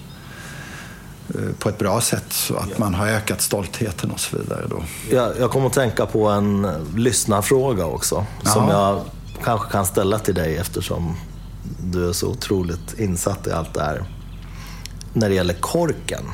eh, 1.34 1.56
på 1.58 1.68
ett 1.68 1.78
bra 1.78 2.00
sätt 2.00 2.32
så 2.32 2.56
att 2.56 2.78
man 2.78 2.94
har 2.94 3.06
ökat 3.06 3.40
stoltheten 3.40 4.10
och 4.10 4.20
så 4.20 4.36
vidare. 4.36 4.66
Då. 4.70 4.82
Jag, 5.10 5.32
jag 5.40 5.50
kommer 5.50 5.66
att 5.66 5.72
tänka 5.72 6.06
på 6.06 6.28
en 6.28 6.68
lyssnarfråga 6.96 7.86
också 7.86 8.26
Jaha. 8.42 8.54
som 8.54 8.68
jag 8.68 9.00
kanske 9.44 9.72
kan 9.72 9.86
ställa 9.86 10.18
till 10.18 10.34
dig 10.34 10.56
eftersom 10.56 11.16
du 11.78 12.08
är 12.08 12.12
så 12.12 12.28
otroligt 12.28 13.00
insatt 13.00 13.46
i 13.46 13.52
allt 13.52 13.74
det 13.74 13.82
här. 13.82 14.04
När 15.12 15.28
det 15.28 15.34
gäller 15.34 15.54
korken. 15.54 16.24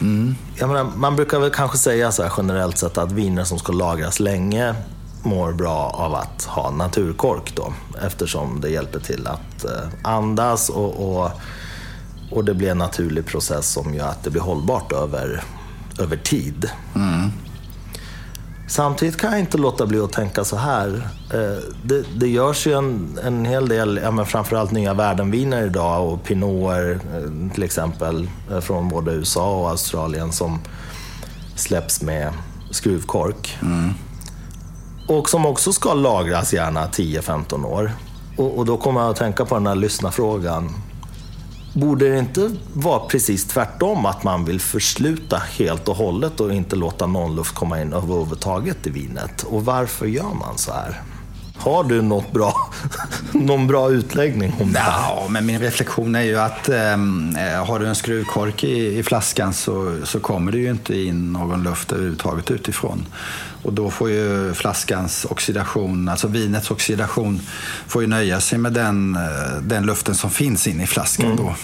Mm. 0.00 0.34
Jag 0.56 0.68
menar, 0.68 0.84
man 0.96 1.16
brukar 1.16 1.40
väl 1.40 1.50
kanske 1.50 1.78
säga 1.78 2.12
så 2.12 2.22
här 2.22 2.32
generellt 2.36 2.78
sett 2.78 2.98
att 2.98 3.12
viner 3.12 3.44
som 3.44 3.58
ska 3.58 3.72
lagras 3.72 4.20
länge 4.20 4.74
mår 5.22 5.52
bra 5.52 5.90
av 5.94 6.14
att 6.14 6.44
ha 6.44 6.70
naturkork 6.70 7.52
då, 7.54 7.72
eftersom 8.02 8.60
det 8.60 8.70
hjälper 8.70 9.00
till 9.00 9.26
att 9.26 9.64
eh, 9.64 9.88
andas 10.02 10.68
och, 10.68 11.18
och, 11.18 11.30
och 12.30 12.44
det 12.44 12.54
blir 12.54 12.70
en 12.70 12.78
naturlig 12.78 13.26
process 13.26 13.72
som 13.72 13.94
gör 13.94 14.08
att 14.08 14.24
det 14.24 14.30
blir 14.30 14.42
hållbart 14.42 14.92
över, 14.92 15.42
över 15.98 16.16
tid. 16.16 16.70
Mm. 16.94 17.30
Samtidigt 18.68 19.16
kan 19.16 19.30
jag 19.30 19.40
inte 19.40 19.58
låta 19.58 19.86
bli 19.86 20.00
att 20.00 20.12
tänka 20.12 20.44
så 20.44 20.56
här. 20.56 21.08
Eh, 21.34 21.62
det, 21.82 22.04
det 22.16 22.28
görs 22.28 22.66
ju 22.66 22.72
en, 22.72 23.18
en 23.24 23.44
hel 23.44 23.68
del, 23.68 24.00
ja, 24.02 24.10
men 24.10 24.26
framförallt 24.26 24.70
nya 24.70 24.94
värdenviner 24.94 25.66
idag 25.66 26.12
och 26.12 26.24
pinoter 26.24 27.00
eh, 27.14 27.52
till 27.54 27.62
exempel 27.62 28.28
eh, 28.50 28.60
från 28.60 28.88
både 28.88 29.12
USA 29.12 29.60
och 29.60 29.70
Australien 29.70 30.32
som 30.32 30.60
släpps 31.56 32.02
med 32.02 32.32
skruvkork. 32.70 33.58
Mm. 33.62 33.94
Och 35.08 35.28
som 35.28 35.46
också 35.46 35.72
ska 35.72 35.94
lagras 35.94 36.54
gärna 36.54 36.86
10-15 36.86 37.64
år. 37.64 37.92
Och, 38.36 38.58
och, 38.58 38.66
då 38.66 38.76
kommer 38.76 39.00
jag 39.00 39.10
att 39.10 39.16
tänka 39.16 39.44
på 39.44 39.54
den 39.54 39.66
här 39.66 39.74
lyssnarfrågan. 39.74 40.74
Borde 41.80 42.08
det 42.08 42.18
inte 42.18 42.50
vara 42.72 43.00
precis 43.00 43.44
tvärtom, 43.44 44.06
att 44.06 44.24
man 44.24 44.44
vill 44.44 44.60
försluta 44.60 45.36
helt 45.36 45.88
och 45.88 45.96
hållet 45.96 46.40
och 46.40 46.52
inte 46.52 46.76
låta 46.76 47.06
någon 47.06 47.36
luft 47.36 47.54
komma 47.54 47.82
in 47.82 47.92
överhuvudtaget 47.92 48.86
i 48.86 48.90
vinet? 48.90 49.42
Och 49.42 49.64
varför 49.64 50.06
gör 50.06 50.34
man 50.34 50.58
så 50.58 50.72
här? 50.72 51.02
Har 51.58 51.84
du 51.84 52.02
något 52.02 52.32
bra, 52.32 52.70
någon 53.32 53.66
bra 53.66 53.90
utläggning 53.90 54.54
om 54.60 54.72
det? 54.72 54.78
Ja, 54.78 55.26
men 55.30 55.46
min 55.46 55.60
reflektion 55.60 56.14
är 56.14 56.22
ju 56.22 56.38
att 56.38 56.68
ehm, 56.68 57.36
eh, 57.36 57.66
har 57.66 57.78
du 57.78 57.86
en 57.86 57.94
skruvkork 57.94 58.64
i, 58.64 58.98
i, 58.98 59.02
flaskan 59.02 59.54
så, 59.54 60.00
så 60.04 60.20
kommer 60.20 60.52
det 60.52 60.58
ju 60.58 60.70
inte 60.70 60.98
in 60.98 61.32
någon 61.32 61.62
luft 61.62 61.92
överhuvudtaget 61.92 62.50
utifrån. 62.50 63.06
Och 63.62 63.72
då 63.72 63.90
får 63.90 64.10
ju 64.10 64.54
flaskans 64.54 65.26
oxidation, 65.30 66.08
alltså 66.08 66.28
vinets 66.28 66.70
oxidation, 66.70 67.40
får 67.86 68.02
ju 68.02 68.08
nöja 68.08 68.40
sig 68.40 68.58
med 68.58 68.72
den, 68.72 69.16
eh, 69.16 69.62
den 69.62 69.86
luften 69.86 70.14
som 70.14 70.30
finns 70.30 70.66
inne 70.66 70.82
i 70.82 70.86
flaskan. 70.86 71.26
Mm. 71.26 71.36
Då. 71.36 71.54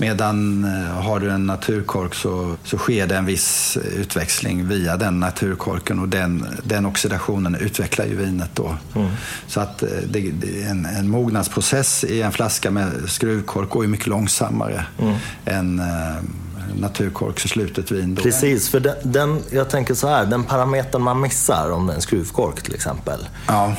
Medan 0.00 0.64
eh, 0.64 1.02
har 1.02 1.20
du 1.20 1.30
en 1.30 1.46
naturkork 1.46 2.14
så, 2.14 2.56
så 2.64 2.78
sker 2.78 3.06
det 3.06 3.16
en 3.16 3.26
viss 3.26 3.78
utväxling 3.96 4.68
via 4.68 4.96
den 4.96 5.20
naturkorken 5.20 5.98
och 5.98 6.08
den, 6.08 6.46
den 6.62 6.86
oxidationen 6.86 7.54
utvecklar 7.54 8.04
ju 8.04 8.16
vinet 8.16 8.50
då. 8.54 8.76
Mm. 8.94 9.08
Så 9.46 9.60
att 9.60 9.82
eh, 9.82 9.88
det, 10.08 10.32
en, 10.62 10.86
en 10.86 11.08
mognadsprocess 11.08 12.04
i 12.04 12.22
en 12.22 12.32
flaska 12.32 12.70
med 12.70 12.92
skruvkork 13.06 13.70
går 13.70 13.84
ju 13.84 13.88
mycket 13.88 14.06
långsammare 14.06 14.84
mm. 14.98 15.14
än 15.44 15.78
eh, 15.78 16.22
naturkork 16.80 17.40
för 17.40 17.48
slutet 17.48 17.90
vin. 17.90 18.14
Då. 18.14 18.22
Precis, 18.22 18.68
för 18.68 18.80
den, 18.80 18.96
den, 19.02 19.42
jag 19.50 19.70
tänker 19.70 19.94
så 19.94 20.08
här, 20.08 20.26
den 20.26 20.44
parametern 20.44 21.02
man 21.02 21.20
missar 21.20 21.70
om 21.70 21.86
det 21.86 21.92
är 21.92 21.96
en 21.96 22.02
skruvkork 22.02 22.62
till 22.62 22.74
exempel. 22.74 23.28
Ja 23.46 23.76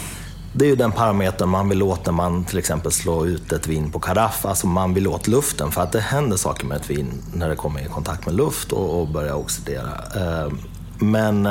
det 0.53 0.65
är 0.65 0.69
ju 0.69 0.75
den 0.75 0.91
parametern 0.91 1.49
man 1.49 1.69
vill 1.69 1.83
åt 1.83 2.05
när 2.05 2.13
man 2.13 2.43
till 2.45 2.57
exempel 2.57 2.91
slår 2.91 3.27
ut 3.27 3.51
ett 3.51 3.67
vin 3.67 3.91
på 3.91 3.99
karaff. 3.99 4.45
Alltså 4.45 4.67
man 4.67 4.93
vill 4.93 5.07
åt 5.07 5.27
luften 5.27 5.71
för 5.71 5.81
att 5.81 5.91
det 5.91 5.99
händer 5.99 6.37
saker 6.37 6.65
med 6.65 6.77
ett 6.77 6.89
vin 6.89 7.21
när 7.33 7.49
det 7.49 7.55
kommer 7.55 7.85
i 7.85 7.85
kontakt 7.85 8.25
med 8.25 8.35
luft 8.35 8.71
och, 8.71 9.01
och 9.01 9.07
börjar 9.07 9.33
oxidera. 9.33 9.91
Eh, 10.15 10.51
men 10.99 11.49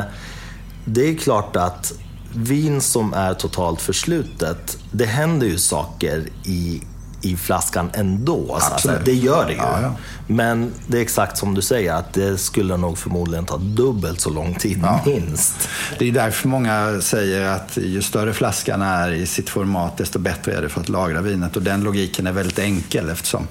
det 0.84 1.09
är 1.09 1.16
klart 1.16 1.57
att 1.57 1.92
vin 2.34 2.80
som 2.80 3.14
är 3.14 3.34
totalt 3.34 3.80
förslutet, 3.80 4.78
det 4.92 5.07
händer 5.07 5.46
ju 5.46 5.59
saker 5.59 6.28
i 6.44 6.82
i 7.22 7.36
flaskan 7.36 7.90
ändå. 7.92 8.54
Alltså, 8.54 8.98
det 9.04 9.14
gör 9.14 9.46
det 9.46 9.52
ju. 9.52 9.58
Ja, 9.58 9.78
ja. 9.82 9.94
Men 10.26 10.72
det 10.86 10.98
är 10.98 11.02
exakt 11.02 11.36
som 11.38 11.54
du 11.54 11.62
säger, 11.62 11.94
att 11.94 12.12
det 12.12 12.38
skulle 12.38 12.76
nog 12.76 12.98
förmodligen 12.98 13.46
ta 13.46 13.56
dubbelt 13.56 14.20
så 14.20 14.30
lång 14.30 14.54
tid, 14.54 14.80
ja. 14.82 15.00
minst. 15.06 15.68
Det 15.98 16.08
är 16.08 16.12
därför 16.12 16.48
många 16.48 17.00
säger 17.00 17.48
att 17.48 17.76
ju 17.76 18.02
större 18.02 18.32
flaskan 18.32 18.82
är 18.82 19.12
i 19.12 19.26
sitt 19.26 19.50
format, 19.50 19.96
desto 19.96 20.18
bättre 20.18 20.52
är 20.52 20.62
det 20.62 20.68
för 20.68 20.80
att 20.80 20.88
lagra 20.88 21.20
vinet. 21.20 21.56
Och 21.56 21.62
den 21.62 21.80
logiken 21.80 22.26
är 22.26 22.32
väldigt 22.32 22.58
enkel 22.58 23.08
eftersom 23.08 23.48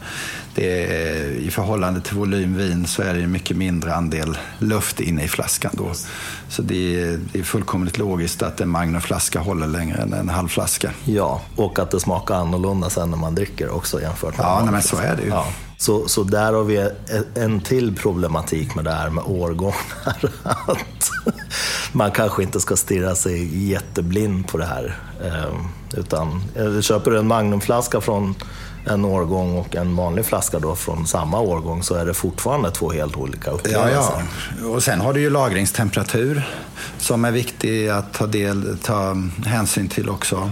är, 0.60 1.26
i 1.26 1.51
förhållande 1.51 2.01
till 2.01 2.16
volymvin 2.16 2.88
så 2.88 3.01
är 3.01 3.14
det 3.14 3.22
en 3.22 3.32
mycket 3.32 3.57
mindre 3.57 3.95
andel 3.95 4.38
luft 4.60 4.99
inne 4.99 5.24
i 5.24 5.28
flaskan 5.28 5.72
då. 5.74 5.91
Så 6.49 6.62
det 6.62 7.01
är, 7.01 7.20
det 7.34 7.39
är 7.39 7.43
fullkomligt 7.43 7.97
logiskt 7.97 8.41
att 8.41 8.62
en 8.62 8.70
Magnumflaska 8.70 9.39
håller 9.39 9.68
längre 9.68 9.97
än 9.97 10.14
en 10.14 10.30
halvflaska. 10.30 10.91
Ja, 11.05 11.41
och 11.55 11.80
att 11.80 11.91
det 11.91 11.99
smakar 11.99 12.36
annorlunda 12.36 12.89
sen 12.89 13.10
när 13.10 13.18
man 13.18 13.36
dricker 13.36 13.70
också 13.70 14.01
jämfört 14.01 14.38
med 14.38 14.45
Ja, 14.45 14.62
nej, 14.64 14.72
men 14.72 14.82
så 14.82 14.97
är 14.97 15.16
det 15.16 15.24
ju. 15.24 15.30
Ja. 15.30 15.47
Så, 15.78 16.07
så 16.07 16.24
där 16.24 16.53
har 16.53 16.64
vi 16.64 16.89
en 17.36 17.62
till 17.62 17.95
problematik 17.95 18.76
med 18.76 18.86
det 18.86 18.91
här 18.91 19.10
med 19.10 19.24
årgångar. 19.28 19.76
Att 20.43 21.12
man 21.91 22.12
kanske 22.12 22.43
inte 22.43 22.60
ska 22.60 22.76
stirra 22.76 23.16
sig 23.16 23.70
jätteblind 23.70 24.47
på 24.47 24.57
det 24.57 24.66
här. 24.66 24.97
Ehm, 25.24 25.68
utan 25.97 26.43
eh, 26.55 26.82
köper 26.82 27.12
du 27.12 27.20
en 27.20 27.28
Magnumflaska 27.28 28.01
från 28.01 28.36
en 28.86 29.06
årgång 29.06 29.58
och 29.58 29.76
en 29.76 29.96
vanlig 29.96 30.26
flaska 30.26 30.60
då 30.60 30.76
från 30.76 31.08
samma 31.08 31.40
årgång 31.40 31.84
så 31.84 31.96
är 31.96 32.06
det 32.06 32.14
fortfarande 32.14 32.72
två 32.72 32.92
helt 32.92 33.18
olika 33.18 33.52
upplevelser. 33.52 33.94
Ja, 33.94 34.22
ja. 34.62 34.68
Och 34.68 34.84
sen 34.84 35.02
har 35.02 35.14
du 35.14 35.20
ju 35.20 35.30
lagringstemperatur 35.30 36.50
som 36.98 37.26
är 37.26 37.32
viktig 37.32 37.90
att 37.90 38.14
ta, 38.14 38.28
del, 38.28 38.78
ta 38.84 39.16
hänsyn 39.46 39.88
till 39.88 40.10
också. 40.10 40.52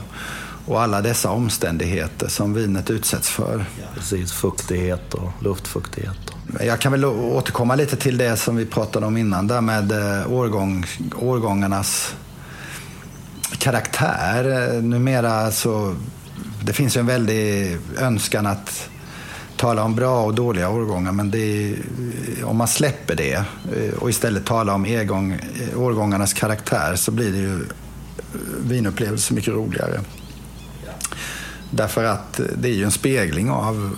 Och 0.65 0.81
alla 0.81 1.01
dessa 1.01 1.31
omständigheter 1.31 2.27
som 2.27 2.53
vinet 2.53 2.89
utsätts 2.89 3.29
för. 3.29 3.65
Precis, 3.95 4.33
fuktighet 4.33 5.13
och 5.13 5.31
luftfuktighet. 5.39 6.17
Jag 6.61 6.79
kan 6.79 6.91
väl 6.91 7.05
återkomma 7.05 7.75
lite 7.75 7.95
till 7.95 8.17
det 8.17 8.37
som 8.37 8.55
vi 8.55 8.65
pratade 8.65 9.05
om 9.05 9.17
innan 9.17 9.47
där 9.47 9.61
med 9.61 9.91
eh, 9.91 10.31
årgång, 10.31 10.85
årgångarnas 11.15 12.15
karaktär. 13.57 14.71
Numera 14.81 15.51
så 15.51 15.95
det 16.67 16.73
finns 16.73 16.97
ju 16.97 16.99
en 16.99 17.05
väldig 17.05 17.77
önskan 17.97 18.45
att 18.45 18.89
tala 19.57 19.83
om 19.83 19.95
bra 19.95 20.23
och 20.23 20.35
dåliga 20.35 20.69
årgångar 20.69 21.11
men 21.11 21.33
är, 21.33 21.71
eh, 22.39 22.49
om 22.49 22.57
man 22.57 22.67
släpper 22.67 23.15
det 23.15 23.33
eh, 23.33 23.93
och 23.99 24.09
istället 24.09 24.45
talar 24.45 24.73
om 24.73 24.85
egång, 24.85 25.31
eh, 25.31 25.81
årgångarnas 25.81 26.33
karaktär 26.33 26.95
så 26.95 27.11
blir 27.11 27.31
det 27.31 27.37
ju 27.37 27.65
vinupplevelser 28.59 29.35
mycket 29.35 29.53
roligare. 29.53 29.99
Därför 31.71 32.03
att 32.03 32.39
det 32.57 32.69
är 32.69 32.73
ju 32.73 32.83
en 32.83 32.91
spegling 32.91 33.49
av, 33.49 33.97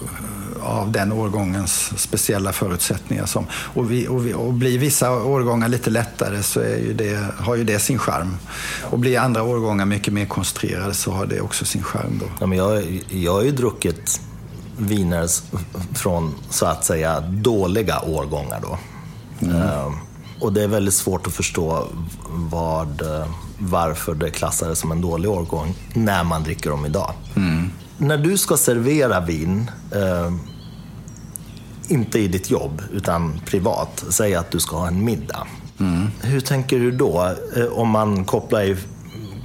av 0.61 0.91
den 0.91 1.11
årgångens 1.11 1.99
speciella 2.01 2.53
förutsättningar. 2.53 3.25
Som, 3.25 3.45
och, 3.51 3.91
vi, 3.91 4.07
och, 4.07 4.27
vi, 4.27 4.33
och 4.33 4.53
blir 4.53 4.79
vissa 4.79 5.11
årgångar 5.11 5.67
lite 5.67 5.89
lättare 5.89 6.43
så 6.43 6.59
ju 6.59 6.93
det, 6.93 7.25
har 7.37 7.55
ju 7.55 7.63
det 7.63 7.79
sin 7.79 7.99
charm. 7.99 8.37
Och 8.81 8.99
blir 8.99 9.19
andra 9.19 9.43
årgångar 9.43 9.85
mycket 9.85 10.13
mer 10.13 10.25
koncentrerade 10.25 10.93
så 10.93 11.11
har 11.11 11.25
det 11.25 11.41
också 11.41 11.65
sin 11.65 11.83
charm. 11.83 12.19
Då. 12.19 12.25
Ja, 12.39 12.45
men 12.45 12.57
jag, 12.57 13.01
jag 13.09 13.33
har 13.33 13.43
ju 13.43 13.51
druckit 13.51 14.21
viner 14.77 15.27
från 15.95 16.35
så 16.49 16.65
att 16.65 16.85
säga 16.85 17.19
dåliga 17.19 17.99
årgångar 17.99 18.61
då. 18.61 18.77
Mm. 19.41 19.61
Uh, 19.61 19.93
och 20.39 20.53
det 20.53 20.63
är 20.63 20.67
väldigt 20.67 20.93
svårt 20.93 21.27
att 21.27 21.33
förstå 21.33 21.87
vad, 22.29 23.01
varför 23.57 24.15
det 24.15 24.29
klassades 24.29 24.79
som 24.79 24.91
en 24.91 25.01
dålig 25.01 25.31
årgång 25.31 25.75
när 25.93 26.23
man 26.23 26.43
dricker 26.43 26.69
dem 26.69 26.85
idag. 26.85 27.13
Mm. 27.35 27.71
När 28.01 28.17
du 28.17 28.37
ska 28.37 28.57
servera 28.57 29.19
vin, 29.19 29.71
uh, 29.95 30.33
inte 31.87 32.19
i 32.19 32.27
ditt 32.27 32.49
jobb 32.49 32.81
utan 32.93 33.41
privat, 33.45 34.05
säg 34.09 34.35
att 34.35 34.51
du 34.51 34.59
ska 34.59 34.77
ha 34.77 34.87
en 34.87 35.05
middag. 35.05 35.47
Mm. 35.79 36.07
Hur 36.21 36.39
tänker 36.39 36.79
du 36.79 36.91
då? 36.91 37.35
Uh, 37.57 37.65
om 37.65 37.89
man 37.89 38.25
kopplar 38.25 38.77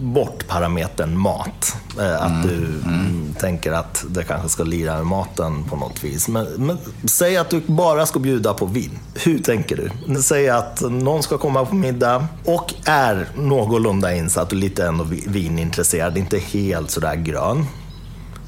bort 0.01 0.47
parametern 0.49 1.19
mat. 1.19 1.77
Eh, 1.99 2.23
att 2.23 2.45
mm. 2.45 2.49
du 2.49 2.89
mm. 2.89 3.35
tänker 3.39 3.73
att 3.73 4.05
det 4.09 4.23
kanske 4.23 4.49
ska 4.49 4.65
lira 4.65 4.97
med 4.97 5.07
maten 5.07 5.65
på 5.65 5.77
något 5.77 6.05
vis. 6.05 6.29
Men, 6.29 6.47
men, 6.57 6.79
säg 7.05 7.37
att 7.37 7.51
du 7.51 7.63
bara 7.67 8.07
ska 8.07 8.19
bjuda 8.19 8.55
på 8.55 8.67
vin. 8.67 8.99
Hur 9.15 9.39
tänker 9.39 9.77
du? 9.77 10.23
Säg 10.23 10.49
att 10.49 10.81
någon 10.81 11.23
ska 11.23 11.39
komma 11.39 11.65
på 11.65 11.75
middag 11.75 12.27
och 12.45 12.75
är 12.85 13.29
någorlunda 13.37 14.15
insatt 14.15 14.53
och 14.53 14.59
lite 14.59 14.87
ändå 14.87 15.05
vinintresserad, 15.27 16.19
inte 16.19 16.39
helt 16.39 16.91
sådär 16.91 17.15
grön. 17.15 17.67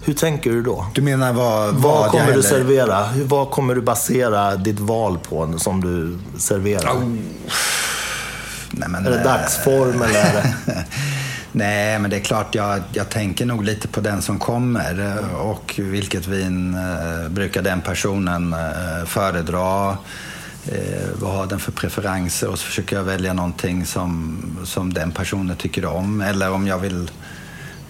Hur 0.07 0.15
tänker 0.15 0.51
du 0.51 0.63
då? 0.63 0.87
Du 0.95 1.03
menar 1.03 1.33
vad, 1.33 1.75
vad, 1.75 1.83
vad 1.83 2.11
kommer 2.11 2.33
du 2.33 2.43
servera? 2.43 3.09
Vad 3.25 3.51
kommer 3.51 3.75
du 3.75 3.81
basera 3.81 4.57
ditt 4.57 4.81
val 4.81 5.19
på 5.19 5.59
som 5.59 5.81
du 5.81 6.19
serverar? 6.39 6.93
Oh. 6.93 7.17
Nej, 8.71 8.89
men, 8.89 9.07
är 9.07 9.11
det 9.11 9.25
dagsform 9.25 10.03
eller? 10.03 10.25
Är 10.25 10.33
det... 10.33 10.55
Nej, 11.53 11.99
men 11.99 12.11
det 12.11 12.17
är 12.17 12.21
klart 12.21 12.55
jag, 12.55 12.83
jag 12.93 13.09
tänker 13.09 13.47
nog 13.47 13.65
lite 13.65 13.89
på 13.89 14.01
den 14.01 14.23
som 14.23 14.39
kommer 14.39 15.17
eh, 15.17 15.35
och 15.35 15.75
vilket 15.79 16.27
vin 16.27 16.75
eh, 16.75 17.29
brukar 17.29 17.63
den 17.63 17.81
personen 17.81 18.53
eh, 18.53 19.07
föredra. 19.07 19.99
Eh, 20.69 21.09
vad 21.21 21.33
har 21.33 21.47
den 21.47 21.59
för 21.59 21.73
preferenser? 21.73 22.49
Och 22.49 22.59
så 22.59 22.67
försöker 22.67 22.97
jag 22.97 23.03
välja 23.03 23.33
någonting 23.33 23.87
som, 23.87 24.39
som 24.65 24.93
den 24.93 25.11
personen 25.13 25.57
tycker 25.57 25.85
om. 25.85 26.21
Eller 26.21 26.51
om 26.51 26.67
jag 26.67 26.79
vill 26.79 27.11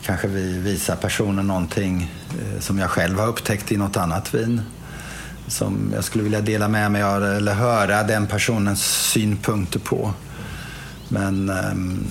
kanske 0.07 0.29
vi 0.29 0.59
visar 0.59 0.97
personen 0.97 1.47
någonting 1.47 2.13
eh, 2.31 2.61
som 2.61 2.79
jag 2.79 2.91
själv 2.91 3.19
har 3.19 3.27
upptäckt 3.27 3.73
i 3.73 3.77
något 3.77 3.97
annat 3.97 4.35
vin. 4.35 4.61
Som 5.49 5.93
jag 5.95 6.05
skulle 6.05 6.25
vilja 6.25 6.41
dela 6.41 6.69
med 6.69 6.91
mig 6.91 7.03
av 7.03 7.25
eller 7.25 7.55
höra 7.55 8.03
den 8.03 8.27
personens 8.27 8.85
synpunkter 8.85 9.79
på. 9.79 10.13
Men 11.09 11.51
ehm, 11.51 12.05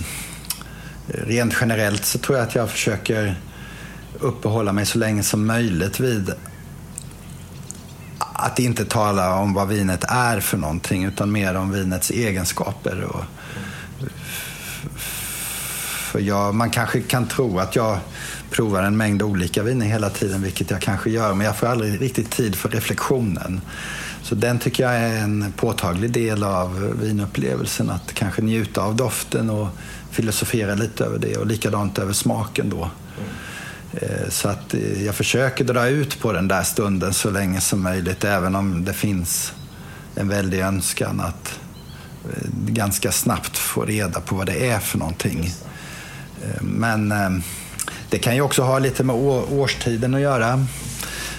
rent 1.06 1.54
generellt 1.60 2.04
så 2.04 2.18
tror 2.18 2.38
jag 2.38 2.46
att 2.46 2.54
jag 2.54 2.70
försöker 2.70 3.40
uppehålla 4.20 4.72
mig 4.72 4.86
så 4.86 4.98
länge 4.98 5.22
som 5.22 5.46
möjligt 5.46 6.00
vid 6.00 6.32
att 8.18 8.58
inte 8.58 8.84
tala 8.84 9.34
om 9.34 9.54
vad 9.54 9.68
vinet 9.68 10.04
är 10.08 10.40
för 10.40 10.56
någonting 10.56 11.04
utan 11.04 11.32
mer 11.32 11.54
om 11.54 11.70
vinets 11.72 12.10
egenskaper. 12.10 13.02
Och, 13.02 13.24
för 16.16 16.22
jag, 16.22 16.54
man 16.54 16.70
kanske 16.70 17.00
kan 17.00 17.26
tro 17.26 17.58
att 17.58 17.76
jag 17.76 17.98
provar 18.50 18.82
en 18.82 18.96
mängd 18.96 19.22
olika 19.22 19.62
viner 19.62 19.86
hela 19.86 20.10
tiden, 20.10 20.42
vilket 20.42 20.70
jag 20.70 20.80
kanske 20.80 21.10
gör, 21.10 21.34
men 21.34 21.46
jag 21.46 21.56
får 21.56 21.66
aldrig 21.66 22.00
riktigt 22.00 22.30
tid 22.30 22.54
för 22.54 22.68
reflektionen. 22.68 23.60
Så 24.22 24.34
den 24.34 24.58
tycker 24.58 24.82
jag 24.82 24.94
är 24.94 25.18
en 25.18 25.52
påtaglig 25.56 26.10
del 26.10 26.42
av 26.44 26.94
vinupplevelsen, 27.02 27.90
att 27.90 28.14
kanske 28.14 28.42
njuta 28.42 28.82
av 28.82 28.96
doften 28.96 29.50
och 29.50 29.68
filosofera 30.10 30.74
lite 30.74 31.04
över 31.04 31.18
det 31.18 31.36
och 31.36 31.46
likadant 31.46 31.98
över 31.98 32.12
smaken 32.12 32.70
då. 32.70 32.90
Mm. 34.00 34.30
Så 34.30 34.48
att 34.48 34.74
eh, 34.74 35.04
jag 35.04 35.14
försöker 35.14 35.64
dra 35.64 35.88
ut 35.88 36.20
på 36.20 36.32
den 36.32 36.48
där 36.48 36.62
stunden 36.62 37.14
så 37.14 37.30
länge 37.30 37.60
som 37.60 37.82
möjligt 37.82 38.24
även 38.24 38.54
om 38.54 38.84
det 38.84 38.94
finns 38.94 39.52
en 40.14 40.28
väldig 40.28 40.60
önskan 40.60 41.20
att 41.20 41.58
eh, 42.24 42.48
ganska 42.66 43.12
snabbt 43.12 43.58
få 43.58 43.84
reda 43.84 44.20
på 44.20 44.34
vad 44.36 44.46
det 44.46 44.70
är 44.70 44.78
för 44.78 44.98
någonting. 44.98 45.52
Men 46.60 47.12
eh, 47.12 47.30
det 48.10 48.18
kan 48.18 48.34
ju 48.34 48.40
också 48.40 48.62
ha 48.62 48.78
lite 48.78 49.04
med 49.04 49.16
årstiden 49.50 50.14
att 50.14 50.20
göra. 50.20 50.66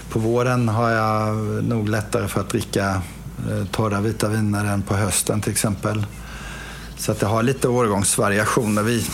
På 0.10 0.20
våren 0.20 0.70
har 0.70 0.90
jag 0.90 1.36
nog 1.64 1.90
lättare 1.90 2.28
för 2.28 2.42
att 2.42 2.50
dricka 2.50 3.02
eh, 3.50 3.66
torra 3.72 4.02
vita 4.02 4.30
viner 4.30 4.66
än 4.66 4.82
på 4.82 4.96
hösten 4.96 5.42
till 5.42 5.52
exempel. 5.52 6.06
Så 6.98 7.12
att 7.12 7.20
det 7.20 7.26
har 7.26 7.44
lite 7.44 7.68
årgångsvariationer. 7.68 8.84
Vi, 8.84 9.06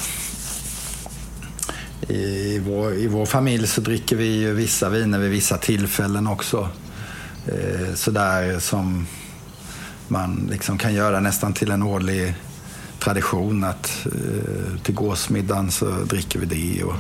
i, 2.08 2.60
vår, 2.60 2.94
I 2.94 3.08
vår 3.08 3.26
familj 3.26 3.68
så 3.68 3.82
dricker 3.82 4.16
vi 4.16 4.26
ju 4.26 4.54
vissa 4.54 4.90
viner 4.90 5.20
vid 5.20 5.32
vissa 5.32 5.58
tillfällen 5.58 6.28
också. 6.28 6.70
Eh, 7.48 7.94
sådär 7.96 8.60
som 8.60 9.08
man 10.08 10.48
liksom 10.52 10.78
kan 10.78 10.94
göra 10.94 11.20
nästan 11.20 11.54
till 11.54 11.72
en 11.72 11.84
årlig 11.84 12.36
tradition 13.04 13.64
att 13.64 14.06
eh, 14.06 14.82
till 14.84 14.96
gåsmiddagen 14.96 15.72
så 15.72 15.86
dricker 15.86 16.40
vi 16.40 16.46
det. 16.46 16.84
Och, 16.84 16.94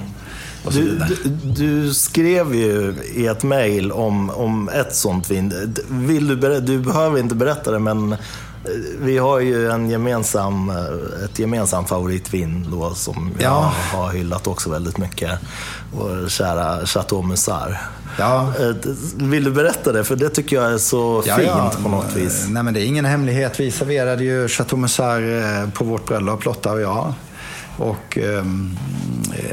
och 0.65 0.73
du, 0.73 0.97
du, 0.97 1.29
du, 1.43 1.93
skrev 1.93 2.55
ju 2.55 2.95
i 3.15 3.27
ett 3.27 3.43
mejl 3.43 3.91
om, 3.91 4.29
om 4.29 4.69
ett 4.69 4.95
sånt 4.95 5.31
vin. 5.31 5.73
Vill 5.89 6.27
du, 6.27 6.59
du 6.59 6.79
behöver 6.79 7.19
inte 7.19 7.35
berätta 7.35 7.71
det, 7.71 7.79
men 7.79 8.15
vi 8.99 9.17
har 9.17 9.39
ju 9.39 9.71
en 9.71 9.89
gemensam, 9.89 10.71
ett 11.25 11.39
gemensamt 11.39 11.89
favoritvin 11.89 12.67
då 12.71 12.93
som 12.93 13.31
ja. 13.39 13.73
jag 13.91 13.97
har 13.97 14.13
hyllat 14.13 14.47
också 14.47 14.69
väldigt 14.69 14.97
mycket. 14.97 15.39
Vår 15.93 16.29
kära 16.29 16.85
Chateau 16.85 17.21
Musar. 17.21 17.81
Ja. 18.17 18.53
Eh, 18.59 18.75
vill 19.15 19.43
du 19.43 19.51
berätta 19.51 19.91
det? 19.91 20.03
För 20.03 20.15
det 20.15 20.29
tycker 20.29 20.55
jag 20.55 20.73
är 20.73 20.77
så 20.77 21.23
ja, 21.25 21.35
fint 21.35 21.47
ja. 21.47 21.71
på 21.83 21.89
något 21.89 22.15
vis. 22.15 22.45
Nej, 22.49 22.63
men 22.63 22.73
det 22.73 22.81
är 22.81 22.85
ingen 22.85 23.05
hemlighet. 23.05 23.59
Vi 23.59 23.71
serverade 23.71 24.23
ju 24.23 24.47
Chateau 24.47 24.77
Musar 24.77 25.21
eh, 25.21 25.69
på 25.69 25.83
vårt 25.83 26.05
bröllop, 26.05 26.45
Lotta 26.45 26.71
och 26.71 26.81
jag. 26.81 27.13
Och 27.77 28.17
um, 28.17 28.77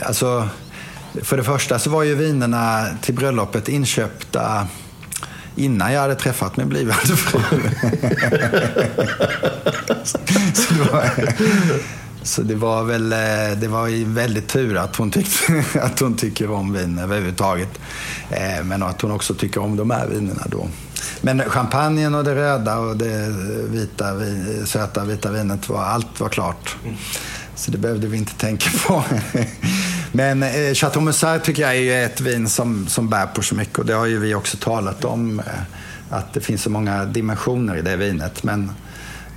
alltså, 0.03 0.49
för 1.23 1.37
det 1.37 1.45
första 1.45 1.79
så 1.79 1.91
var 1.91 2.03
ju 2.03 2.15
vinerna 2.15 2.87
till 3.01 3.15
bröllopet 3.15 3.69
inköpta 3.69 4.67
innan 5.57 5.93
jag 5.93 6.01
hade 6.01 6.15
träffat 6.15 6.57
min 6.57 6.69
blivande 6.69 7.17
fru. 7.17 7.41
så, 10.05 10.19
det 10.75 10.93
var, 10.93 11.11
så 12.31 12.43
det 12.43 12.55
var 12.55 12.85
väl 12.85 13.13
eh, 13.13 13.59
det 13.61 13.69
var 13.69 14.15
väldigt 14.15 14.49
tur 14.49 14.77
att 14.77 14.97
hon, 14.97 15.11
tyckte, 15.11 15.65
att 15.81 16.01
hon 16.01 16.17
tycker 16.17 16.51
om 16.51 16.73
vin 16.73 16.99
överhuvudtaget. 16.99 17.81
Eh, 18.31 18.65
men 18.65 18.83
att 18.83 19.01
hon 19.01 19.11
också 19.11 19.35
tycker 19.35 19.61
om 19.61 19.77
de 19.77 19.91
här 19.91 20.07
vinerna 20.07 20.47
då. 20.51 20.69
Men 21.21 21.41
champagnen 21.41 22.15
och 22.15 22.25
det 22.25 22.35
röda 22.35 22.79
och 22.79 22.97
det 22.97 23.23
eh, 23.23 23.29
vita, 23.71 24.05
söta 24.65 25.05
vita 25.05 25.31
vinet, 25.31 25.69
var, 25.69 25.83
allt 25.83 26.21
var 26.21 26.29
klart. 26.29 26.77
Så 27.55 27.71
det 27.71 27.79
behövde 27.79 28.07
vi 28.07 28.17
inte 28.17 28.35
tänka 28.35 28.71
på. 28.87 29.05
Men 30.13 30.43
eh, 30.43 30.75
Chateau 30.75 31.03
Musard 31.03 31.43
tycker 31.43 31.63
jag 31.63 31.77
är 31.77 32.07
ett 32.07 32.21
vin 32.21 32.49
som, 32.49 32.87
som 32.87 33.09
bär 33.09 33.27
på 33.27 33.43
så 33.43 33.55
mycket 33.55 33.79
och 33.79 33.87
det 33.87 33.93
har 33.93 34.07
ju 34.07 34.19
vi 34.19 34.35
också 34.35 34.57
talat 34.57 35.05
om. 35.05 35.43
Att 36.11 36.33
det 36.33 36.41
finns 36.41 36.63
så 36.63 36.71
många 36.71 37.05
dimensioner 37.05 37.77
i 37.77 37.83
det 37.83 37.97
vinet. 37.97 38.43
Men, 38.43 38.73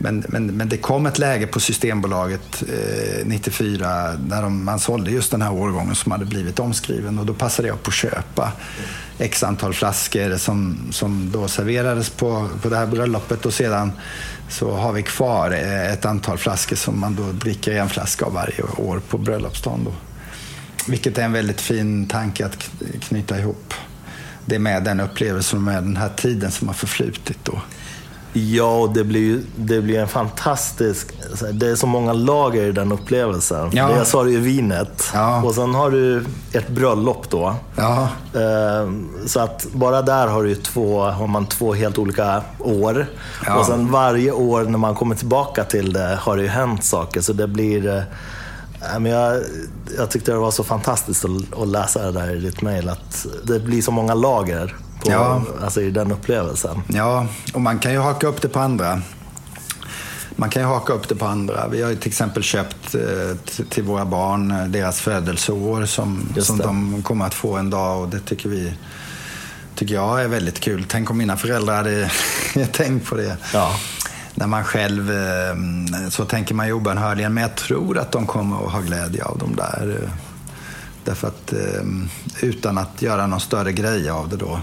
men, 0.04 0.26
men, 0.28 0.46
men 0.46 0.70
det 0.70 0.78
kom 0.78 1.06
ett 1.06 1.20
läge 1.20 1.48
på 1.48 1.60
Systembolaget 1.60 2.64
eh, 2.64 3.26
94 3.26 4.18
när 4.28 4.42
de, 4.42 4.66
man 4.66 4.80
sålde 4.80 5.12
just 5.12 5.32
den 5.32 5.42
här 5.42 5.54
årgången 5.54 5.96
som 5.96 6.12
hade 6.12 6.26
blivit 6.26 6.60
omskriven 6.60 7.20
och 7.20 7.26
då 7.26 7.34
passade 7.34 7.68
jag 7.68 7.84
på 7.84 7.90
att 7.90 7.96
köpa 7.96 8.52
x 9.18 9.44
antal 9.44 9.74
flaskor 9.74 10.38
som, 10.38 10.78
som 10.92 11.32
då 11.32 11.48
serverades 11.48 12.10
på, 12.10 12.50
på 12.62 12.70
det 12.70 12.78
här 12.78 12.88
bröllopet 12.88 13.46
och 13.46 13.54
sedan 13.54 13.92
så 14.50 14.72
har 14.72 14.94
vi 14.94 15.04
kvar 15.04 15.52
eh, 15.52 15.94
ett 15.94 16.06
antal 16.06 16.38
flaskor 16.38 16.76
som 16.76 17.00
man 17.00 17.16
då 17.16 17.32
dricker 17.32 17.72
en 17.72 17.90
flaska 17.90 18.26
av 18.26 18.34
varje 18.34 18.64
år 18.78 19.02
på 19.10 19.18
bröllopsdagen. 19.18 19.84
Då. 19.84 19.94
Vilket 20.88 21.18
är 21.18 21.24
en 21.24 21.34
väldigt 21.34 21.62
fin 21.62 22.08
tanke 22.08 22.46
att 22.46 22.70
knyta 23.02 23.40
ihop 23.40 23.74
det 24.46 24.60
med 24.60 24.84
den 24.84 25.00
upplevelsen 25.00 25.60
och 25.60 25.64
med 25.64 25.84
den 25.84 25.98
här 25.98 26.10
tiden 26.10 26.52
som 26.52 26.68
har 26.68 26.76
förflutit. 26.76 27.38
Då. 27.44 27.62
Ja, 28.34 28.92
det 28.94 29.04
blir, 29.04 29.42
det 29.56 29.82
blir 29.82 30.00
en 30.00 30.08
fantastisk... 30.08 31.14
Det 31.52 31.70
är 31.70 31.76
så 31.76 31.88
många 31.88 32.14
lager 32.14 32.64
i 32.64 32.72
den 32.72 32.92
upplevelsen. 32.92 33.70
Ja. 33.74 33.88
Dels 33.88 34.14
har 34.14 34.26
du 34.26 34.32
ju 34.32 34.40
vinet 34.40 35.12
ja. 35.14 35.44
och 35.44 35.56
sen 35.56 35.76
har 35.76 35.92
du 35.92 36.26
ett 36.52 36.70
bröllop 36.70 37.30
då. 37.30 37.56
Ja. 37.76 38.10
Ehm, 38.40 39.10
så 39.26 39.40
att 39.40 39.68
bara 39.74 40.02
där 40.02 40.28
har, 40.28 40.44
du 40.44 40.56
två, 40.56 41.02
har 41.02 41.28
man 41.28 41.46
två 41.46 41.74
helt 41.74 41.98
olika 41.98 42.42
år. 42.60 43.08
Ja. 43.46 43.56
Och 43.56 43.66
sen 43.66 43.92
varje 43.92 44.32
år 44.32 44.64
när 44.64 44.78
man 44.78 44.96
kommer 44.96 45.16
tillbaka 45.16 45.64
till 45.64 45.94
det 45.94 46.20
har 46.22 46.38
det 46.38 46.44
ju 46.44 46.50
hänt 46.50 46.84
saker. 46.84 47.22
Så 47.22 47.34
det 47.34 47.48
blir... 47.48 47.88
Eh, 47.88 49.00
men 49.00 49.12
jag, 49.12 49.42
jag 49.98 50.12
tyckte 50.12 50.32
det 50.32 50.38
var 50.38 50.52
så 50.52 50.64
fantastiskt 50.64 51.26
att, 51.26 51.62
att 51.62 51.68
läsa 51.68 52.06
det 52.06 52.12
där 52.12 52.36
i 52.36 52.40
ditt 52.40 52.62
mejl. 52.62 52.90
Att 52.90 53.26
det 53.44 53.60
blir 53.60 53.82
så 53.82 53.92
många 53.92 54.14
lager 54.14 54.76
på, 55.04 55.12
ja. 55.12 55.42
alltså, 55.64 55.82
i 55.82 55.92
den 55.92 56.12
upplevelsen. 56.12 56.82
Ja, 56.88 57.28
och 57.54 57.62
man 57.62 57.80
kan 57.80 57.92
ju 57.92 58.00
haka 58.00 58.28
upp 58.28 58.42
det 58.42 58.50
på 58.50 58.60
andra. 58.60 59.02
Man 60.36 60.50
kan 60.50 60.62
ju 60.62 60.68
haka 60.68 60.94
upp 60.94 61.10
det 61.10 61.16
på 61.16 61.26
andra. 61.26 61.68
Vi 61.68 61.82
har 61.82 61.90
ju 61.90 61.96
till 61.96 62.08
exempel 62.08 62.44
köpt 62.44 62.96
eh, 62.96 63.38
till 63.70 63.84
våra 63.84 64.06
barn 64.06 64.52
eh, 64.52 64.66
deras 64.66 65.02
födelseår 65.02 65.86
som, 65.86 66.28
som 66.40 66.58
de 66.58 67.02
kommer 67.04 67.26
att 67.26 67.34
få 67.34 67.58
en 67.58 67.70
dag 67.70 68.02
och 68.02 68.10
det 68.10 68.20
tycker 68.20 68.50
vi 68.50 68.74
tycker 69.76 69.94
jag 69.94 70.24
är 70.24 70.28
väldigt 70.28 70.60
kul. 70.60 70.86
Tänk 70.90 71.10
om 71.10 71.18
mina 71.18 71.38
föräldrar 71.38 71.76
hade 71.76 72.10
tänkt 72.72 73.10
på 73.10 73.16
det. 73.16 73.38
Ja. 73.54 73.76
När 74.36 74.48
man 74.48 74.64
själv, 74.64 75.12
eh, 75.12 76.10
så 76.10 76.26
tänker 76.26 76.56
man 76.56 76.68
ju 76.68 76.74
obönhörligen, 76.74 77.34
men 77.34 77.42
jag 77.42 77.56
tror 77.56 77.98
att 77.98 78.12
de 78.12 78.26
kommer 78.28 78.66
att 78.66 78.72
ha 78.72 78.80
glädje 78.80 79.24
av 79.24 79.38
de 79.38 79.56
där. 79.56 80.10
Därför 81.06 81.28
att 81.28 81.54
utan 82.42 82.78
att 82.78 83.02
göra 83.02 83.28
någon 83.28 83.40
större 83.40 83.72
grej 83.72 84.10
av 84.10 84.30
det 84.30 84.36
då. 84.36 84.60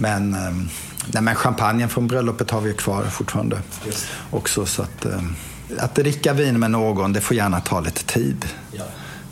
Men, 0.00 0.34
ehm, 0.34 0.68
nej, 1.06 1.22
men 1.22 1.34
champagnen 1.34 1.88
från 1.88 2.06
bröllopet 2.06 2.50
har 2.50 2.60
vi 2.60 2.74
kvar 2.74 3.04
fortfarande. 3.04 3.60
Just. 3.86 4.06
Också, 4.30 4.66
så 4.66 4.82
att, 4.82 5.04
ehm, 5.04 5.34
att 5.78 5.94
dricka 5.94 6.32
vin 6.32 6.58
med 6.58 6.70
någon, 6.70 7.12
det 7.12 7.20
får 7.20 7.36
gärna 7.36 7.60
ta 7.60 7.80
lite 7.80 8.04
tid. 8.04 8.46
Ja. 8.72 8.84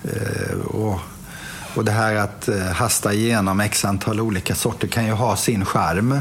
Eh, 0.05 0.59
och, 0.59 1.01
och 1.75 1.85
det 1.85 1.93
här 1.93 2.15
att 2.15 2.49
eh, 2.49 2.59
hasta 2.59 3.13
igenom 3.13 3.61
x 3.61 3.85
antal 3.85 4.21
olika 4.21 4.55
sorter 4.55 4.89
kan 4.89 5.07
ju 5.07 5.13
ha 5.13 5.37
sin 5.37 5.65
charm. 5.65 6.21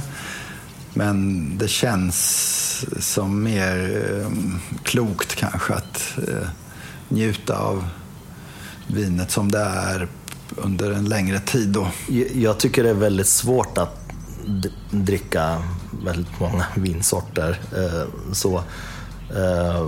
Men 0.93 1.49
det 1.57 1.67
känns 1.67 2.85
som 2.99 3.43
mer 3.43 4.03
eh, 4.09 4.31
klokt 4.83 5.35
kanske 5.35 5.73
att 5.73 6.17
eh, 6.27 6.47
njuta 7.09 7.57
av 7.57 7.87
vinet 8.87 9.31
som 9.31 9.51
det 9.51 9.59
är 9.59 10.07
under 10.55 10.91
en 10.91 11.05
längre 11.05 11.39
tid. 11.39 11.69
Då. 11.69 11.87
Jag 12.33 12.57
tycker 12.57 12.83
det 12.83 12.89
är 12.89 12.93
väldigt 12.93 13.27
svårt 13.27 13.77
att 13.77 14.05
dricka 14.91 15.61
väldigt 16.03 16.39
många 16.39 16.65
vinsorter. 16.75 17.59
Eh, 17.77 18.33
så, 18.33 18.55
eh, 19.35 19.85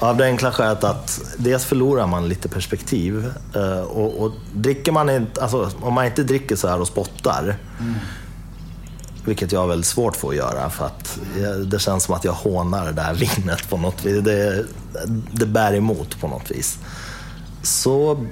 av 0.00 0.16
det 0.16 0.24
enkla 0.24 0.52
skälet 0.52 0.84
att 0.84 1.20
dels 1.36 1.64
förlorar 1.64 2.06
man 2.06 2.28
lite 2.28 2.48
perspektiv. 2.48 3.32
Eh, 3.54 3.80
och, 3.80 4.22
och 4.22 4.32
dricker 4.54 4.92
man 4.92 5.10
inte, 5.10 5.42
alltså, 5.42 5.70
om 5.80 5.94
man 5.94 6.06
inte 6.06 6.22
dricker 6.22 6.56
så 6.56 6.68
här 6.68 6.80
och 6.80 6.86
spottar, 6.86 7.56
mm. 7.80 7.94
vilket 9.24 9.52
jag 9.52 9.60
har 9.60 9.66
väldigt 9.66 9.86
svårt 9.86 10.16
för 10.16 10.28
att 10.28 10.36
göra 10.36 10.70
för 10.70 10.86
att 10.86 11.18
det 11.66 11.78
känns 11.78 12.04
som 12.04 12.14
att 12.14 12.24
jag 12.24 12.32
hånar 12.32 12.84
det 12.86 12.92
där 12.92 13.14
vinet 13.36 13.70
på 13.70 13.76
något 13.76 14.04
vis. 14.04 14.24
Det, 14.24 14.64
det 15.32 15.46
bär 15.46 15.74
emot 15.74 16.20
på 16.20 16.28
något 16.28 16.50
vis. 16.50 16.78
Så 17.62 18.26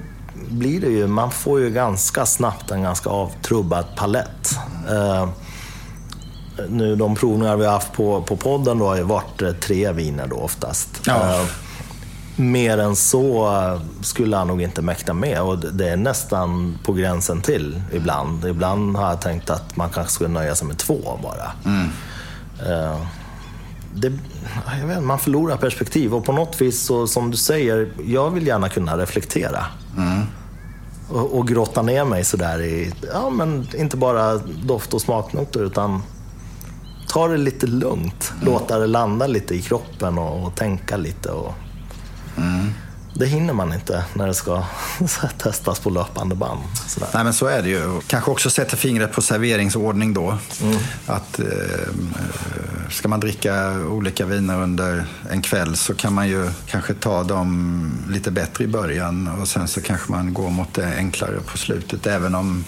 blir 0.49 0.81
det 0.81 0.87
ju, 0.87 1.07
man 1.07 1.31
får 1.31 1.59
ju 1.59 1.69
ganska 1.69 2.25
snabbt 2.25 2.71
en 2.71 2.81
ganska 2.81 3.09
avtrubbad 3.09 3.85
palett. 3.95 4.57
Mm 4.89 5.29
nu 6.69 6.95
de 6.95 7.15
provningar 7.15 7.57
vi 7.57 7.65
har 7.65 7.73
haft 7.73 7.93
på, 7.93 8.21
på 8.21 8.35
podden 8.35 8.79
då 8.79 8.85
har 8.85 8.95
ju 8.95 9.03
varit 9.03 9.41
eh, 9.41 9.51
tre 9.51 9.91
viner 9.91 10.27
då 10.27 10.35
oftast. 10.35 11.01
Ja. 11.05 11.13
Uh, 11.13 11.45
mer 12.35 12.77
än 12.77 12.95
så 12.95 13.49
skulle 14.01 14.37
han 14.37 14.47
nog 14.47 14.61
inte 14.61 14.81
mäkta 14.81 15.13
med 15.13 15.41
och 15.41 15.57
det 15.57 15.89
är 15.89 15.97
nästan 15.97 16.79
på 16.83 16.93
gränsen 16.93 17.41
till 17.41 17.81
ibland. 17.93 18.45
Ibland 18.45 18.97
har 18.97 19.09
jag 19.09 19.21
tänkt 19.21 19.49
att 19.49 19.77
man 19.77 19.89
kanske 19.89 20.13
skulle 20.13 20.29
nöja 20.29 20.55
sig 20.55 20.67
med 20.67 20.77
två 20.77 21.19
bara. 21.23 21.51
Mm. 21.65 21.89
Det, 23.93 24.13
jag 24.81 24.87
vet, 24.87 25.03
man 25.03 25.19
förlorar 25.19 25.57
perspektiv 25.57 26.15
och 26.15 26.25
på 26.25 26.31
något 26.31 26.61
vis, 26.61 26.81
så, 26.81 27.07
som 27.07 27.31
du 27.31 27.37
säger, 27.37 27.91
jag 28.05 28.29
vill 28.29 28.47
gärna 28.47 28.69
kunna 28.69 28.97
reflektera. 28.97 29.65
Mm. 29.97 30.21
Och, 31.09 31.37
och 31.37 31.47
grotta 31.47 31.81
ner 31.81 32.05
mig 32.05 32.23
sådär 32.23 32.61
i, 32.61 32.93
ja 33.13 33.29
men 33.29 33.67
inte 33.77 33.97
bara 33.97 34.37
doft 34.63 34.93
och 34.93 35.01
smaknoter 35.01 35.63
utan 35.63 36.01
ta 37.07 37.27
det 37.27 37.37
lite 37.37 37.67
lugnt. 37.67 38.33
Låta 38.41 38.79
det 38.79 38.87
landa 38.87 39.27
lite 39.27 39.55
i 39.55 39.61
kroppen 39.61 40.17
och, 40.17 40.45
och 40.45 40.55
tänka 40.55 40.97
lite. 40.97 41.29
Och... 41.29 41.53
Mm. 42.37 42.69
Det 43.17 43.25
hinner 43.25 43.53
man 43.53 43.73
inte 43.73 44.05
när 44.13 44.27
det 44.27 44.33
ska 44.33 44.63
testas 45.37 45.79
på 45.79 45.89
löpande 45.89 46.35
band. 46.35 46.61
Sådär. 46.87 47.09
Nej, 47.13 47.23
men 47.23 47.33
så 47.33 47.45
är 47.45 47.63
det 47.63 47.69
ju. 47.69 48.01
Kanske 48.07 48.31
också 48.31 48.49
sätta 48.49 48.77
fingret 48.77 49.11
på 49.11 49.21
serveringsordning 49.21 50.13
då. 50.13 50.37
Mm. 50.61 50.77
Att, 51.05 51.39
eh, 51.39 51.45
ska 52.89 53.07
man 53.07 53.19
dricka 53.19 53.79
olika 53.89 54.25
viner 54.25 54.61
under 54.61 55.05
en 55.29 55.41
kväll 55.41 55.75
så 55.75 55.93
kan 55.93 56.13
man 56.13 56.27
ju 56.27 56.49
kanske 56.65 56.93
ta 56.93 57.23
dem 57.23 57.91
lite 58.09 58.31
bättre 58.31 58.63
i 58.63 58.67
början 58.67 59.27
och 59.41 59.47
sen 59.47 59.67
så 59.67 59.81
kanske 59.81 60.11
man 60.11 60.33
går 60.33 60.49
mot 60.49 60.73
det 60.73 60.95
enklare 60.97 61.39
på 61.45 61.57
slutet. 61.57 62.07
Även 62.07 62.35
om 62.35 62.65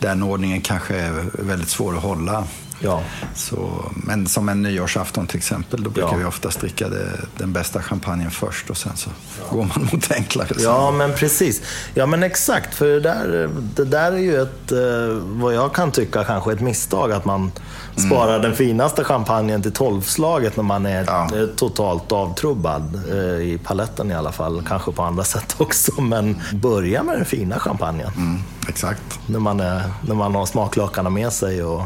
den 0.00 0.22
ordningen 0.22 0.60
kanske 0.60 0.96
är 0.96 1.24
väldigt 1.32 1.68
svår 1.68 1.96
att 1.96 2.02
hålla. 2.02 2.44
Ja. 2.80 3.02
Så, 3.34 3.84
men 3.94 4.26
som 4.26 4.48
en 4.48 4.62
nyårsafton 4.62 5.26
till 5.26 5.36
exempel, 5.36 5.82
då 5.82 5.90
brukar 5.90 6.12
ja. 6.12 6.16
vi 6.16 6.24
oftast 6.24 6.60
dricka 6.60 6.88
det, 6.88 7.20
den 7.36 7.52
bästa 7.52 7.82
champagnen 7.82 8.30
först 8.30 8.70
och 8.70 8.76
sen 8.76 8.96
så 8.96 9.10
ja. 9.38 9.56
går 9.56 9.64
man 9.64 9.88
mot 9.92 10.12
enklare. 10.12 10.48
Ja, 10.58 10.90
men 10.90 11.14
precis. 11.14 11.62
Ja, 11.94 12.06
men 12.06 12.22
exakt. 12.22 12.74
För 12.74 12.86
det 12.86 13.00
där, 13.00 13.50
det 13.74 13.84
där 13.84 14.12
är 14.12 14.16
ju 14.16 14.42
ett, 14.42 14.72
eh, 14.72 14.78
vad 15.22 15.54
jag 15.54 15.74
kan 15.74 15.90
tycka, 15.90 16.24
kanske 16.24 16.52
ett 16.52 16.60
misstag. 16.60 17.12
Att 17.12 17.24
man 17.24 17.40
mm. 17.40 18.10
sparar 18.10 18.38
den 18.38 18.54
finaste 18.54 19.04
champagnen 19.04 19.62
till 19.62 19.72
tolvslaget 19.72 20.56
när 20.56 20.64
man 20.64 20.86
är 20.86 21.04
ja. 21.06 21.28
totalt 21.56 22.12
avtrubbad. 22.12 23.00
Eh, 23.10 23.40
I 23.40 23.60
paletten 23.64 24.10
i 24.10 24.14
alla 24.14 24.32
fall. 24.32 24.62
Kanske 24.68 24.92
på 24.92 25.02
andra 25.02 25.24
sätt 25.34 25.54
också. 25.58 26.00
Men 26.00 26.40
börja 26.52 27.02
med 27.02 27.16
den 27.16 27.24
fina 27.24 27.58
champagnen. 27.58 28.12
Mm, 28.16 28.42
exakt. 28.68 29.20
När 29.26 29.38
man, 29.38 29.60
är, 29.60 29.82
när 30.08 30.14
man 30.14 30.34
har 30.34 30.46
smaklökarna 30.46 31.10
med 31.10 31.32
sig. 31.32 31.64
Och, 31.64 31.82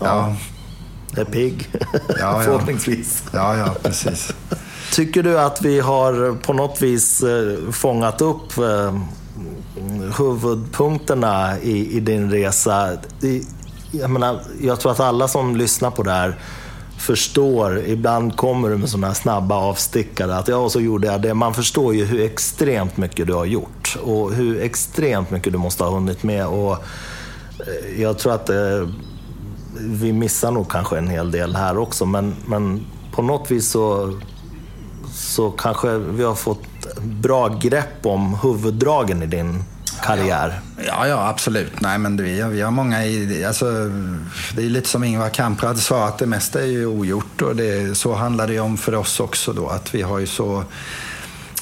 Ja. 0.00 0.36
Är 1.16 1.24
pigg, 1.24 1.68
ja, 2.20 2.40
förhoppningsvis. 2.44 3.24
Ja, 3.32 3.56
ja, 3.56 3.74
precis. 3.82 4.32
Tycker 4.92 5.22
du 5.22 5.40
att 5.40 5.62
vi 5.62 5.80
har 5.80 6.36
på 6.36 6.52
något 6.52 6.82
vis 6.82 7.22
eh, 7.22 7.70
fångat 7.72 8.20
upp 8.20 8.58
eh, 8.58 8.98
huvudpunkterna 10.18 11.58
i, 11.62 11.96
i 11.96 12.00
din 12.00 12.30
resa? 12.30 12.90
Jag, 13.90 14.10
menar, 14.10 14.40
jag 14.60 14.80
tror 14.80 14.92
att 14.92 15.00
alla 15.00 15.28
som 15.28 15.56
lyssnar 15.56 15.90
på 15.90 16.02
det 16.02 16.10
här 16.10 16.36
förstår, 16.98 17.78
ibland 17.78 18.36
kommer 18.36 18.70
du 18.70 18.76
med 18.76 18.88
sådana 18.88 19.06
här 19.06 19.14
snabba 19.14 19.54
avstickare, 19.54 20.36
att 20.36 20.48
ja, 20.48 20.68
så 20.68 20.80
gjorde 20.80 21.06
jag 21.06 21.22
det. 21.22 21.34
Man 21.34 21.54
förstår 21.54 21.94
ju 21.94 22.04
hur 22.04 22.20
extremt 22.20 22.96
mycket 22.96 23.26
du 23.26 23.32
har 23.32 23.44
gjort 23.44 23.96
och 24.02 24.32
hur 24.32 24.62
extremt 24.62 25.30
mycket 25.30 25.52
du 25.52 25.58
måste 25.58 25.84
ha 25.84 25.90
hunnit 25.90 26.22
med. 26.22 26.46
Och 26.46 26.72
eh, 26.72 28.00
jag 28.02 28.18
tror 28.18 28.32
att 28.34 28.50
vi 29.80 30.12
missar 30.12 30.50
nog 30.50 30.70
kanske 30.70 30.98
en 30.98 31.08
hel 31.08 31.30
del 31.30 31.56
här 31.56 31.78
också, 31.78 32.06
men, 32.06 32.34
men 32.46 32.86
på 33.12 33.22
något 33.22 33.50
vis 33.50 33.68
så, 33.68 34.18
så 35.12 35.50
kanske 35.50 35.98
vi 35.98 36.24
har 36.24 36.34
fått 36.34 36.66
bra 37.02 37.48
grepp 37.48 38.06
om 38.06 38.38
huvuddragen 38.42 39.22
i 39.22 39.26
din 39.26 39.64
karriär. 40.02 40.60
Ja, 40.86 41.06
ja, 41.06 41.28
absolut. 41.28 41.80
Nej, 41.80 41.98
men 41.98 42.16
vi, 42.16 42.42
vi 42.42 42.60
har 42.60 42.70
många 42.70 43.04
i, 43.04 43.44
alltså, 43.44 43.64
Det 44.56 44.62
är 44.62 44.68
lite 44.68 44.88
som 44.88 45.04
Ingvar 45.04 45.28
Kamprad 45.28 45.78
sa, 45.78 46.06
att 46.06 46.18
det 46.18 46.26
mesta 46.26 46.62
är 46.62 46.66
ju 46.66 46.86
ogjort 46.86 47.42
och 47.42 47.56
det, 47.56 47.98
så 47.98 48.14
handlar 48.14 48.46
det 48.46 48.60
om 48.60 48.76
för 48.76 48.94
oss 48.94 49.20
också 49.20 49.52
då, 49.52 49.68
att 49.68 49.94
vi 49.94 50.02
har 50.02 50.18
ju 50.18 50.26
så 50.26 50.64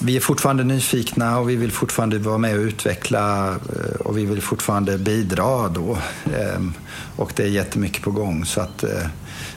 vi 0.04 0.16
är 0.16 0.20
fortfarande 0.20 0.64
nyfikna 0.64 1.38
och 1.38 1.50
vi 1.50 1.56
vill 1.56 1.72
fortfarande 1.72 2.18
vara 2.18 2.38
med 2.38 2.54
och 2.54 2.62
utveckla 2.62 3.48
eh, 3.48 4.00
och 4.00 4.18
vi 4.18 4.26
vill 4.26 4.42
fortfarande 4.42 4.98
bidra 4.98 5.68
då. 5.68 5.98
Ehm, 6.38 6.72
och 7.16 7.32
det 7.36 7.42
är 7.42 7.48
jättemycket 7.48 8.02
på 8.02 8.10
gång 8.10 8.44
så 8.44 8.60
att 8.60 8.84
eh, 8.84 9.06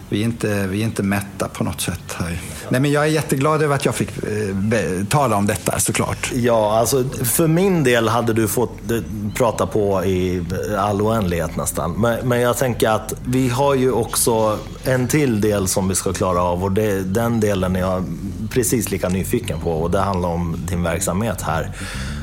vi 0.10 0.22
är 0.22 0.26
inte, 0.26 0.68
vi 0.68 0.82
är 0.82 0.86
inte 0.86 1.04
mätta 1.04 1.48
på 1.48 1.64
något 1.64 1.82
sätt. 1.82 2.16
Här. 2.20 2.42
Nej, 2.70 2.82
men 2.82 2.92
jag 2.92 3.04
är 3.04 3.08
jätteglad 3.08 3.62
över 3.62 3.76
att 3.76 3.86
jag 3.86 3.96
fick 3.96 4.10
eh, 4.10 5.06
tala 5.10 5.36
om 5.36 5.48
detta 5.48 5.80
såklart. 5.80 6.32
Ja, 6.36 6.80
alltså 6.80 7.04
för 7.10 7.48
min 7.48 7.84
del 7.84 8.08
hade 8.08 8.34
du 8.34 8.48
fått 8.48 8.92
eh, 8.92 8.98
prata 9.36 9.68
på 9.68 10.06
i 10.06 10.44
all 10.78 11.02
oändlighet 11.02 11.56
nästan. 11.56 11.92
Men, 11.92 12.28
men 12.28 12.42
jag 12.42 12.58
tänker 12.58 12.90
att 12.90 13.14
vi 13.26 13.50
har 13.50 13.76
ju 13.76 13.92
också 13.92 14.60
en 14.84 15.08
till 15.08 15.42
del 15.42 15.68
som 15.68 15.88
vi 15.88 15.96
ska 15.96 16.14
klara 16.14 16.42
av 16.42 16.64
och 16.64 16.72
det, 16.72 17.02
den 17.02 17.40
delen 17.40 17.76
är 17.76 17.80
jag 17.80 18.06
precis 18.50 18.92
lika 18.92 19.10
nyfiken 19.10 19.60
på 19.60 19.72
och 19.72 19.92
det 19.92 20.00
handlar 20.00 20.30
om 20.30 20.56
din 20.68 20.84
verksamhet 20.84 21.42
här. 21.42 21.72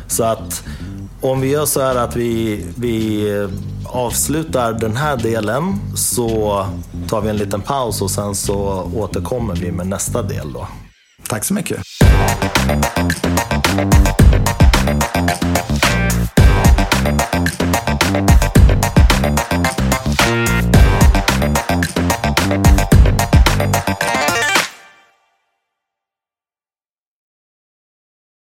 Så 0.07 0.25
att 0.25 0.65
om 1.23 1.41
vi 1.41 1.49
gör 1.49 1.67
så 1.67 1.81
här 1.81 1.97
att 1.97 2.17
vi, 2.17 2.65
vi 2.77 3.29
eh, 3.39 3.49
avslutar 3.85 4.73
den 4.73 4.97
här 4.97 5.17
delen 5.17 5.79
så 5.97 6.67
tar 7.09 7.21
vi 7.21 7.31
en 7.31 7.37
liten 7.37 7.61
paus 7.61 8.03
och 8.03 8.11
sen 8.11 8.35
så 8.35 8.91
återkommer 8.95 9.57
vi 9.57 9.73
med 9.73 9.87
nästa 9.87 10.23
del 10.23 10.53
då. 10.53 10.69
Tack 11.29 11.45
så 11.45 11.55
mycket. 11.55 11.79